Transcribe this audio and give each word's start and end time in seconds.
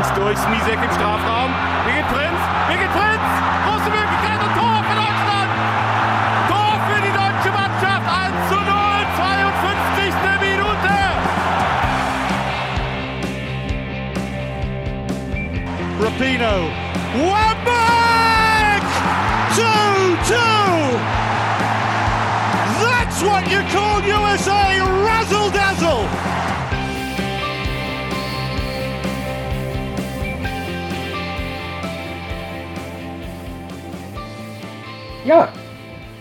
Links 0.00 0.14
durch 0.14 0.38
Smisek 0.38 0.82
im 0.82 0.90
Strafraum. 0.92 1.52
Birgit 1.84 2.08
Prinz, 2.08 2.40
Birgit 2.68 2.90
Prinz, 2.90 3.20
große 3.66 3.90
Möglichkeit 3.90 4.40
und 4.40 4.56
Tor 4.56 4.82
für 4.88 4.96
Deutschland. 4.96 5.50
Tor 6.48 6.80
für 6.88 7.00
die 7.02 7.12
deutsche 7.12 7.52
Mannschaft, 7.52 8.06
1 8.08 8.48
zu 8.48 8.54
0, 8.54 8.64
52. 9.20 10.14
Minute. 10.40 10.94
Rapino, 16.00 16.79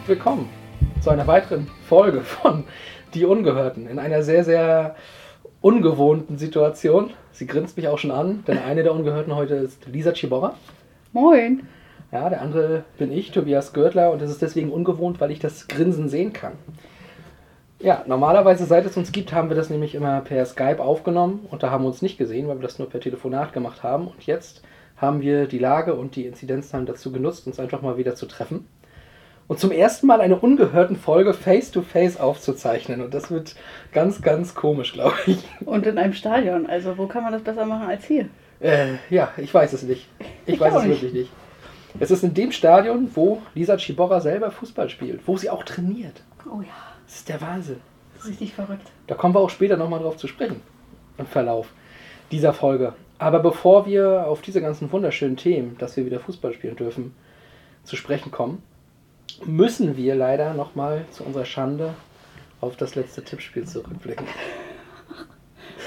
willkommen 0.09 0.49
zu 1.02 1.12
einer 1.12 1.27
weiteren 1.27 1.68
Folge 1.88 2.22
von 2.22 2.63
Die 3.13 3.26
Ungehörten 3.26 3.86
in 3.86 4.00
einer 4.00 4.23
sehr, 4.23 4.44
sehr 4.44 4.95
ungewohnten 5.62 6.40
Situation. 6.40 7.12
Sie 7.31 7.45
grinst 7.45 7.77
mich 7.77 7.88
auch 7.88 8.00
schon 8.00 8.09
an, 8.09 8.44
denn 8.48 8.58
eine 8.58 8.81
der 8.81 8.94
Ungehörten 8.95 9.36
heute 9.36 9.53
ist 9.53 9.86
Lisa 9.86 10.16
Ciborra. 10.16 10.55
Moin. 11.14 11.67
Ja, 12.12 12.27
der 12.27 12.41
andere 12.41 12.86
bin 12.98 13.12
ich, 13.12 13.30
Tobias 13.30 13.72
Görtler, 13.72 14.12
und 14.12 14.20
es 14.23 14.31
ist 14.31 14.41
deswegen 14.41 14.72
ungewohnt, 14.72 15.22
weil 15.22 15.30
ich 15.30 15.38
das 15.38 15.67
Grinsen 15.67 16.09
sehen 16.09 16.34
kann. 16.34 16.53
Ja, 17.80 18.03
normalerweise, 18.08 18.66
seit 18.66 18.88
es 18.88 18.98
uns 18.98 19.12
gibt, 19.12 19.31
haben 19.31 19.50
wir 19.50 19.55
das 19.55 19.70
nämlich 19.70 19.94
immer 19.94 20.22
per 20.22 20.44
Skype 20.44 20.81
aufgenommen 20.81 21.45
und 21.52 21.62
da 21.62 21.70
haben 21.70 21.84
wir 21.84 21.89
uns 21.89 22.02
nicht 22.02 22.17
gesehen, 22.17 22.48
weil 22.48 22.58
wir 22.58 22.64
das 22.64 22.80
nur 22.80 22.89
per 22.89 23.00
Telefonat 23.00 23.53
gemacht 23.53 23.84
haben. 23.84 24.08
Und 24.08 24.26
jetzt 24.26 24.64
haben 24.98 25.22
wir 25.22 25.45
die 25.45 25.59
Lage 25.59 25.94
und 25.94 26.16
die 26.16 26.26
Inzidenzzahlen 26.26 26.88
dazu 26.88 27.11
genutzt, 27.11 27.45
uns 27.45 27.59
einfach 27.59 27.83
mal 27.83 27.98
wieder 27.98 28.16
zu 28.16 28.26
treffen 28.26 28.66
und 29.50 29.59
zum 29.59 29.72
ersten 29.72 30.08
Mal 30.08 30.22
eine 30.22 30.38
ungehörten 30.39 30.95
Folge 30.95 31.33
face-to-face 31.33 32.17
aufzuzeichnen. 32.17 33.02
Und 33.02 33.14
das 33.14 33.30
wird 33.30 33.55
ganz, 33.92 34.22
ganz 34.22 34.55
komisch, 34.55 34.94
glaube 34.94 35.16
ich. 35.25 35.44
Und 35.66 35.86
in 35.86 35.97
einem 35.97 36.14
Stadion. 36.14 36.67
Also 36.67 36.97
wo 36.97 37.08
kann 37.08 37.23
man 37.23 37.33
das 37.33 37.42
besser 37.42 37.66
machen 37.66 37.89
als 37.89 38.05
hier? 38.05 38.30
Äh, 38.61 38.94
ja, 39.09 39.31
ich 39.38 39.53
weiß 39.53 39.73
es 39.73 39.83
nicht. 39.83 40.08
Ich, 40.45 40.53
Ich 40.53 40.59
weiß 40.59 40.73
es 40.75 40.83
nicht. 40.83 41.02
wirklich 41.02 41.14
nicht. 41.14 41.31
Es 42.00 42.11
ist 42.11 42.23
in 42.23 42.33
dem 42.36 42.52
Stadion, 42.52 43.09
wo 43.16 43.42
Lisa 43.55 43.77
Ciborra 43.77 44.22
selber 44.22 44.52
Fußball 44.52 44.89
spielt, 44.89 45.27
wo 45.27 45.36
sie 45.36 45.50
auch 45.50 45.64
trainiert. 45.64 46.22
Oh 46.45 46.61
ja, 46.61 46.67
Das 47.08 47.16
ist 47.16 47.30
der 47.30 47.42
Wahnsinn. 47.42 47.81
das 48.14 48.25
ist 48.25 48.30
richtig 48.30 48.53
verrückt. 48.53 48.88
Da 49.08 49.16
kommen 49.16 49.33
wir 49.33 49.39
auch 49.39 49.50
später 49.50 49.75
nochmal 49.77 50.00
drauf 50.00 50.16
zu 50.17 50.27
sprechen 50.27 50.61
im 51.17 51.25
Verlauf 51.25 51.73
dieser 52.31 52.53
Folge. 52.53 52.94
Aber 53.17 53.39
bevor 53.39 53.88
wir 53.88 54.27
auf 54.27 54.42
diese 54.42 54.61
ganzen 54.61 54.92
wunderschönen 54.92 55.36
Themen, 55.36 55.75
dass 55.80 55.97
wir 55.97 56.05
wieder 56.05 56.20
Fußball 56.20 56.53
spielen 56.53 56.75
dürfen, 56.75 57.16
zu 57.83 57.95
sprechen 57.95 58.31
kommen, 58.31 58.61
müssen 59.45 59.98
wir 59.98 60.16
leider 60.16 60.54
nochmal 60.54 61.06
zu 61.12 61.23
unserer 61.23 61.45
Schande 61.45 61.94
auf 62.62 62.76
das 62.76 62.95
letzte 62.95 63.23
Tippspiel 63.23 63.66
zurückblicken. 63.66 64.26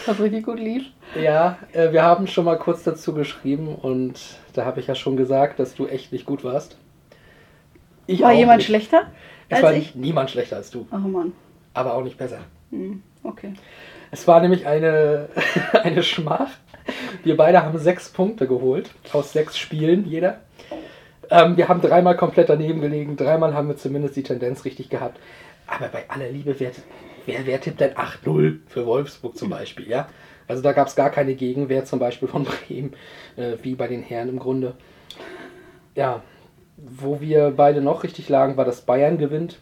Was 0.06 0.18
richtig 0.20 0.44
gut 0.44 0.58
lief. 0.58 0.84
Ja, 1.20 1.58
äh, 1.72 1.92
wir 1.92 2.02
haben 2.02 2.26
schon 2.26 2.44
mal 2.44 2.58
kurz 2.58 2.82
dazu 2.82 3.12
geschrieben 3.14 3.68
und 3.74 4.18
da 4.54 4.64
habe 4.64 4.80
ich 4.80 4.86
ja 4.88 4.94
schon 4.94 5.16
gesagt, 5.16 5.58
dass 5.60 5.74
du 5.74 5.86
echt 5.86 6.12
nicht 6.12 6.26
gut 6.26 6.42
warst. 6.44 6.76
Ich 8.06 8.20
War 8.20 8.32
jemand 8.32 8.58
nicht. 8.58 8.66
schlechter 8.66 9.06
Es 9.48 9.58
als 9.58 9.64
war 9.64 9.74
ich? 9.74 9.94
niemand 9.94 10.30
schlechter 10.30 10.56
als 10.56 10.70
du, 10.70 10.86
Ach 10.90 10.98
Mann. 10.98 11.32
aber 11.74 11.94
auch 11.94 12.02
nicht 12.02 12.18
besser. 12.18 12.38
Hm, 12.70 13.02
okay. 13.22 13.52
Es 14.10 14.26
war 14.26 14.40
nämlich 14.40 14.66
eine, 14.66 15.28
eine 15.84 16.02
Schmach. 16.02 16.50
Wir 17.22 17.36
beide 17.36 17.62
haben 17.62 17.78
sechs 17.78 18.08
Punkte 18.08 18.48
geholt, 18.48 18.90
aus 19.12 19.32
sechs 19.32 19.56
Spielen 19.56 20.04
jeder. 20.08 20.40
Ähm, 21.32 21.56
wir 21.56 21.68
haben 21.68 21.80
dreimal 21.80 22.14
komplett 22.14 22.50
daneben 22.50 22.82
gelegen, 22.82 23.16
dreimal 23.16 23.54
haben 23.54 23.68
wir 23.68 23.76
zumindest 23.78 24.16
die 24.16 24.22
Tendenz 24.22 24.66
richtig 24.66 24.90
gehabt. 24.90 25.18
Aber 25.66 25.88
bei 25.88 26.04
aller 26.10 26.28
Liebe, 26.28 26.60
wer, 26.60 26.72
wer, 27.24 27.46
wer 27.46 27.58
tippt 27.58 27.80
denn 27.80 27.94
8-0 27.94 28.58
für 28.66 28.84
Wolfsburg 28.84 29.38
zum 29.38 29.48
Beispiel? 29.48 29.88
Ja? 29.88 30.08
Also 30.46 30.62
da 30.62 30.72
gab 30.72 30.88
es 30.88 30.94
gar 30.94 31.08
keine 31.08 31.34
Gegenwehr, 31.34 31.86
zum 31.86 31.98
Beispiel 31.98 32.28
von 32.28 32.44
Bremen, 32.68 32.92
äh, 33.36 33.54
wie 33.62 33.74
bei 33.74 33.88
den 33.88 34.02
Herren 34.02 34.28
im 34.28 34.38
Grunde. 34.38 34.74
Ja, 35.94 36.22
wo 36.76 37.22
wir 37.22 37.54
beide 37.56 37.80
noch 37.80 38.02
richtig 38.02 38.28
lagen, 38.28 38.58
war, 38.58 38.66
dass 38.66 38.82
Bayern 38.82 39.16
gewinnt. 39.16 39.58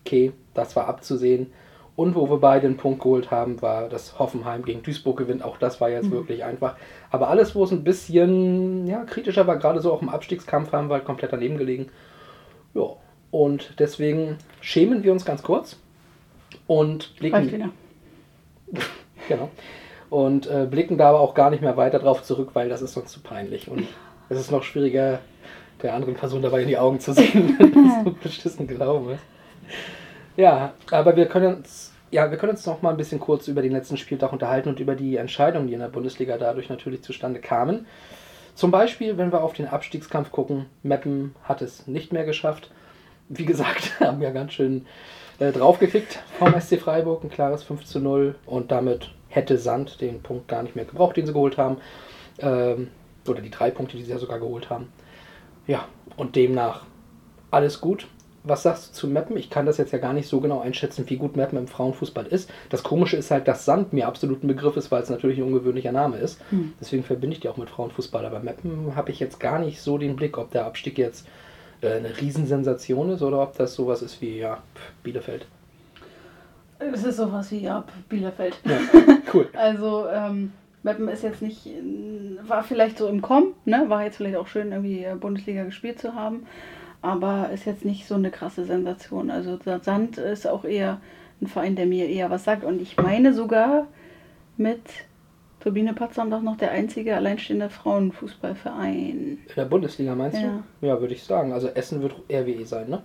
Okay, 0.00 0.32
das 0.52 0.76
war 0.76 0.86
abzusehen. 0.86 1.50
Und 1.96 2.16
wo 2.16 2.28
wir 2.28 2.38
beide 2.38 2.66
einen 2.66 2.76
Punkt 2.76 3.02
geholt 3.02 3.30
haben, 3.30 3.62
war, 3.62 3.88
dass 3.88 4.18
Hoffenheim 4.18 4.64
gegen 4.64 4.82
Duisburg 4.82 5.16
gewinnt. 5.16 5.44
Auch 5.44 5.58
das 5.58 5.80
war 5.80 5.90
jetzt 5.90 6.10
wirklich 6.10 6.42
einfach. 6.42 6.76
Aber 7.10 7.28
alles, 7.28 7.54
wo 7.54 7.62
es 7.62 7.70
ein 7.70 7.84
bisschen 7.84 8.88
ja, 8.88 9.04
kritischer 9.04 9.46
war, 9.46 9.58
gerade 9.58 9.80
so 9.80 9.92
auch 9.92 10.02
im 10.02 10.08
Abstiegskampf, 10.08 10.72
haben 10.72 10.88
wir 10.88 10.94
halt 10.94 11.04
komplett 11.04 11.32
daneben 11.32 11.56
gelegen. 11.56 11.90
Ja, 12.74 12.96
und 13.30 13.74
deswegen 13.78 14.38
schämen 14.60 15.04
wir 15.04 15.12
uns 15.12 15.24
ganz 15.24 15.42
kurz 15.42 15.76
und 16.66 17.16
blicken. 17.16 17.72
Genau. 19.26 19.48
Und 20.10 20.46
äh, 20.48 20.66
blicken 20.70 20.98
da 20.98 21.08
aber 21.08 21.20
auch 21.20 21.32
gar 21.32 21.48
nicht 21.48 21.62
mehr 21.62 21.78
weiter 21.78 21.98
drauf 21.98 22.22
zurück, 22.22 22.50
weil 22.52 22.68
das 22.68 22.82
ist 22.82 22.94
uns 22.98 23.10
zu 23.10 23.20
peinlich. 23.20 23.70
Und 23.70 23.88
es 24.28 24.38
ist 24.38 24.50
noch 24.50 24.62
schwieriger, 24.62 25.20
der 25.82 25.94
anderen 25.94 26.14
Person 26.14 26.42
dabei 26.42 26.60
in 26.62 26.68
die 26.68 26.76
Augen 26.76 27.00
zu 27.00 27.14
sehen, 27.14 27.54
wenn 27.58 27.72
das 27.72 28.04
so 28.04 28.14
beschissen 28.22 28.66
gelaufen 28.66 29.12
ist. 29.12 29.24
Ja, 30.36 30.72
aber 30.90 31.16
wir 31.16 31.26
können 31.26 31.56
uns, 31.56 31.92
ja, 32.10 32.30
wir 32.30 32.38
können 32.38 32.52
uns 32.52 32.66
noch 32.66 32.82
mal 32.82 32.90
ein 32.90 32.96
bisschen 32.96 33.20
kurz 33.20 33.46
über 33.46 33.62
den 33.62 33.72
letzten 33.72 33.96
Spieltag 33.96 34.32
unterhalten 34.32 34.68
und 34.68 34.80
über 34.80 34.94
die 34.96 35.16
Entscheidungen, 35.16 35.68
die 35.68 35.74
in 35.74 35.80
der 35.80 35.88
Bundesliga 35.88 36.36
dadurch 36.38 36.68
natürlich 36.68 37.02
zustande 37.02 37.40
kamen. 37.40 37.86
Zum 38.54 38.70
Beispiel, 38.70 39.16
wenn 39.16 39.32
wir 39.32 39.42
auf 39.42 39.52
den 39.52 39.66
Abstiegskampf 39.66 40.30
gucken, 40.30 40.66
Meppen 40.82 41.34
hat 41.44 41.62
es 41.62 41.86
nicht 41.86 42.12
mehr 42.12 42.24
geschafft. 42.24 42.70
Wie 43.28 43.44
gesagt, 43.44 43.92
haben 44.00 44.20
wir 44.20 44.32
ganz 44.32 44.52
schön 44.52 44.86
äh, 45.38 45.52
draufgekriegt 45.52 46.20
vom 46.38 46.58
SC 46.60 46.80
Freiburg, 46.80 47.24
ein 47.24 47.30
klares 47.30 47.62
5 47.62 47.84
zu 47.84 48.00
0 48.00 48.34
und 48.46 48.70
damit 48.70 49.10
hätte 49.28 49.58
Sand 49.58 50.00
den 50.00 50.22
Punkt 50.22 50.48
gar 50.48 50.62
nicht 50.62 50.76
mehr 50.76 50.84
gebraucht, 50.84 51.16
den 51.16 51.26
sie 51.26 51.32
geholt 51.32 51.58
haben. 51.58 51.78
Ähm, 52.38 52.88
oder 53.26 53.40
die 53.40 53.50
drei 53.50 53.70
Punkte, 53.70 53.96
die 53.96 54.02
sie 54.02 54.10
ja 54.10 54.18
sogar 54.18 54.38
geholt 54.38 54.70
haben. 54.70 54.92
Ja, 55.66 55.86
und 56.16 56.36
demnach 56.36 56.84
alles 57.50 57.80
gut. 57.80 58.06
Was 58.46 58.62
sagst 58.62 58.90
du 58.90 58.92
zu 58.92 59.08
Meppen? 59.08 59.36
Ich 59.38 59.48
kann 59.48 59.64
das 59.64 59.78
jetzt 59.78 59.92
ja 59.92 59.98
gar 59.98 60.12
nicht 60.12 60.28
so 60.28 60.40
genau 60.40 60.60
einschätzen, 60.60 61.08
wie 61.08 61.16
gut 61.16 61.34
Meppen 61.34 61.58
im 61.58 61.66
Frauenfußball 61.66 62.26
ist. 62.26 62.50
Das 62.68 62.82
Komische 62.82 63.16
ist 63.16 63.30
halt, 63.30 63.48
dass 63.48 63.64
Sand 63.64 63.94
mir 63.94 64.06
absolut 64.06 64.44
ein 64.44 64.48
Begriff 64.48 64.76
ist, 64.76 64.90
weil 64.90 65.02
es 65.02 65.08
natürlich 65.08 65.38
ein 65.38 65.44
ungewöhnlicher 65.44 65.92
Name 65.92 66.18
ist. 66.18 66.40
Hm. 66.50 66.74
Deswegen 66.78 67.04
verbinde 67.04 67.34
ich 67.34 67.40
die 67.40 67.48
auch 67.48 67.56
mit 67.56 67.70
Frauenfußball. 67.70 68.24
Aber 68.26 68.40
Meppen 68.40 68.94
habe 68.96 69.10
ich 69.10 69.18
jetzt 69.18 69.40
gar 69.40 69.58
nicht 69.58 69.80
so 69.80 69.96
den 69.96 70.14
Blick, 70.14 70.36
ob 70.36 70.50
der 70.50 70.66
Abstieg 70.66 70.98
jetzt 70.98 71.26
äh, 71.80 71.94
eine 71.94 72.20
Riesensensation 72.20 73.10
ist 73.10 73.22
oder 73.22 73.42
ob 73.42 73.56
das 73.56 73.74
sowas 73.74 74.02
ist 74.02 74.20
wie 74.20 74.38
ja, 74.38 74.62
Bielefeld. 75.02 75.46
Es 76.78 77.04
ist 77.04 77.16
sowas 77.16 77.50
wie 77.50 77.68
ab 77.68 77.90
Bielefeld. 78.08 78.58
Ja, 78.64 78.78
cool. 79.34 79.48
Also, 79.54 80.06
ähm, 80.08 80.52
Meppen 80.82 81.08
ist 81.08 81.22
jetzt 81.22 81.40
nicht, 81.40 81.66
war 82.46 82.62
vielleicht 82.62 82.98
so 82.98 83.08
im 83.08 83.22
Kommen, 83.22 83.54
ne? 83.64 83.86
War 83.88 84.04
jetzt 84.04 84.16
vielleicht 84.16 84.36
auch 84.36 84.46
schön, 84.46 84.70
irgendwie 84.70 85.02
äh, 85.02 85.14
Bundesliga 85.14 85.64
gespielt 85.64 85.98
zu 85.98 86.14
haben. 86.14 86.46
Aber 87.04 87.50
ist 87.52 87.66
jetzt 87.66 87.84
nicht 87.84 88.06
so 88.06 88.14
eine 88.14 88.30
krasse 88.30 88.64
Sensation. 88.64 89.30
Also 89.30 89.58
Sand 89.82 90.16
ist 90.16 90.46
auch 90.46 90.64
eher 90.64 91.00
ein 91.42 91.46
Verein, 91.48 91.76
der 91.76 91.84
mir 91.84 92.08
eher 92.08 92.30
was 92.30 92.44
sagt. 92.44 92.64
Und 92.64 92.80
ich 92.80 92.96
meine 92.96 93.34
sogar 93.34 93.86
mit 94.56 94.80
Turbine 95.60 95.92
Potsdam 95.92 96.30
doch 96.30 96.40
noch 96.40 96.56
der 96.56 96.70
einzige 96.70 97.14
alleinstehende 97.14 97.68
Frauenfußballverein. 97.68 99.38
In 99.46 99.54
der 99.54 99.64
Bundesliga 99.66 100.14
meinst 100.14 100.40
Ja. 100.40 100.62
du? 100.80 100.86
Ja, 100.86 101.00
würde 101.00 101.12
ich 101.12 101.22
sagen. 101.24 101.52
Also 101.52 101.68
Essen 101.68 102.00
wird 102.00 102.14
RWE 102.30 102.64
sein, 102.64 102.88
ne? 102.88 103.02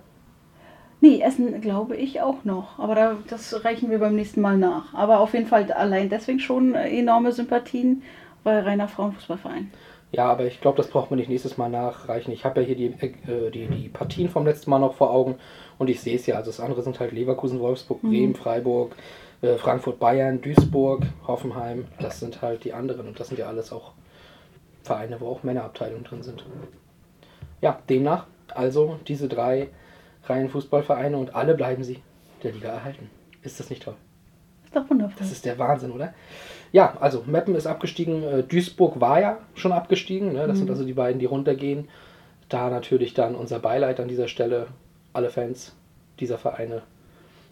Nee, 1.02 1.20
Essen 1.20 1.60
glaube 1.60 1.96
ich 1.96 2.22
auch 2.22 2.44
noch. 2.44 2.78
Aber 2.78 2.94
da, 2.94 3.16
das 3.28 3.64
reichen 3.64 3.90
wir 3.90 3.98
beim 3.98 4.14
nächsten 4.16 4.40
Mal 4.40 4.56
nach. 4.56 4.94
Aber 4.94 5.20
auf 5.20 5.34
jeden 5.34 5.46
Fall 5.46 5.70
allein 5.72 6.08
deswegen 6.08 6.40
schon 6.40 6.74
äh, 6.74 6.88
enorme 6.98 7.32
Sympathien, 7.32 8.02
weil 8.44 8.60
reiner 8.60 8.88
Frauenfußballverein. 8.88 9.70
Ja, 10.12 10.26
aber 10.26 10.46
ich 10.46 10.60
glaube, 10.60 10.76
das 10.76 10.88
braucht 10.88 11.10
man 11.10 11.18
nicht 11.18 11.28
nächstes 11.28 11.56
Mal 11.56 11.68
nachreichen. 11.68 12.32
Ich 12.32 12.44
habe 12.44 12.60
ja 12.60 12.66
hier 12.66 12.74
die, 12.74 12.86
äh, 12.86 13.50
die, 13.50 13.66
die 13.66 13.88
Partien 13.88 14.28
vom 14.28 14.44
letzten 14.44 14.70
Mal 14.70 14.80
noch 14.80 14.94
vor 14.94 15.10
Augen 15.10 15.36
und 15.78 15.88
ich 15.88 16.00
sehe 16.00 16.16
es 16.16 16.26
ja. 16.26 16.36
Also 16.36 16.50
das 16.50 16.60
andere 16.60 16.82
sind 16.82 16.98
halt 16.98 17.12
Leverkusen, 17.12 17.60
Wolfsburg, 17.60 18.02
Bremen, 18.02 18.34
Freiburg, 18.34 18.96
äh, 19.42 19.56
Frankfurt, 19.56 20.00
Bayern, 20.00 20.40
Duisburg, 20.40 21.04
Hoffenheim. 21.26 21.86
Das 22.00 22.18
sind 22.18 22.42
halt 22.42 22.64
die 22.64 22.72
anderen 22.72 23.06
und 23.06 23.20
das 23.20 23.28
sind 23.28 23.38
ja 23.38 23.46
alles 23.46 23.72
auch 23.72 23.92
Vereine, 24.82 25.20
wo 25.20 25.28
auch 25.28 25.42
Männerabteilungen 25.44 26.04
drin 26.04 26.22
sind. 26.22 26.44
Ja, 27.60 27.78
demnach 27.88 28.26
also 28.54 28.98
diese 29.06 29.28
drei 29.28 29.68
Reihen 30.24 30.48
Fußballvereine 30.48 31.16
und 31.16 31.34
alle 31.34 31.54
bleiben 31.54 31.82
sie 31.82 32.02
der 32.42 32.52
Liga 32.52 32.68
erhalten. 32.68 33.10
Ist 33.42 33.60
das 33.60 33.70
nicht 33.70 33.82
toll? 33.82 33.96
Ist 34.64 34.76
doch 34.76 34.88
wundervoll. 34.88 35.16
Das 35.18 35.32
ist 35.32 35.44
der 35.44 35.58
Wahnsinn, 35.58 35.92
oder? 35.92 36.14
Ja, 36.72 36.96
also 37.00 37.24
Meppen 37.26 37.54
ist 37.54 37.66
abgestiegen, 37.66 38.22
äh, 38.22 38.42
Duisburg 38.42 39.00
war 39.00 39.20
ja 39.20 39.38
schon 39.54 39.72
abgestiegen, 39.72 40.32
ne? 40.32 40.46
das 40.46 40.58
sind 40.58 40.70
also 40.70 40.84
die 40.84 40.92
beiden, 40.92 41.18
die 41.18 41.26
runtergehen. 41.26 41.88
Da 42.48 42.70
natürlich 42.70 43.14
dann 43.14 43.34
unser 43.34 43.58
Beileid 43.58 44.00
an 44.00 44.08
dieser 44.08 44.28
Stelle, 44.28 44.68
alle 45.12 45.30
Fans 45.30 45.74
dieser 46.20 46.38
Vereine, 46.38 46.82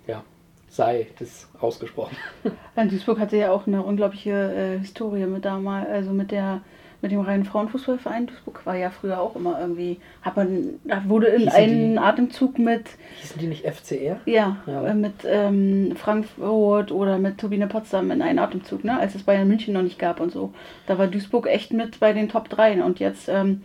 ja, 0.06 0.22
sei 0.68 1.08
das 1.18 1.48
ausgesprochen. 1.60 2.16
Duisburg 2.76 3.18
hatte 3.18 3.36
ja 3.36 3.50
auch 3.50 3.66
eine 3.66 3.82
unglaubliche 3.82 4.30
äh, 4.30 4.78
Historie 4.78 5.26
mit 5.26 5.44
damals, 5.44 5.88
also 5.88 6.12
mit 6.12 6.30
der 6.30 6.60
mit 7.00 7.12
dem 7.12 7.20
reinen 7.20 7.44
Frauenfußballverein 7.44 8.26
Duisburg 8.26 8.66
war 8.66 8.76
ja 8.76 8.90
früher 8.90 9.20
auch 9.20 9.36
immer 9.36 9.60
irgendwie, 9.60 9.98
hat 10.22 10.36
man, 10.36 10.80
da 10.84 11.02
wurde 11.06 11.28
in 11.28 11.42
die- 11.48 11.98
Atemzug 11.98 12.58
mit, 12.58 12.86
Hießen 13.20 13.38
die 13.40 13.46
nicht 13.46 13.64
FCR? 13.64 14.18
ja, 14.26 14.56
Ja. 14.66 14.84
äh, 14.86 14.94
mit 14.94 15.12
ähm, 15.24 15.94
Frankfurt 15.96 16.90
oder 16.90 17.18
mit 17.18 17.38
Turbine 17.38 17.68
Potsdam 17.68 18.10
in 18.10 18.20
einen 18.20 18.38
Atemzug, 18.40 18.82
ne, 18.82 18.98
als 18.98 19.14
es 19.14 19.22
Bayern 19.22 19.46
München 19.46 19.74
noch 19.74 19.82
nicht 19.82 19.98
gab 19.98 20.18
und 20.20 20.32
so. 20.32 20.52
Da 20.86 20.98
war 20.98 21.06
Duisburg 21.06 21.46
echt 21.46 21.72
mit 21.72 22.00
bei 22.00 22.12
den 22.12 22.28
Top 22.28 22.48
3 22.48 22.82
und 22.82 22.98
jetzt, 22.98 23.28
ähm, 23.28 23.62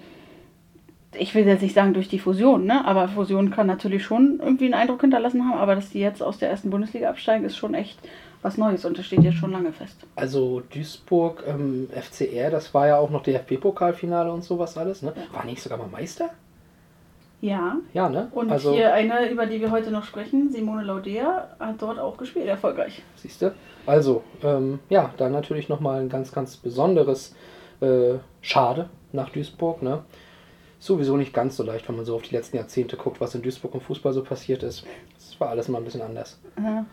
ich 1.16 1.36
will 1.36 1.46
jetzt 1.46 1.62
nicht 1.62 1.76
sagen 1.76 1.94
durch 1.94 2.08
die 2.10 2.20
Fusion, 2.20 2.66
ne, 2.66 2.86
aber 2.86 3.08
Fusion 3.08 3.52
kann 3.52 3.68
natürlich 3.68 4.04
schon 4.04 4.40
irgendwie 4.42 4.66
einen 4.66 4.74
Eindruck 4.74 5.02
hinterlassen 5.02 5.44
haben, 5.48 5.60
aber 5.60 5.76
dass 5.76 5.90
die 5.92 6.00
jetzt 6.00 6.22
aus 6.24 6.38
der 6.40 6.50
ersten 6.50 6.70
Bundesliga 6.72 7.10
absteigen, 7.10 7.46
ist 7.46 7.58
schon 7.58 7.74
echt 7.76 7.98
was 8.44 8.58
Neues 8.58 8.86
und 8.86 8.98
das 8.98 9.06
steht 9.06 9.24
jetzt 9.24 9.38
schon 9.38 9.52
lange 9.52 9.72
fest. 9.72 9.96
Also 10.16 10.62
Duisburg, 10.72 11.44
ähm, 11.48 11.88
FCR, 11.90 12.52
das 12.52 12.74
war 12.74 12.88
ja 12.88 12.98
auch 12.98 13.10
noch 13.10 13.24
DFB-Pokalfinale 13.24 14.32
und 14.32 14.44
sowas 14.44 14.78
alles, 14.78 15.02
ne? 15.02 15.14
War 15.32 15.46
nicht 15.46 15.62
sogar 15.62 15.80
mal 15.80 15.88
Meister? 15.88 16.30
Ja, 17.42 17.78
Ja, 17.94 18.08
ne? 18.08 18.30
Und 18.32 18.52
also, 18.52 18.74
hier 18.74 18.94
eine, 18.94 19.30
über 19.30 19.46
die 19.46 19.60
wir 19.60 19.72
heute 19.72 19.92
noch 19.92 20.06
sprechen, 20.06 20.50
Simone 20.52 20.84
Laudea, 20.84 21.56
hat 21.60 21.82
dort 21.82 22.00
auch 22.00 22.16
gespielt, 22.16 22.46
erfolgreich. 22.46 23.02
siehst 23.18 23.42
du? 23.42 23.54
Also, 23.86 24.24
ähm, 24.44 24.80
ja, 24.90 25.14
dann 25.18 25.34
natürlich 25.34 25.68
nochmal 25.68 26.00
ein 26.00 26.08
ganz, 26.08 26.32
ganz 26.32 26.56
besonderes 26.56 27.36
äh, 27.82 28.16
Schade 28.40 28.90
nach 29.12 29.30
Duisburg, 29.30 29.82
ne? 29.82 30.04
Sowieso 30.80 31.18
nicht 31.18 31.34
ganz 31.34 31.58
so 31.58 31.64
leicht, 31.64 31.88
wenn 31.88 31.98
man 31.98 32.06
so 32.06 32.16
auf 32.16 32.22
die 32.22 32.36
letzten 32.36 32.58
Jahrzehnte 32.58 32.96
guckt, 32.98 33.20
was 33.20 33.36
in 33.36 33.42
Duisburg 33.42 33.74
im 33.74 33.82
Fußball 33.82 34.14
so 34.14 34.24
passiert 34.24 34.64
ist. 34.64 34.86
Es 35.18 35.38
war 35.40 35.50
alles 35.50 35.68
mal 35.68 35.80
ein 35.80 35.86
bisschen 35.86 36.02
anders. 36.02 36.40
Ja. 36.58 36.86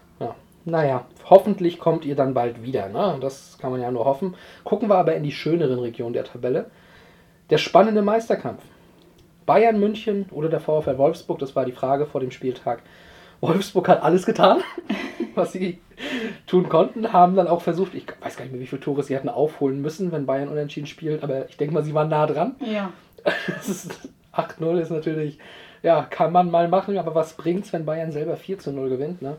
Ja. 0.64 0.70
Naja, 0.72 1.06
hoffentlich 1.28 1.78
kommt 1.78 2.04
ihr 2.04 2.16
dann 2.16 2.34
bald 2.34 2.62
wieder. 2.62 2.88
Ne? 2.88 3.18
Das 3.20 3.58
kann 3.58 3.70
man 3.70 3.80
ja 3.80 3.90
nur 3.90 4.04
hoffen. 4.04 4.34
Gucken 4.64 4.88
wir 4.88 4.96
aber 4.96 5.14
in 5.14 5.22
die 5.22 5.32
schöneren 5.32 5.78
Regionen 5.78 6.12
der 6.12 6.24
Tabelle. 6.24 6.70
Der 7.50 7.58
spannende 7.58 8.02
Meisterkampf. 8.02 8.62
Bayern 9.46 9.80
München 9.80 10.26
oder 10.30 10.48
der 10.48 10.60
VfL 10.60 10.98
Wolfsburg, 10.98 11.38
das 11.38 11.56
war 11.56 11.64
die 11.64 11.72
Frage 11.72 12.06
vor 12.06 12.20
dem 12.20 12.30
Spieltag. 12.30 12.82
Wolfsburg 13.40 13.88
hat 13.88 14.02
alles 14.02 14.26
getan, 14.26 14.60
was 15.34 15.52
sie 15.52 15.80
tun 16.46 16.68
konnten, 16.68 17.12
haben 17.12 17.34
dann 17.36 17.48
auch 17.48 17.62
versucht, 17.62 17.94
ich 17.94 18.06
weiß 18.20 18.36
gar 18.36 18.44
nicht 18.44 18.52
mehr, 18.52 18.60
wie 18.60 18.66
viele 18.66 18.82
Tore 18.82 19.02
sie 19.02 19.14
hätten 19.14 19.28
aufholen 19.28 19.80
müssen, 19.80 20.12
wenn 20.12 20.26
Bayern 20.26 20.48
unentschieden 20.48 20.86
spielt, 20.86 21.22
aber 21.22 21.48
ich 21.48 21.56
denke 21.56 21.74
mal, 21.74 21.82
sie 21.82 21.94
waren 21.94 22.08
nah 22.08 22.26
dran. 22.26 22.56
ja. 22.60 22.92
Das 23.48 23.68
ist 23.68 24.08
8-0 24.32 24.78
ist 24.80 24.90
natürlich, 24.90 25.38
ja, 25.82 26.02
kann 26.08 26.32
man 26.32 26.50
mal 26.50 26.68
machen, 26.68 26.96
aber 26.96 27.14
was 27.14 27.34
bringt's, 27.34 27.72
wenn 27.72 27.84
Bayern 27.84 28.12
selber 28.12 28.36
4 28.36 28.58
zu 28.58 28.72
0 28.72 28.88
gewinnt, 28.88 29.20
ne? 29.20 29.36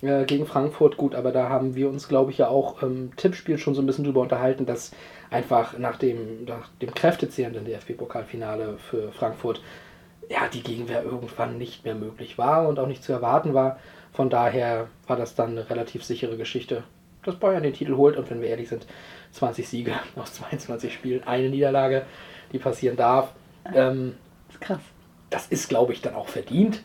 Äh, 0.00 0.24
gegen 0.26 0.46
Frankfurt, 0.46 0.96
gut, 0.96 1.14
aber 1.14 1.32
da 1.32 1.48
haben 1.48 1.74
wir 1.74 1.88
uns, 1.88 2.08
glaube 2.08 2.30
ich, 2.30 2.38
ja 2.38 2.48
auch 2.48 2.82
im 2.82 3.16
Tippspiel 3.16 3.58
schon 3.58 3.74
so 3.74 3.82
ein 3.82 3.86
bisschen 3.86 4.04
drüber 4.04 4.20
unterhalten, 4.20 4.64
dass 4.64 4.92
einfach 5.30 5.76
nach 5.76 5.96
dem, 5.96 6.44
nach 6.44 6.68
dem 6.80 6.94
kräftezehrenden 6.94 7.64
DFB-Pokalfinale 7.64 8.78
für 8.78 9.10
Frankfurt, 9.12 9.60
ja, 10.30 10.46
die 10.52 10.62
Gegenwehr 10.62 11.02
irgendwann 11.02 11.58
nicht 11.58 11.84
mehr 11.84 11.94
möglich 11.94 12.38
war 12.38 12.68
und 12.68 12.78
auch 12.78 12.86
nicht 12.86 13.02
zu 13.02 13.12
erwarten 13.12 13.54
war. 13.54 13.78
Von 14.12 14.30
daher 14.30 14.88
war 15.06 15.16
das 15.16 15.34
dann 15.34 15.50
eine 15.50 15.70
relativ 15.70 16.04
sichere 16.04 16.36
Geschichte, 16.36 16.84
dass 17.24 17.36
Bayern 17.36 17.62
den 17.62 17.72
Titel 17.72 17.96
holt 17.96 18.16
und 18.16 18.30
wenn 18.30 18.40
wir 18.40 18.48
ehrlich 18.48 18.68
sind, 18.68 18.86
20 19.32 19.68
Siege 19.68 19.92
aus 20.16 20.34
22 20.34 20.92
Spielen, 20.92 21.24
eine 21.24 21.48
Niederlage, 21.48 22.06
die 22.52 22.58
passieren 22.58 22.96
darf. 22.96 23.32
Ähm, 23.74 24.14
Das 24.46 24.54
ist 24.54 24.60
krass. 24.60 24.80
das 25.30 25.46
ist, 25.48 25.68
glaube 25.68 25.92
ich, 25.92 26.02
dann 26.02 26.14
auch 26.14 26.28
verdient. 26.28 26.82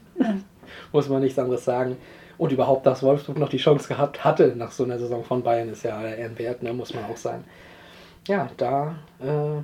Muss 0.92 1.10
man 1.10 1.22
nichts 1.22 1.38
anderes 1.38 1.64
sagen. 1.64 1.98
Und 2.38 2.52
überhaupt, 2.52 2.86
dass 2.86 3.04
Wolfsburg 3.04 3.38
noch 3.38 3.50
die 3.50 3.58
Chance 3.58 3.88
gehabt 3.88 4.24
hatte 4.24 4.54
nach 4.56 4.72
so 4.72 4.84
einer 4.84 4.98
Saison 4.98 5.24
von 5.24 5.44
Bayern, 5.44 5.70
ist 5.70 5.84
ja 5.84 5.98
aller 5.98 6.16
Ehren 6.16 6.38
wert, 6.40 6.64
ne? 6.64 6.74
muss 6.74 6.94
man 6.94 7.06
auch 7.06 7.18
sagen. 7.18 7.44
Ja, 8.28 8.50
da 8.58 8.96
äh, 9.20 9.62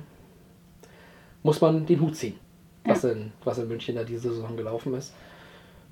muss 1.42 1.60
man 1.60 1.86
den 1.86 2.00
Hut 2.00 2.16
ziehen, 2.16 2.38
was, 2.84 3.04
in, 3.04 3.32
was 3.44 3.58
in 3.58 3.68
München 3.68 3.96
da 3.96 4.04
diese 4.04 4.32
Saison 4.32 4.56
gelaufen 4.56 4.94
ist. 4.94 5.14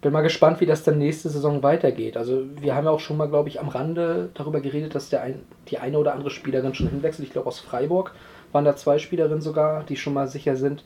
Bin 0.01 0.13
mal 0.13 0.23
gespannt, 0.23 0.61
wie 0.61 0.67
das 0.67 0.85
dann 0.85 0.99
nächste 0.99 1.29
Saison 1.29 1.63
weitergeht. 1.65 2.17
Also 2.17 2.45
wir 2.61 2.77
haben 2.77 2.85
ja 2.85 2.93
auch 2.93 3.01
schon 3.01 3.17
mal, 3.17 3.29
glaube 3.29 3.49
ich, 3.49 3.59
am 3.59 3.69
Rande 3.69 4.31
darüber 4.35 4.61
geredet, 4.61 4.95
dass 4.95 5.09
der 5.09 5.23
ein, 5.23 5.43
die 5.69 5.79
eine 5.79 5.99
oder 5.99 6.13
andere 6.13 6.31
Spielerin 6.31 6.75
schon 6.75 6.89
hinwechselt. 6.89 7.27
Ich 7.27 7.33
glaube, 7.33 7.49
aus 7.49 7.59
Freiburg 7.59 8.15
waren 8.53 8.65
da 8.65 8.77
zwei 8.77 8.99
Spielerinnen 8.99 9.41
sogar, 9.41 9.83
die 9.83 9.97
schon 9.97 10.15
mal 10.15 10.29
sicher 10.29 10.55
sind. 10.55 10.85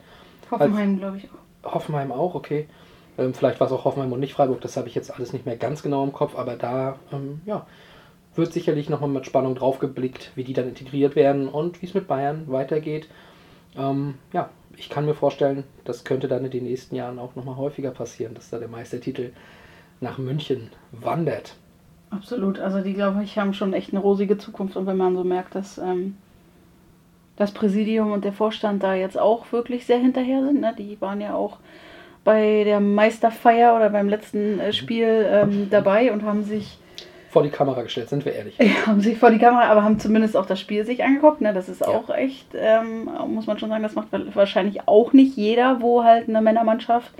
Hoffenheim, 0.49 0.97
glaube 0.97 1.17
ich 1.17 1.29
auch. 1.29 1.73
Hoffenheim 1.73 2.11
auch, 2.11 2.33
okay. 2.33 2.67
Ähm, 3.17 3.33
vielleicht 3.33 3.59
war 3.59 3.67
es 3.67 3.73
auch 3.73 3.85
Hoffenheim 3.85 4.11
und 4.11 4.19
nicht 4.19 4.33
Freiburg, 4.33 4.61
das 4.61 4.77
habe 4.77 4.87
ich 4.87 4.95
jetzt 4.95 5.13
alles 5.13 5.33
nicht 5.33 5.45
mehr 5.45 5.57
ganz 5.57 5.83
genau 5.83 6.03
im 6.03 6.13
Kopf, 6.13 6.35
aber 6.35 6.55
da 6.55 6.97
ähm, 7.11 7.41
ja, 7.45 7.65
wird 8.35 8.53
sicherlich 8.53 8.89
nochmal 8.89 9.09
mit 9.09 9.25
Spannung 9.25 9.55
drauf 9.55 9.79
geblickt, 9.79 10.31
wie 10.35 10.43
die 10.43 10.53
dann 10.53 10.69
integriert 10.69 11.15
werden 11.15 11.47
und 11.47 11.81
wie 11.81 11.85
es 11.85 11.93
mit 11.93 12.07
Bayern 12.07 12.45
weitergeht. 12.47 13.07
Ähm, 13.77 14.15
ja, 14.31 14.49
ich 14.77 14.89
kann 14.89 15.05
mir 15.05 15.13
vorstellen, 15.13 15.63
das 15.85 16.03
könnte 16.03 16.27
dann 16.27 16.45
in 16.45 16.51
den 16.51 16.63
nächsten 16.63 16.95
Jahren 16.95 17.19
auch 17.19 17.35
nochmal 17.35 17.57
häufiger 17.57 17.91
passieren, 17.91 18.33
dass 18.33 18.49
da 18.49 18.57
der 18.57 18.67
Meistertitel 18.67 19.31
nach 20.01 20.17
München 20.17 20.71
wandert. 20.91 21.55
Absolut. 22.09 22.59
Also 22.59 22.81
die, 22.81 22.93
glaube 22.93 23.23
ich, 23.23 23.37
haben 23.37 23.53
schon 23.53 23.73
echt 23.73 23.91
eine 23.91 23.99
rosige 23.99 24.37
Zukunft. 24.37 24.75
Und 24.75 24.85
wenn 24.85 24.97
man 24.97 25.15
so 25.15 25.23
merkt, 25.23 25.55
dass 25.55 25.77
ähm, 25.77 26.17
das 27.35 27.51
Präsidium 27.51 28.11
und 28.11 28.23
der 28.23 28.33
Vorstand 28.33 28.83
da 28.83 28.93
jetzt 28.93 29.17
auch 29.17 29.51
wirklich 29.51 29.85
sehr 29.85 29.97
hinterher 29.97 30.43
sind, 30.43 30.61
ne? 30.61 30.75
die 30.77 30.99
waren 31.01 31.21
ja 31.21 31.33
auch 31.33 31.57
bei 32.23 32.63
der 32.63 32.79
Meisterfeier 32.79 33.75
oder 33.75 33.89
beim 33.89 34.07
letzten 34.07 34.59
äh, 34.59 34.73
Spiel 34.73 35.25
ähm, 35.29 35.67
dabei 35.69 36.11
und 36.11 36.23
haben 36.23 36.43
sich 36.43 36.77
Vor 37.29 37.43
die 37.43 37.49
Kamera 37.49 37.81
gestellt, 37.81 38.09
sind 38.09 38.25
wir 38.25 38.33
ehrlich. 38.33 38.57
Ja, 38.59 38.87
haben 38.87 39.01
sich 39.01 39.17
vor 39.17 39.31
die 39.31 39.39
Kamera, 39.39 39.69
aber 39.69 39.83
haben 39.83 39.99
zumindest 39.99 40.37
auch 40.37 40.45
das 40.45 40.59
Spiel 40.59 40.85
sich 40.85 41.03
angeguckt. 41.03 41.41
Ne? 41.41 41.53
Das 41.53 41.69
ist 41.69 41.85
auch 41.85 42.09
echt, 42.09 42.47
ähm, 42.55 43.09
muss 43.27 43.47
man 43.47 43.59
schon 43.59 43.69
sagen, 43.69 43.83
das 43.83 43.95
macht 43.95 44.07
wahrscheinlich 44.33 44.87
auch 44.87 45.13
nicht 45.13 45.35
jeder, 45.35 45.81
wo 45.81 46.03
halt 46.03 46.29
eine 46.29 46.41
Männermannschaft 46.41 47.11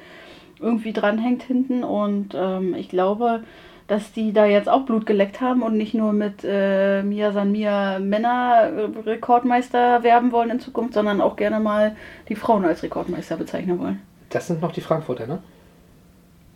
irgendwie 0.60 0.94
dranhängt 0.94 1.44
hinten. 1.44 1.84
Und 1.84 2.34
ähm, 2.36 2.76
ich 2.76 2.90
glaube, 2.90 3.44
dass 3.88 4.14
die 4.14 4.32
da 4.32 4.46
jetzt 4.46 4.70
auch 4.70 4.86
Blut 4.86 5.06
geleckt 5.06 5.42
haben 5.42 5.62
und 5.62 5.78
nicht 5.78 5.94
nur 5.94 6.14
mit 6.14 6.46
äh, 6.46 7.04
Mia 7.04 7.34
San 7.34 7.52
Mia 7.52 8.00
Männer-Rekordmeister 8.00 10.04
werben 10.04 10.32
wollen 10.32 10.50
in 10.50 10.62
Zukunft, 10.62 10.94
sondern 10.94 11.20
auch 11.20 11.36
gerne 11.36 11.60
mal 11.60 11.98
die 12.30 12.36
Frauen 12.36 12.64
als 12.64 12.84
Rekordmeister 12.84 13.36
bezeichnen 13.36 13.80
wollen. 13.80 14.02
Das 14.34 14.48
sind 14.48 14.62
noch 14.62 14.72
die 14.72 14.82
Frankfurter, 14.82 15.28
ne? 15.28 15.40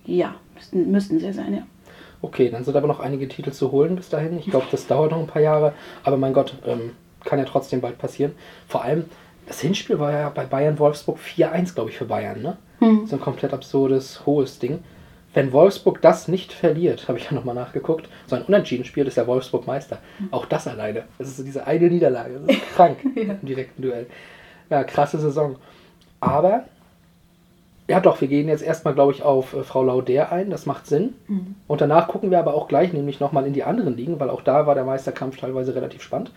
Ja, 0.06 0.36
müssten, 0.56 0.92
müssten 0.92 1.20
sie 1.20 1.32
sein, 1.32 1.54
ja. 1.54 1.62
Okay, 2.22 2.50
dann 2.50 2.64
sind 2.64 2.76
aber 2.76 2.88
noch 2.88 3.00
einige 3.00 3.28
Titel 3.28 3.52
zu 3.52 3.72
holen 3.72 3.96
bis 3.96 4.10
dahin. 4.10 4.40
Ich 4.40 4.48
glaube, 4.48 4.66
das 4.72 4.88
dauert 4.88 5.12
noch 5.12 5.20
ein 5.20 5.28
paar 5.28 5.42
Jahre. 5.42 5.74
Aber 6.04 6.18
mein 6.18 6.34
Gott, 6.34 6.56
ähm, 6.66 6.92
kann 7.24 7.38
ja 7.38 7.46
trotzdem 7.46 7.82
bald 7.82 8.00
passieren. 8.00 8.34
Vor 8.68 8.84
allem, 8.84 9.06
das 9.46 9.60
Hinspiel 9.62 10.00
war 10.00 10.12
ja 10.12 10.30
bei 10.30 10.46
Bayern 10.46 10.80
Wolfsburg 10.80 11.20
4-1, 11.20 11.76
glaube 11.76 11.92
ich, 11.92 11.98
für 11.98 12.06
Bayern. 12.06 12.42
Ne? 12.42 12.58
So 13.06 13.16
ein 13.16 13.22
komplett 13.22 13.54
absurdes, 13.54 14.26
hohes 14.26 14.60
Ding. 14.60 14.80
Wenn 15.34 15.52
Wolfsburg 15.52 16.02
das 16.02 16.28
nicht 16.28 16.52
verliert, 16.54 17.08
habe 17.08 17.20
ich 17.20 17.26
ja 17.26 17.34
nochmal 17.34 17.54
nachgeguckt, 17.54 18.10
so 18.26 18.36
ein 18.36 18.44
Unentschieden-Spiel 18.44 19.06
ist 19.06 19.18
ja 19.18 19.28
Wolfsburg 19.28 19.68
Meister. 19.68 20.00
Auch 20.32 20.46
das 20.46 20.68
alleine. 20.68 21.04
Das 21.20 21.28
ist 21.28 21.38
so 21.38 21.44
diese 21.44 21.68
eine 21.68 21.90
Niederlage. 21.90 22.40
Das 22.46 22.56
ist 22.56 22.68
krank 22.76 22.98
im 23.16 23.46
direkten 23.46 23.82
Duell. 23.84 24.08
Ja, 24.70 24.84
krasse 24.84 25.20
Saison. 25.20 25.58
Aber, 26.20 26.66
ja 27.88 28.00
doch, 28.00 28.20
wir 28.20 28.28
gehen 28.28 28.50
jetzt 28.50 28.64
erstmal, 28.64 28.94
glaube 28.94 29.14
ich, 29.14 29.24
auf 29.24 29.54
äh, 29.54 29.64
Frau 29.64 29.84
Lauder 29.84 30.32
ein. 30.32 30.50
Das 30.50 30.66
macht 30.66 30.88
Sinn. 30.88 31.14
Und 31.68 31.82
danach 31.82 32.08
gucken 32.08 32.32
wir 32.32 32.40
aber 32.40 32.54
auch 32.54 32.68
gleich 32.68 32.94
nämlich 32.94 33.20
nochmal 33.20 33.48
in 33.48 33.54
die 33.54 33.64
anderen 33.64 33.96
Ligen, 33.96 34.20
weil 34.20 34.30
auch 34.30 34.42
da 34.42 34.68
war 34.68 34.76
der 34.76 34.84
Meisterkampf 34.84 35.38
teilweise 35.38 35.74
relativ 35.76 36.02
spannend. 36.02 36.32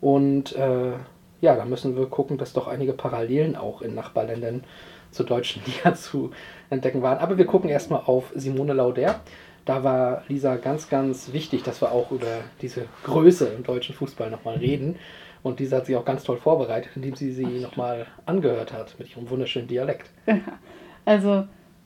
Und 0.00 0.56
äh, 0.56 0.92
ja, 1.40 1.54
da 1.54 1.64
müssen 1.64 1.96
wir 1.96 2.06
gucken, 2.06 2.38
dass 2.38 2.52
doch 2.52 2.66
einige 2.66 2.92
Parallelen 2.92 3.56
auch 3.56 3.82
in 3.82 3.94
Nachbarländern 3.94 4.64
zur 5.10 5.26
deutschen 5.26 5.62
Liga 5.66 5.94
zu 5.94 6.30
entdecken 6.70 7.02
waren. 7.02 7.18
Aber 7.18 7.36
wir 7.36 7.46
gucken 7.46 7.68
erstmal 7.68 8.02
auf 8.06 8.32
Simone 8.34 8.72
Lauder. 8.72 9.20
Da 9.66 9.82
war 9.82 10.22
Lisa 10.28 10.56
ganz, 10.56 10.88
ganz 10.88 11.32
wichtig, 11.32 11.62
dass 11.62 11.82
wir 11.82 11.90
auch 11.90 12.10
über 12.12 12.40
diese 12.62 12.86
Größe 13.04 13.48
im 13.48 13.64
deutschen 13.64 13.94
Fußball 13.94 14.30
nochmal 14.30 14.56
reden. 14.56 14.96
Und 15.42 15.60
Lisa 15.60 15.78
hat 15.78 15.86
sich 15.86 15.96
auch 15.96 16.04
ganz 16.04 16.24
toll 16.24 16.38
vorbereitet, 16.38 16.92
indem 16.94 17.16
sie 17.16 17.32
sie 17.32 17.44
nochmal 17.44 18.06
angehört 18.24 18.72
hat 18.72 18.96
mit 18.98 19.10
ihrem 19.10 19.28
wunderschönen 19.28 19.68
Dialekt. 19.68 20.10
Also, 21.06 21.44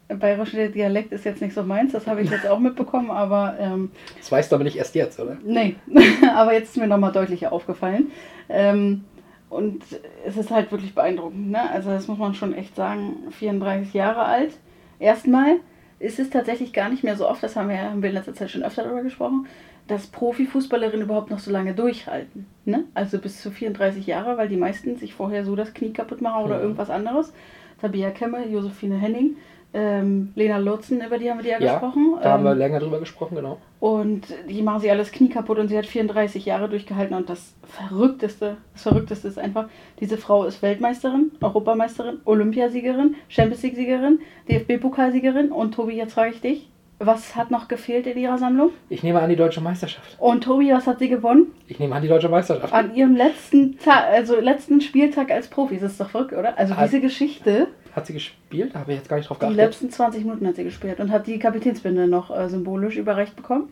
bayerischer 0.08 0.68
Dialekt 0.68 1.12
ist 1.12 1.24
jetzt 1.24 1.40
nicht 1.40 1.54
so 1.54 1.62
meins, 1.62 1.92
das 1.92 2.08
habe 2.08 2.20
ich 2.22 2.30
jetzt 2.30 2.48
auch 2.48 2.58
mitbekommen, 2.58 3.12
aber 3.12 3.54
ähm, 3.60 3.92
Das 4.18 4.32
weißt 4.32 4.50
du 4.50 4.56
aber 4.56 4.64
nicht 4.64 4.76
erst 4.76 4.96
jetzt, 4.96 5.20
oder? 5.20 5.36
Nee, 5.44 5.76
aber 6.34 6.52
jetzt 6.54 6.70
ist 6.70 6.76
mir 6.78 6.88
nochmal 6.88 7.12
deutlicher 7.12 7.52
aufgefallen. 7.52 8.10
Ähm, 8.48 9.04
und 9.48 9.82
es 10.26 10.36
ist 10.36 10.50
halt 10.50 10.70
wirklich 10.72 10.94
beeindruckend. 10.94 11.50
Ne? 11.50 11.70
Also 11.70 11.90
das 11.90 12.06
muss 12.08 12.18
man 12.18 12.34
schon 12.34 12.54
echt 12.54 12.74
sagen. 12.76 13.16
34 13.30 13.92
Jahre 13.94 14.22
alt. 14.24 14.52
Erstmal 15.00 15.56
ist 15.98 16.18
es 16.18 16.30
tatsächlich 16.30 16.72
gar 16.72 16.88
nicht 16.88 17.02
mehr 17.04 17.16
so 17.16 17.28
oft, 17.28 17.42
das 17.42 17.56
haben 17.56 17.68
wir, 17.68 17.78
haben 17.80 18.02
wir 18.02 18.10
in 18.10 18.14
letzter 18.16 18.34
Zeit 18.34 18.50
schon 18.50 18.62
öfter 18.62 18.84
darüber 18.84 19.02
gesprochen, 19.02 19.46
dass 19.88 20.06
Profifußballerinnen 20.06 21.04
überhaupt 21.04 21.30
noch 21.30 21.40
so 21.40 21.50
lange 21.50 21.74
durchhalten. 21.74 22.46
Ne? 22.64 22.84
Also 22.94 23.18
bis 23.18 23.42
zu 23.42 23.50
34 23.50 24.06
Jahre, 24.06 24.36
weil 24.38 24.48
die 24.48 24.56
meisten 24.56 24.96
sich 24.96 25.14
vorher 25.14 25.44
so 25.44 25.56
das 25.56 25.74
Knie 25.74 25.92
kaputt 25.92 26.20
machen 26.20 26.44
oder 26.44 26.56
Mhm. 26.56 26.62
irgendwas 26.62 26.90
anderes. 26.90 27.32
Tabea 27.80 28.10
Kemme, 28.10 28.46
Josephine 28.49 28.96
Henning, 28.96 29.37
ähm, 29.72 30.32
Lena 30.34 30.58
Lutzen, 30.58 31.00
über 31.00 31.16
die 31.16 31.30
haben 31.30 31.38
wir 31.38 31.44
die 31.44 31.50
ja, 31.50 31.60
Ja, 31.60 31.75
gesprochen. 31.78 32.16
Da 32.20 32.32
haben 32.32 32.42
wir 32.44 32.52
Ähm, 32.52 32.58
länger 32.58 32.80
drüber 32.80 32.99
gesprochen, 32.99 33.37
genau. 33.37 33.58
und 33.78 34.22
die 34.49 34.62
machen 34.62 34.80
sie 34.80 34.90
alles 34.90 35.12
Knie 35.12 35.28
kaputt 35.28 35.58
und 35.58 35.68
sie 35.68 35.78
hat 35.78 35.87
34 35.87 36.44
Jahre 36.44 36.68
durchgehalten. 36.68 37.16
Und 37.16 37.30
das 37.30 37.54
Verrückteste, 37.62 38.56
das 38.72 38.82
Verrückteste 38.82 39.28
ist 39.28 39.38
einfach, 39.38 39.68
diese 40.00 40.16
Frau 40.18 40.44
ist 40.44 40.60
Weltmeisterin, 40.62 41.30
Europameisterin, 41.40 42.18
Olympiasiegerin, 42.25 43.14
Champions 43.28 43.62
League-Siegerin, 43.62 44.18
DFB-Pokalsiegerin. 44.49 45.50
Und 45.50 45.72
Tobi, 45.75 45.94
jetzt 45.96 46.14
frage 46.14 46.32
ich 46.34 46.40
dich, 46.40 46.68
was 47.02 47.35
hat 47.35 47.50
noch 47.50 47.66
gefehlt 47.66 48.07
in 48.07 48.19
ihrer 48.19 48.37
Sammlung? 48.38 48.71
Ich 48.90 49.02
nehme 49.02 49.21
an 49.21 49.30
die 49.30 49.37
deutsche 49.37 49.61
Meisterschaft. 49.62 50.16
Und 50.19 50.45
Tobi, 50.45 50.71
was 50.71 50.87
hat 50.87 50.99
sie 50.99 51.09
gewonnen? 51.09 51.47
Ich 51.66 51.78
nehme 51.78 51.95
an 51.97 52.02
die 52.02 52.09
deutsche 52.09 52.28
Meisterschaft. 52.28 52.73
An 52.73 52.95
ihrem 52.95 53.16
letzten 53.16 53.78
Tag, 53.78 54.04
also 54.12 54.38
letzten 54.38 54.80
Spieltag 54.83 55.30
als 55.30 55.49
Profi. 55.49 55.78
Das 55.78 55.92
ist 55.92 56.00
doch 56.00 56.11
verrückt, 56.11 56.35
oder? 56.35 56.57
Also 56.59 56.76
Hat- 56.76 56.87
diese 56.88 57.00
Geschichte, 57.00 57.69
Hat 57.97 58.07
sie 58.07 58.12
gespielt? 58.12 58.75
Da 58.75 58.80
habe 58.80 58.92
ich 58.92 58.99
jetzt 58.99 59.09
gar 59.09 59.16
nicht 59.16 59.28
drauf 59.28 59.38
die 59.38 59.47
geachtet. 59.47 59.57
letzten 59.59 59.90
20 59.90 60.25
Minuten 60.25 60.47
hat 60.47 60.57
sie 60.57 60.64
gespielt 60.64 61.00
und 61.00 61.11
hat 61.11 61.26
die 61.26 61.38
Kapitänsbinde 61.38 62.07
noch 62.07 62.30
äh, 62.37 62.49
symbolisch 62.50 62.97
überreicht 62.97 63.35
bekommen. 63.35 63.71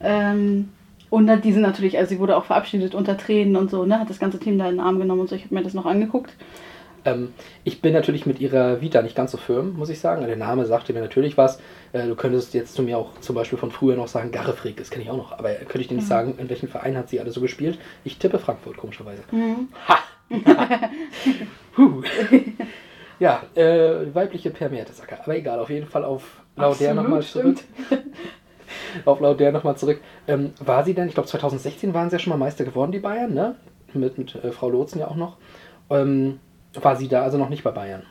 Ähm, 0.00 0.68
und 1.10 1.28
hat 1.30 1.44
diese 1.44 1.60
natürlich, 1.60 1.98
also 1.98 2.08
sie 2.10 2.18
wurde 2.20 2.36
auch 2.36 2.44
verabschiedet 2.44 2.94
unter 2.94 3.16
Tränen 3.16 3.56
und 3.56 3.70
so, 3.70 3.84
ne? 3.84 3.98
Hat 3.98 4.08
das 4.10 4.18
ganze 4.18 4.38
Team 4.38 4.58
da 4.58 4.66
in 4.66 4.72
den 4.76 4.80
Arm 4.80 4.98
genommen 4.98 5.20
und 5.22 5.28
so. 5.28 5.34
Ich 5.36 5.44
habe 5.44 5.54
mir 5.54 5.62
das 5.62 5.74
noch 5.74 5.86
angeguckt. 5.86 6.34
Ähm, 7.04 7.34
ich 7.64 7.80
bin 7.80 7.92
natürlich 7.92 8.26
mit 8.26 8.40
ihrer 8.40 8.80
Vita 8.80 9.02
nicht 9.02 9.16
ganz 9.16 9.32
so 9.32 9.38
firm, 9.38 9.74
muss 9.76 9.88
ich 9.88 9.98
sagen. 9.98 10.26
Der 10.26 10.36
Name 10.36 10.66
sagte 10.66 10.92
mir 10.92 11.00
natürlich 11.00 11.36
was. 11.36 11.60
Äh, 11.92 12.06
du 12.06 12.14
könntest 12.14 12.54
jetzt 12.54 12.74
zu 12.74 12.82
mir 12.82 12.98
auch 12.98 13.18
zum 13.20 13.34
Beispiel 13.34 13.58
von 13.58 13.70
früher 13.70 13.96
noch 13.96 14.08
sagen, 14.08 14.30
Garrefrick, 14.30 14.76
das 14.76 14.90
kenne 14.90 15.04
ich 15.04 15.10
auch 15.10 15.16
noch. 15.16 15.32
Aber 15.38 15.52
könnte 15.52 15.80
ich 15.80 15.88
dir 15.88 15.96
nicht 15.96 16.06
sagen, 16.06 16.34
in 16.38 16.48
welchem 16.48 16.68
Verein 16.68 16.96
hat 16.96 17.08
sie 17.08 17.20
alle 17.20 17.30
so 17.30 17.40
gespielt? 17.40 17.78
Ich 18.04 18.18
tippe 18.18 18.38
Frankfurt, 18.38 18.76
komischerweise. 18.76 19.22
Ha! 19.88 19.98
Huh. 21.74 22.02
ja, 23.18 23.44
äh, 23.54 24.14
weibliche 24.14 24.50
Per 24.50 24.68
Mertesacker. 24.68 25.20
Aber 25.22 25.34
egal, 25.34 25.58
auf 25.58 25.70
jeden 25.70 25.86
Fall 25.86 26.04
auf 26.04 26.42
Lauder 26.54 26.92
nochmal 26.92 27.22
zurück. 27.22 27.58
auf 29.06 29.20
Lauder 29.20 29.52
nochmal 29.52 29.76
zurück. 29.76 30.00
Ähm, 30.28 30.52
war 30.60 30.84
sie 30.84 30.92
denn, 30.92 31.08
ich 31.08 31.14
glaube 31.14 31.28
2016 31.30 31.94
waren 31.94 32.10
sie 32.10 32.16
ja 32.16 32.18
schon 32.20 32.30
mal 32.30 32.36
Meister 32.36 32.64
geworden, 32.64 32.92
die 32.92 32.98
Bayern, 32.98 33.32
ne? 33.32 33.56
Mit, 33.94 34.18
mit 34.18 34.34
äh, 34.34 34.52
Frau 34.52 34.68
Lotsen 34.68 35.00
ja 35.00 35.08
auch 35.08 35.16
noch. 35.16 35.38
Ähm, 35.88 36.40
war 36.80 36.96
sie 36.96 37.08
da 37.08 37.22
also 37.22 37.38
noch 37.38 37.48
nicht 37.48 37.64
bei 37.64 37.70
Bayern? 37.70 38.02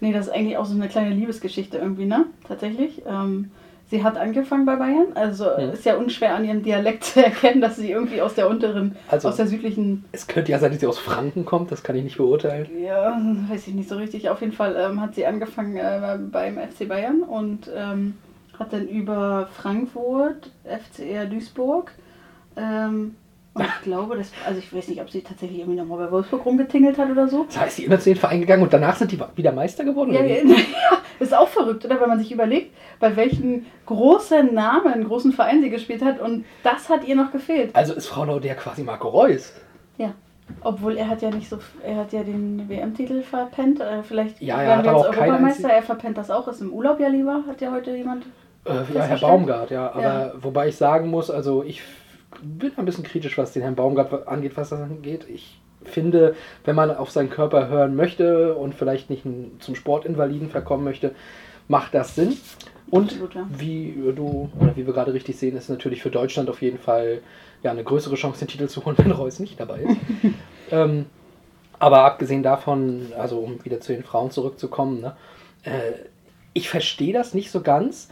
Nee, 0.00 0.12
das 0.12 0.26
ist 0.26 0.32
eigentlich 0.32 0.56
auch 0.56 0.64
so 0.66 0.74
eine 0.74 0.88
kleine 0.88 1.14
Liebesgeschichte 1.14 1.78
irgendwie, 1.78 2.06
ne? 2.06 2.26
Tatsächlich. 2.48 3.02
Ähm, 3.06 3.50
sie 3.88 4.02
hat 4.02 4.16
angefangen 4.16 4.66
bei 4.66 4.74
Bayern. 4.76 5.12
Also 5.14 5.44
Mhm. 5.56 5.70
ist 5.74 5.84
ja 5.84 5.96
unschwer 5.96 6.34
an 6.34 6.44
ihrem 6.44 6.62
Dialekt 6.62 7.04
zu 7.04 7.24
erkennen, 7.24 7.60
dass 7.60 7.76
sie 7.76 7.90
irgendwie 7.92 8.20
aus 8.20 8.34
der 8.34 8.48
unteren, 8.50 8.96
Also- 9.08 9.28
aus 9.28 9.36
der 9.36 9.46
südlichen 9.46 10.04
Es 10.10 10.26
könnte 10.26 10.50
ja 10.50 10.58
sein, 10.58 10.72
dass 10.72 10.80
sie 10.80 10.86
aus 10.88 10.98
Franken 10.98 11.44
kommt, 11.44 11.70
das 11.70 11.82
kann 11.84 11.94
ich 11.96 12.02
nicht 12.02 12.16
beurteilen. 12.16 12.66
Ja, 12.84 13.16
weiß 13.48 13.68
ich 13.68 13.74
nicht 13.74 13.88
so 13.88 13.96
richtig. 13.96 14.28
Auf 14.28 14.40
jeden 14.40 14.52
Fall 14.52 14.76
ähm, 14.76 15.00
hat 15.00 15.14
sie 15.14 15.24
angefangen 15.24 15.76
äh, 15.76 16.18
beim 16.32 16.58
FC 16.58 16.88
Bayern 16.88 17.22
und 17.22 17.70
ähm, 17.74 18.14
hat 18.58 18.72
dann 18.72 18.88
über 18.88 19.48
Frankfurt, 19.52 20.50
FCR 20.64 21.26
Duisburg 21.26 21.92
ähm, 22.56 23.14
und 23.54 23.64
ich 23.64 23.82
glaube, 23.82 24.16
das, 24.16 24.30
also 24.46 24.58
ich 24.58 24.74
weiß 24.74 24.88
nicht, 24.88 25.00
ob 25.00 25.10
sie 25.10 25.20
tatsächlich 25.20 25.58
irgendwie 25.60 25.78
nochmal 25.78 25.98
bei 26.06 26.10
Wolfsburg 26.10 26.44
rumgetingelt 26.46 26.96
hat 26.98 27.10
oder 27.10 27.28
so. 27.28 27.44
Das 27.44 27.60
heißt, 27.60 27.76
sie 27.76 27.84
immer 27.84 27.98
zu 27.98 28.10
den 28.10 28.16
Verein 28.16 28.40
gegangen 28.40 28.62
und 28.62 28.72
danach 28.72 28.96
sind 28.96 29.12
die 29.12 29.18
wieder 29.36 29.52
Meister 29.52 29.84
geworden? 29.84 30.12
Ja, 30.12 30.22
ja, 30.22 30.36
ja, 30.44 30.56
ist 31.20 31.34
auch 31.34 31.48
verrückt, 31.48 31.84
oder? 31.84 32.00
Wenn 32.00 32.08
man 32.08 32.18
sich 32.18 32.32
überlegt, 32.32 32.74
bei 32.98 33.14
welchen 33.16 33.66
großen 33.86 34.54
Namen, 34.54 35.04
großen 35.04 35.32
Verein 35.32 35.60
sie 35.62 35.70
gespielt 35.70 36.02
hat 36.02 36.20
und 36.20 36.44
das 36.62 36.88
hat 36.88 37.04
ihr 37.06 37.14
noch 37.16 37.30
gefehlt. 37.30 37.74
Also 37.74 37.92
ist 37.94 38.06
Frau 38.06 38.24
Lauder 38.24 38.54
quasi 38.54 38.82
Marco 38.82 39.08
Reus. 39.08 39.52
Ja. 39.98 40.14
Obwohl 40.62 40.96
er 40.96 41.08
hat 41.08 41.22
ja 41.22 41.30
nicht 41.30 41.48
so, 41.48 41.58
er 41.84 41.96
hat 41.96 42.12
ja 42.12 42.22
den 42.22 42.68
WM-Titel 42.68 43.22
verpennt. 43.22 43.80
Äh, 43.80 44.02
vielleicht 44.02 44.40
Ja, 44.40 44.60
er 44.60 44.68
werden 44.68 44.84
wir 44.84 44.92
jetzt 44.92 45.06
Europameister. 45.06 45.68
Er 45.70 45.82
verpennt 45.82 46.18
das 46.18 46.30
auch. 46.30 46.48
Ist 46.48 46.60
im 46.60 46.72
Urlaub 46.72 47.00
ja 47.00 47.08
lieber, 47.08 47.44
hat 47.46 47.60
ja 47.60 47.70
heute 47.70 47.96
jemand. 47.96 48.24
Äh, 48.64 48.74
ja, 48.94 49.02
Herr? 49.02 49.18
Baumgart, 49.18 49.70
ja. 49.70 49.90
Aber 49.92 50.02
Ja. 50.02 50.32
wobei 50.40 50.68
ich 50.68 50.76
sagen 50.76 51.08
muss, 51.08 51.30
also 51.30 51.62
ich 51.64 51.82
bin 52.40 52.72
ein 52.76 52.84
bisschen 52.84 53.04
kritisch, 53.04 53.36
was 53.38 53.52
den 53.52 53.62
Herrn 53.62 53.74
Baumgart 53.74 54.26
angeht, 54.28 54.56
was 54.56 54.70
das 54.70 54.80
angeht. 54.80 55.26
Ich 55.28 55.60
finde, 55.84 56.34
wenn 56.64 56.76
man 56.76 56.90
auf 56.90 57.10
seinen 57.10 57.30
Körper 57.30 57.68
hören 57.68 57.96
möchte 57.96 58.54
und 58.54 58.74
vielleicht 58.74 59.10
nicht 59.10 59.24
zum 59.58 59.74
Sportinvaliden 59.74 60.48
verkommen 60.48 60.84
möchte, 60.84 61.14
macht 61.68 61.94
das 61.94 62.14
Sinn. 62.14 62.36
Und 62.90 63.12
Absolut, 63.12 63.34
ja. 63.34 63.46
wie 63.56 63.94
du, 64.14 64.50
oder 64.60 64.76
wie 64.76 64.86
wir 64.86 64.92
gerade 64.92 65.14
richtig 65.14 65.38
sehen, 65.38 65.56
ist 65.56 65.70
natürlich 65.70 66.02
für 66.02 66.10
Deutschland 66.10 66.50
auf 66.50 66.60
jeden 66.60 66.78
Fall 66.78 67.22
ja, 67.62 67.70
eine 67.70 67.84
größere 67.84 68.16
Chance, 68.16 68.40
den 68.40 68.48
Titel 68.48 68.68
zu 68.68 68.84
holen, 68.84 68.96
wenn 68.98 69.10
Reus 69.10 69.38
nicht 69.38 69.58
dabei 69.58 69.80
ist. 69.80 69.96
ähm, 70.70 71.06
aber 71.78 72.04
abgesehen 72.04 72.42
davon, 72.42 73.12
also 73.18 73.38
um 73.38 73.64
wieder 73.64 73.80
zu 73.80 73.92
den 73.92 74.04
Frauen 74.04 74.30
zurückzukommen, 74.30 75.00
ne, 75.00 75.16
äh, 75.64 75.92
ich 76.52 76.68
verstehe 76.68 77.12
das 77.12 77.34
nicht 77.34 77.50
so 77.50 77.62
ganz, 77.62 78.08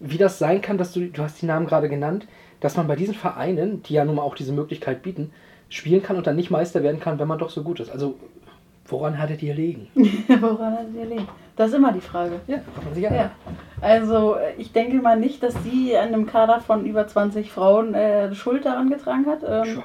wie 0.00 0.18
das 0.18 0.38
sein 0.38 0.60
kann, 0.60 0.78
dass 0.78 0.92
du, 0.92 1.06
du 1.06 1.22
hast 1.22 1.40
die 1.40 1.46
Namen 1.46 1.66
gerade 1.66 1.88
genannt, 1.88 2.26
dass 2.60 2.76
man 2.76 2.86
bei 2.86 2.96
diesen 2.96 3.14
Vereinen, 3.14 3.82
die 3.82 3.94
ja 3.94 4.04
nun 4.04 4.16
mal 4.16 4.22
auch 4.22 4.34
diese 4.34 4.52
Möglichkeit 4.52 5.02
bieten, 5.02 5.32
spielen 5.68 6.02
kann 6.02 6.16
und 6.16 6.26
dann 6.26 6.36
nicht 6.36 6.50
Meister 6.50 6.82
werden 6.82 7.00
kann, 7.00 7.18
wenn 7.18 7.28
man 7.28 7.38
doch 7.38 7.50
so 7.50 7.62
gut 7.62 7.80
ist. 7.80 7.90
Also, 7.90 8.14
woran 8.86 9.18
hattet 9.18 9.42
ihr 9.42 9.54
liegen? 9.54 9.88
Woran 10.40 10.72
hat 10.74 10.86
sie 10.92 11.00
erlebt? 11.00 11.26
Das 11.56 11.68
ist 11.70 11.76
immer 11.76 11.92
die 11.92 12.00
Frage. 12.00 12.40
Ja, 12.46 12.56
kann 12.56 12.84
man 12.84 12.94
sich 12.94 13.04
ja. 13.04 13.30
Also 13.80 14.36
ich 14.58 14.72
denke 14.72 14.96
mal 14.96 15.18
nicht, 15.18 15.42
dass 15.42 15.54
sie 15.62 15.96
an 15.96 16.08
einem 16.08 16.26
Kader 16.26 16.60
von 16.60 16.84
über 16.84 17.06
20 17.06 17.50
Frauen 17.50 17.94
äh, 17.94 18.34
Schuld 18.34 18.64
daran 18.64 18.90
getragen 18.90 19.26
hat. 19.26 19.42
Ähm, 19.46 19.74
Tja, 19.74 19.84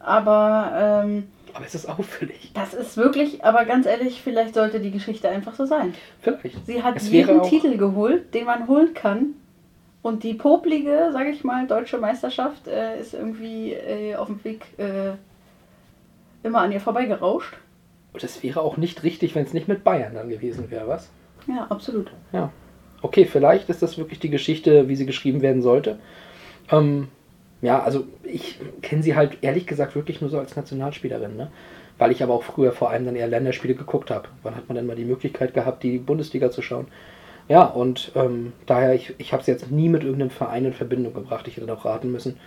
aber 0.00 1.02
ähm, 1.04 1.28
Aber 1.54 1.64
es 1.66 1.74
ist 1.74 1.86
auffällig. 1.88 2.50
das 2.54 2.74
ist 2.74 2.96
wirklich, 2.96 3.44
aber 3.44 3.64
ganz 3.64 3.86
ehrlich, 3.86 4.22
vielleicht 4.22 4.54
sollte 4.54 4.80
die 4.80 4.90
Geschichte 4.90 5.28
einfach 5.28 5.54
so 5.54 5.66
sein. 5.66 5.94
Vielleicht. 6.20 6.66
Sie 6.66 6.82
hat 6.82 7.00
jeden 7.02 7.42
Titel 7.42 7.76
geholt, 7.76 8.32
den 8.34 8.46
man 8.46 8.66
holen 8.66 8.94
kann. 8.94 9.34
Und 10.02 10.24
die 10.24 10.34
poplige, 10.34 11.10
sage 11.12 11.30
ich 11.30 11.44
mal, 11.44 11.66
deutsche 11.66 11.98
Meisterschaft 11.98 12.66
äh, 12.66 12.98
ist 13.00 13.14
irgendwie 13.14 13.72
äh, 13.72 14.16
auf 14.16 14.26
dem 14.26 14.42
Weg 14.44 14.66
äh, 14.78 15.12
immer 16.42 16.60
an 16.60 16.72
ihr 16.72 16.80
vorbeigerauscht. 16.80 17.54
Und 18.12 18.24
es 18.24 18.42
wäre 18.42 18.60
auch 18.60 18.76
nicht 18.76 19.04
richtig, 19.04 19.34
wenn 19.34 19.44
es 19.44 19.54
nicht 19.54 19.68
mit 19.68 19.84
Bayern 19.84 20.14
dann 20.14 20.28
gewesen 20.28 20.70
wäre, 20.70 20.88
was? 20.88 21.08
Ja, 21.46 21.66
absolut. 21.70 22.10
Ja. 22.32 22.50
Okay, 23.00 23.24
vielleicht 23.24 23.68
ist 23.68 23.82
das 23.82 23.96
wirklich 23.96 24.18
die 24.18 24.30
Geschichte, 24.30 24.88
wie 24.88 24.96
sie 24.96 25.06
geschrieben 25.06 25.40
werden 25.40 25.62
sollte. 25.62 25.98
Ähm, 26.70 27.08
ja, 27.62 27.80
also 27.82 28.04
ich 28.24 28.58
kenne 28.82 29.02
sie 29.02 29.16
halt 29.16 29.38
ehrlich 29.42 29.66
gesagt 29.66 29.94
wirklich 29.94 30.20
nur 30.20 30.30
so 30.30 30.38
als 30.38 30.56
Nationalspielerin, 30.56 31.36
ne? 31.36 31.50
Weil 31.98 32.10
ich 32.10 32.22
aber 32.22 32.34
auch 32.34 32.42
früher 32.42 32.72
vor 32.72 32.90
allem 32.90 33.04
dann 33.04 33.16
eher 33.16 33.28
Länderspiele 33.28 33.74
geguckt 33.74 34.10
habe. 34.10 34.28
Wann 34.42 34.56
hat 34.56 34.68
man 34.68 34.76
denn 34.76 34.86
mal 34.86 34.96
die 34.96 35.04
Möglichkeit 35.04 35.54
gehabt, 35.54 35.82
die 35.84 35.98
Bundesliga 35.98 36.50
zu 36.50 36.62
schauen? 36.62 36.86
Ja, 37.48 37.64
und 37.64 38.12
ähm, 38.14 38.52
daher, 38.66 38.94
ich, 38.94 39.14
ich 39.18 39.32
habe 39.32 39.40
es 39.40 39.46
jetzt 39.46 39.70
nie 39.70 39.88
mit 39.88 40.02
irgendeinem 40.02 40.30
Verein 40.30 40.64
in 40.64 40.72
Verbindung 40.72 41.14
gebracht. 41.14 41.46
Ich 41.48 41.56
hätte 41.56 41.72
auch 41.72 41.84
raten 41.84 42.10
müssen. 42.10 42.38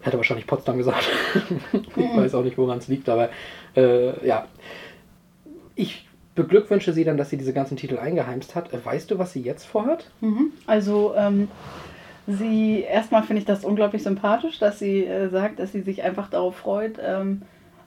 Hätte 0.00 0.16
wahrscheinlich 0.16 0.46
Potsdam 0.46 0.78
gesagt. 0.78 1.08
ich 1.72 2.16
weiß 2.16 2.34
auch 2.34 2.44
nicht, 2.44 2.58
woran 2.58 2.78
es 2.78 2.88
liegt, 2.88 3.08
aber 3.08 3.30
äh, 3.76 4.26
ja. 4.26 4.46
Ich 5.74 6.06
beglückwünsche 6.34 6.92
sie 6.92 7.04
dann, 7.04 7.16
dass 7.16 7.30
sie 7.30 7.36
diese 7.36 7.52
ganzen 7.52 7.76
Titel 7.76 7.98
eingeheimst 7.98 8.54
hat. 8.54 8.70
Weißt 8.84 9.10
du, 9.10 9.18
was 9.18 9.32
sie 9.32 9.42
jetzt 9.42 9.64
vorhat? 9.64 10.10
Mhm. 10.20 10.52
Also 10.66 11.14
ähm, 11.16 11.48
sie, 12.26 12.82
erstmal 12.82 13.22
finde 13.24 13.40
ich 13.40 13.46
das 13.46 13.64
unglaublich 13.64 14.02
sympathisch, 14.02 14.58
dass 14.58 14.78
sie 14.78 15.04
äh, 15.04 15.28
sagt, 15.28 15.58
dass 15.58 15.72
sie 15.72 15.82
sich 15.82 16.02
einfach 16.02 16.30
darauf 16.30 16.56
freut. 16.56 16.98
Ähm, 17.04 17.42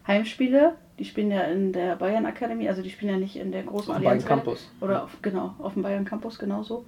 Heimspiele, 0.08 0.74
die 0.99 1.05
spielen 1.05 1.31
ja 1.31 1.41
in 1.43 1.71
der 1.71 1.95
Bayern 1.95 2.25
Akademie, 2.25 2.67
also 2.67 2.81
die 2.81 2.89
spielen 2.89 3.13
ja 3.13 3.17
nicht 3.17 3.37
in 3.37 3.51
der 3.51 3.63
großen 3.63 3.91
Auf 3.91 3.97
dem 3.97 4.03
Bayern 4.03 4.17
Allianz 4.17 4.25
Arena. 4.25 4.41
Campus. 4.41 4.71
Oder 4.81 5.03
auf, 5.03 5.17
genau, 5.21 5.55
auf 5.59 5.73
dem 5.73 5.81
Bayern 5.81 6.05
Campus 6.05 6.37
genauso. 6.37 6.85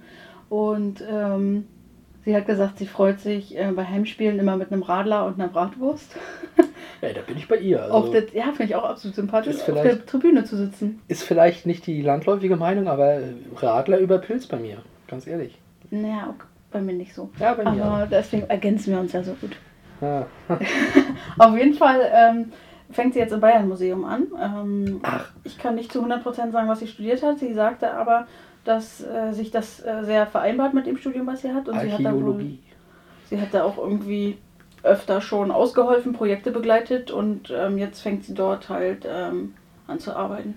Und 0.48 1.02
ähm, 1.10 1.66
sie 2.24 2.36
hat 2.36 2.46
gesagt, 2.46 2.78
sie 2.78 2.86
freut 2.86 3.20
sich 3.20 3.56
äh, 3.56 3.72
bei 3.72 3.86
Heimspielen 3.86 4.38
immer 4.38 4.56
mit 4.56 4.70
einem 4.70 4.82
Radler 4.82 5.24
und 5.26 5.40
einer 5.40 5.48
Bratwurst. 5.48 6.14
Ja, 7.00 7.12
da 7.12 7.20
bin 7.22 7.36
ich 7.36 7.48
bei 7.48 7.56
ihr. 7.56 7.82
Also, 7.82 7.94
auf 7.94 8.10
der, 8.10 8.28
ja, 8.32 8.44
finde 8.52 8.64
ich 8.64 8.76
auch 8.76 8.84
absolut 8.84 9.16
sympathisch, 9.16 9.56
auf 9.56 9.82
der 9.82 10.06
Tribüne 10.06 10.44
zu 10.44 10.56
sitzen. 10.56 11.00
ist 11.08 11.24
vielleicht 11.24 11.66
nicht 11.66 11.84
die 11.86 12.00
landläufige 12.00 12.54
Meinung, 12.54 12.86
aber 12.86 13.18
Radler 13.56 13.98
über 13.98 14.18
Pilz 14.18 14.46
bei 14.46 14.58
mir. 14.58 14.78
Ganz 15.08 15.26
ehrlich. 15.26 15.58
Naja, 15.90 16.28
okay, 16.28 16.46
bei 16.70 16.80
mir 16.80 16.92
nicht 16.92 17.12
so. 17.12 17.30
Ja, 17.40 17.54
bei 17.54 17.68
mir. 17.68 17.84
Aber 17.84 18.06
deswegen 18.06 18.48
ergänzen 18.48 18.92
wir 18.92 19.00
uns 19.00 19.12
ja 19.12 19.24
so 19.24 19.32
gut. 19.32 19.56
Ja. 20.00 20.26
Auf 21.38 21.56
jeden 21.56 21.74
Fall 21.74 22.00
ähm, 22.14 22.52
fängt 22.92 23.14
sie 23.14 23.20
jetzt 23.20 23.32
im 23.32 23.40
Bayern 23.40 23.68
Museum 23.68 24.04
an. 24.04 24.26
Ähm. 24.40 25.00
Ich 25.44 25.58
kann 25.58 25.74
nicht 25.74 25.92
zu 25.92 26.04
100% 26.04 26.50
sagen, 26.50 26.68
was 26.68 26.80
sie 26.80 26.86
studiert 26.86 27.22
hat. 27.22 27.38
Sie 27.38 27.54
sagte 27.54 27.92
aber, 27.92 28.26
dass 28.64 29.02
äh, 29.02 29.32
sich 29.32 29.50
das 29.50 29.80
äh, 29.84 30.04
sehr 30.04 30.26
vereinbart 30.26 30.74
mit 30.74 30.86
dem 30.86 30.96
Studium, 30.96 31.26
was 31.26 31.42
sie 31.42 31.52
hat. 31.52 31.68
Und 31.68 31.80
sie 31.80 31.92
hat, 31.92 32.04
da 32.04 32.12
wohl, 32.14 32.58
sie 33.28 33.40
hat 33.40 33.48
da 33.52 33.64
auch 33.64 33.78
irgendwie 33.78 34.38
öfter 34.82 35.20
schon 35.20 35.50
ausgeholfen, 35.50 36.12
Projekte 36.12 36.50
begleitet 36.50 37.10
und 37.10 37.52
ähm, 37.56 37.78
jetzt 37.78 38.00
fängt 38.00 38.24
sie 38.24 38.34
dort 38.34 38.68
halt 38.68 39.06
ähm, 39.08 39.54
an 39.86 39.98
zu 39.98 40.14
arbeiten. 40.14 40.54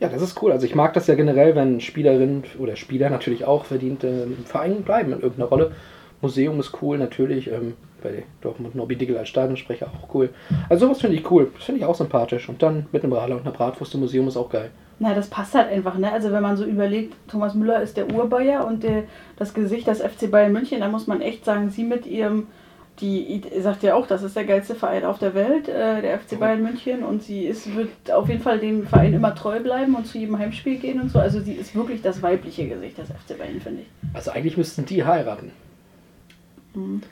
Ja, 0.00 0.08
das 0.08 0.22
ist 0.22 0.40
cool. 0.42 0.52
Also 0.52 0.64
ich 0.64 0.74
mag 0.74 0.94
das 0.94 1.06
ja 1.06 1.14
generell, 1.14 1.54
wenn 1.54 1.80
Spielerinnen 1.80 2.44
oder 2.58 2.76
Spieler 2.76 3.10
natürlich 3.10 3.44
auch 3.44 3.64
verdient 3.64 4.04
äh, 4.04 4.24
im 4.24 4.44
Verein 4.44 4.82
bleiben 4.82 5.12
in 5.12 5.20
irgendeiner 5.20 5.48
Rolle. 5.48 5.72
Museum 6.20 6.58
ist 6.60 6.82
cool, 6.82 6.98
natürlich. 6.98 7.50
Ähm, 7.50 7.74
bei 8.02 8.24
Dortmund 8.40 8.74
Nobby 8.74 8.96
Diggle 8.96 9.18
als 9.18 9.28
Stadionsprecher 9.28 9.86
auch 9.86 10.14
cool. 10.14 10.30
Also 10.68 10.86
sowas 10.86 11.00
finde 11.00 11.16
ich 11.16 11.30
cool. 11.30 11.50
Das 11.54 11.64
finde 11.64 11.80
ich 11.80 11.84
auch 11.84 11.94
sympathisch. 11.94 12.48
Und 12.48 12.62
dann 12.62 12.86
mit 12.92 13.02
einem 13.02 13.12
Radler 13.12 13.36
und 13.36 13.42
einer 13.42 13.52
Bratwurst 13.52 13.94
im 13.94 14.00
Museum 14.00 14.28
ist 14.28 14.36
auch 14.36 14.50
geil. 14.50 14.70
Na, 15.00 15.14
das 15.14 15.28
passt 15.28 15.54
halt 15.54 15.70
einfach, 15.70 15.96
ne? 15.96 16.10
Also 16.10 16.32
wenn 16.32 16.42
man 16.42 16.56
so 16.56 16.64
überlegt, 16.64 17.14
Thomas 17.28 17.54
Müller 17.54 17.80
ist 17.82 17.96
der 17.96 18.12
Urbayer 18.12 18.66
und 18.66 18.82
der, 18.82 19.04
das 19.36 19.54
Gesicht 19.54 19.86
des 19.86 20.00
FC 20.00 20.30
Bayern 20.30 20.52
München, 20.52 20.80
da 20.80 20.88
muss 20.88 21.06
man 21.06 21.20
echt 21.20 21.44
sagen, 21.44 21.70
sie 21.70 21.84
mit 21.84 22.04
ihrem, 22.04 22.48
die 23.00 23.40
sagt 23.60 23.84
ja 23.84 23.94
auch, 23.94 24.08
das 24.08 24.24
ist 24.24 24.34
der 24.34 24.44
geilste 24.44 24.74
Verein 24.74 25.04
auf 25.04 25.20
der 25.20 25.34
Welt, 25.34 25.68
äh, 25.68 26.02
der 26.02 26.18
FC 26.18 26.40
Bayern 26.40 26.64
München 26.64 27.04
und 27.04 27.22
sie 27.22 27.44
ist, 27.44 27.76
wird 27.76 28.10
auf 28.10 28.28
jeden 28.28 28.42
Fall 28.42 28.58
dem 28.58 28.88
Verein 28.88 29.14
immer 29.14 29.36
treu 29.36 29.60
bleiben 29.60 29.94
und 29.94 30.08
zu 30.08 30.18
jedem 30.18 30.36
Heimspiel 30.36 30.78
gehen 30.78 31.00
und 31.00 31.12
so. 31.12 31.20
Also 31.20 31.40
sie 31.40 31.52
ist 31.52 31.76
wirklich 31.76 32.02
das 32.02 32.20
weibliche 32.20 32.66
Gesicht 32.66 32.98
des 32.98 33.06
FC 33.06 33.38
Bayern, 33.38 33.60
finde 33.60 33.82
ich. 33.82 33.88
Also 34.14 34.32
eigentlich 34.32 34.56
müssten 34.56 34.84
die 34.84 35.04
heiraten. 35.04 35.52
Mhm. 36.74 37.02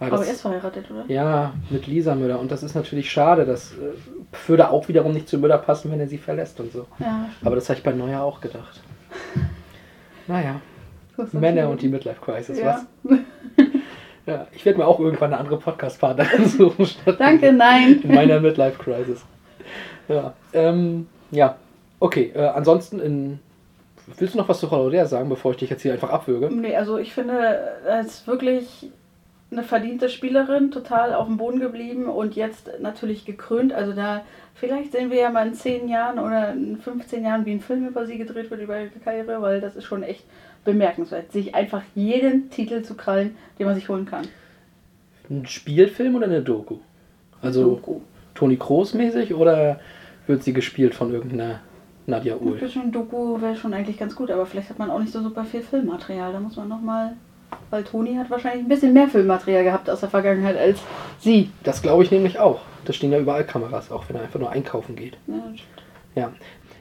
Aber 0.00 0.10
das- 0.18 0.26
er 0.28 0.32
ist 0.34 0.40
verheiratet, 0.42 0.90
oder? 0.90 1.04
Ja, 1.08 1.52
mit 1.70 1.86
Lisa 1.86 2.14
Müller. 2.14 2.38
Und 2.38 2.52
das 2.52 2.62
ist 2.62 2.74
natürlich 2.74 3.10
schade. 3.10 3.44
Das 3.44 3.72
äh, 3.72 3.94
würde 4.48 4.70
auch 4.70 4.86
wiederum 4.88 5.12
nicht 5.12 5.28
zu 5.28 5.38
Müller 5.38 5.58
passen, 5.58 5.90
wenn 5.90 5.98
er 6.00 6.06
sie 6.08 6.18
verlässt 6.18 6.60
und 6.60 6.72
so. 6.72 6.86
Ja, 6.98 7.28
Aber 7.44 7.56
das 7.56 7.68
habe 7.68 7.78
ich 7.78 7.84
bei 7.84 7.92
Neuer 7.92 8.22
auch 8.22 8.40
gedacht. 8.40 8.80
Naja. 10.26 10.60
Männer 11.32 11.68
und 11.70 11.80
die 11.82 11.88
Midlife 11.88 12.20
Crisis, 12.20 12.58
ja. 12.58 12.82
was? 13.04 13.18
Ja, 14.26 14.46
ich 14.52 14.64
werde 14.66 14.78
mir 14.78 14.86
auch 14.86 15.00
irgendwann 15.00 15.32
eine 15.32 15.40
andere 15.40 15.58
Podcast-Partnerin 15.58 16.46
suchen. 16.48 16.84
statt 16.84 17.16
Danke, 17.18 17.50
nein. 17.52 18.02
In 18.02 18.14
meiner 18.14 18.38
Midlife 18.40 18.78
Crisis. 18.78 19.24
Ja, 20.06 20.34
ähm, 20.52 21.08
ja. 21.30 21.56
okay. 21.98 22.30
Äh, 22.34 22.42
ansonsten, 22.48 23.00
in, 23.00 23.38
willst 24.18 24.34
du 24.34 24.38
noch 24.38 24.48
was 24.50 24.60
zu 24.60 24.70
Holodea 24.70 25.06
sagen, 25.06 25.30
bevor 25.30 25.52
ich 25.52 25.56
dich 25.56 25.70
jetzt 25.70 25.80
hier 25.82 25.94
einfach 25.94 26.10
abwürge? 26.10 26.54
Nee, 26.54 26.76
also 26.76 26.98
ich 26.98 27.14
finde, 27.14 27.32
er 27.86 28.00
ist 28.00 28.26
wirklich 28.26 28.90
eine 29.50 29.62
verdiente 29.62 30.08
Spielerin, 30.10 30.70
total 30.70 31.14
auf 31.14 31.26
dem 31.26 31.38
Boden 31.38 31.58
geblieben 31.60 32.06
und 32.06 32.36
jetzt 32.36 32.70
natürlich 32.80 33.24
gekrönt. 33.24 33.72
Also 33.72 33.92
da, 33.92 34.22
vielleicht 34.54 34.92
sehen 34.92 35.10
wir 35.10 35.18
ja 35.18 35.30
mal 35.30 35.46
in 35.46 35.54
10 35.54 35.88
Jahren 35.88 36.18
oder 36.18 36.52
in 36.52 36.76
15 36.76 37.24
Jahren, 37.24 37.46
wie 37.46 37.52
ein 37.52 37.60
Film 37.60 37.86
über 37.86 38.06
sie 38.06 38.18
gedreht 38.18 38.50
wird, 38.50 38.60
über 38.60 38.78
ihre 38.78 38.90
Karriere, 39.02 39.40
weil 39.40 39.60
das 39.60 39.74
ist 39.74 39.84
schon 39.84 40.02
echt 40.02 40.24
bemerkenswert, 40.64 41.32
sich 41.32 41.54
einfach 41.54 41.82
jeden 41.94 42.50
Titel 42.50 42.82
zu 42.82 42.94
krallen, 42.94 43.36
den 43.58 43.66
man 43.66 43.74
sich 43.74 43.88
holen 43.88 44.04
kann. 44.04 44.26
Ein 45.30 45.46
Spielfilm 45.46 46.14
oder 46.14 46.26
eine 46.26 46.42
Doku? 46.42 46.78
Also 47.40 47.62
Doku. 47.76 48.00
Toni 48.34 48.56
Kroos 48.56 48.94
mäßig 48.94 49.34
oder 49.34 49.80
wird 50.26 50.42
sie 50.42 50.52
gespielt 50.52 50.94
von 50.94 51.12
irgendeiner 51.12 51.60
Nadja 52.06 52.36
Ein 52.36 52.42
Uhl? 52.42 52.56
bisschen 52.58 52.92
Doku 52.92 53.40
wäre 53.40 53.56
schon 53.56 53.74
eigentlich 53.74 53.98
ganz 53.98 54.14
gut, 54.14 54.30
aber 54.30 54.46
vielleicht 54.46 54.70
hat 54.70 54.78
man 54.78 54.90
auch 54.90 54.98
nicht 54.98 55.12
so 55.12 55.22
super 55.22 55.44
viel 55.44 55.62
Filmmaterial. 55.62 56.32
Da 56.32 56.40
muss 56.40 56.56
man 56.56 56.68
nochmal, 56.68 57.14
weil 57.70 57.84
Toni 57.84 58.14
hat 58.14 58.30
wahrscheinlich 58.30 58.64
ein 58.64 58.68
bisschen 58.68 58.92
mehr 58.92 59.08
Filmmaterial 59.08 59.64
gehabt 59.64 59.88
aus 59.90 60.00
der 60.00 60.08
Vergangenheit 60.10 60.56
als 60.56 60.80
sie. 61.18 61.50
Das 61.62 61.82
glaube 61.82 62.02
ich 62.02 62.10
nämlich 62.10 62.38
auch. 62.38 62.60
Da 62.84 62.92
stehen 62.92 63.12
ja 63.12 63.18
überall 63.18 63.44
Kameras, 63.44 63.90
auch 63.90 64.08
wenn 64.08 64.16
er 64.16 64.22
einfach 64.22 64.40
nur 64.40 64.50
einkaufen 64.50 64.96
geht. 64.96 65.18
Ja, 65.26 65.42
Ja. 66.14 66.32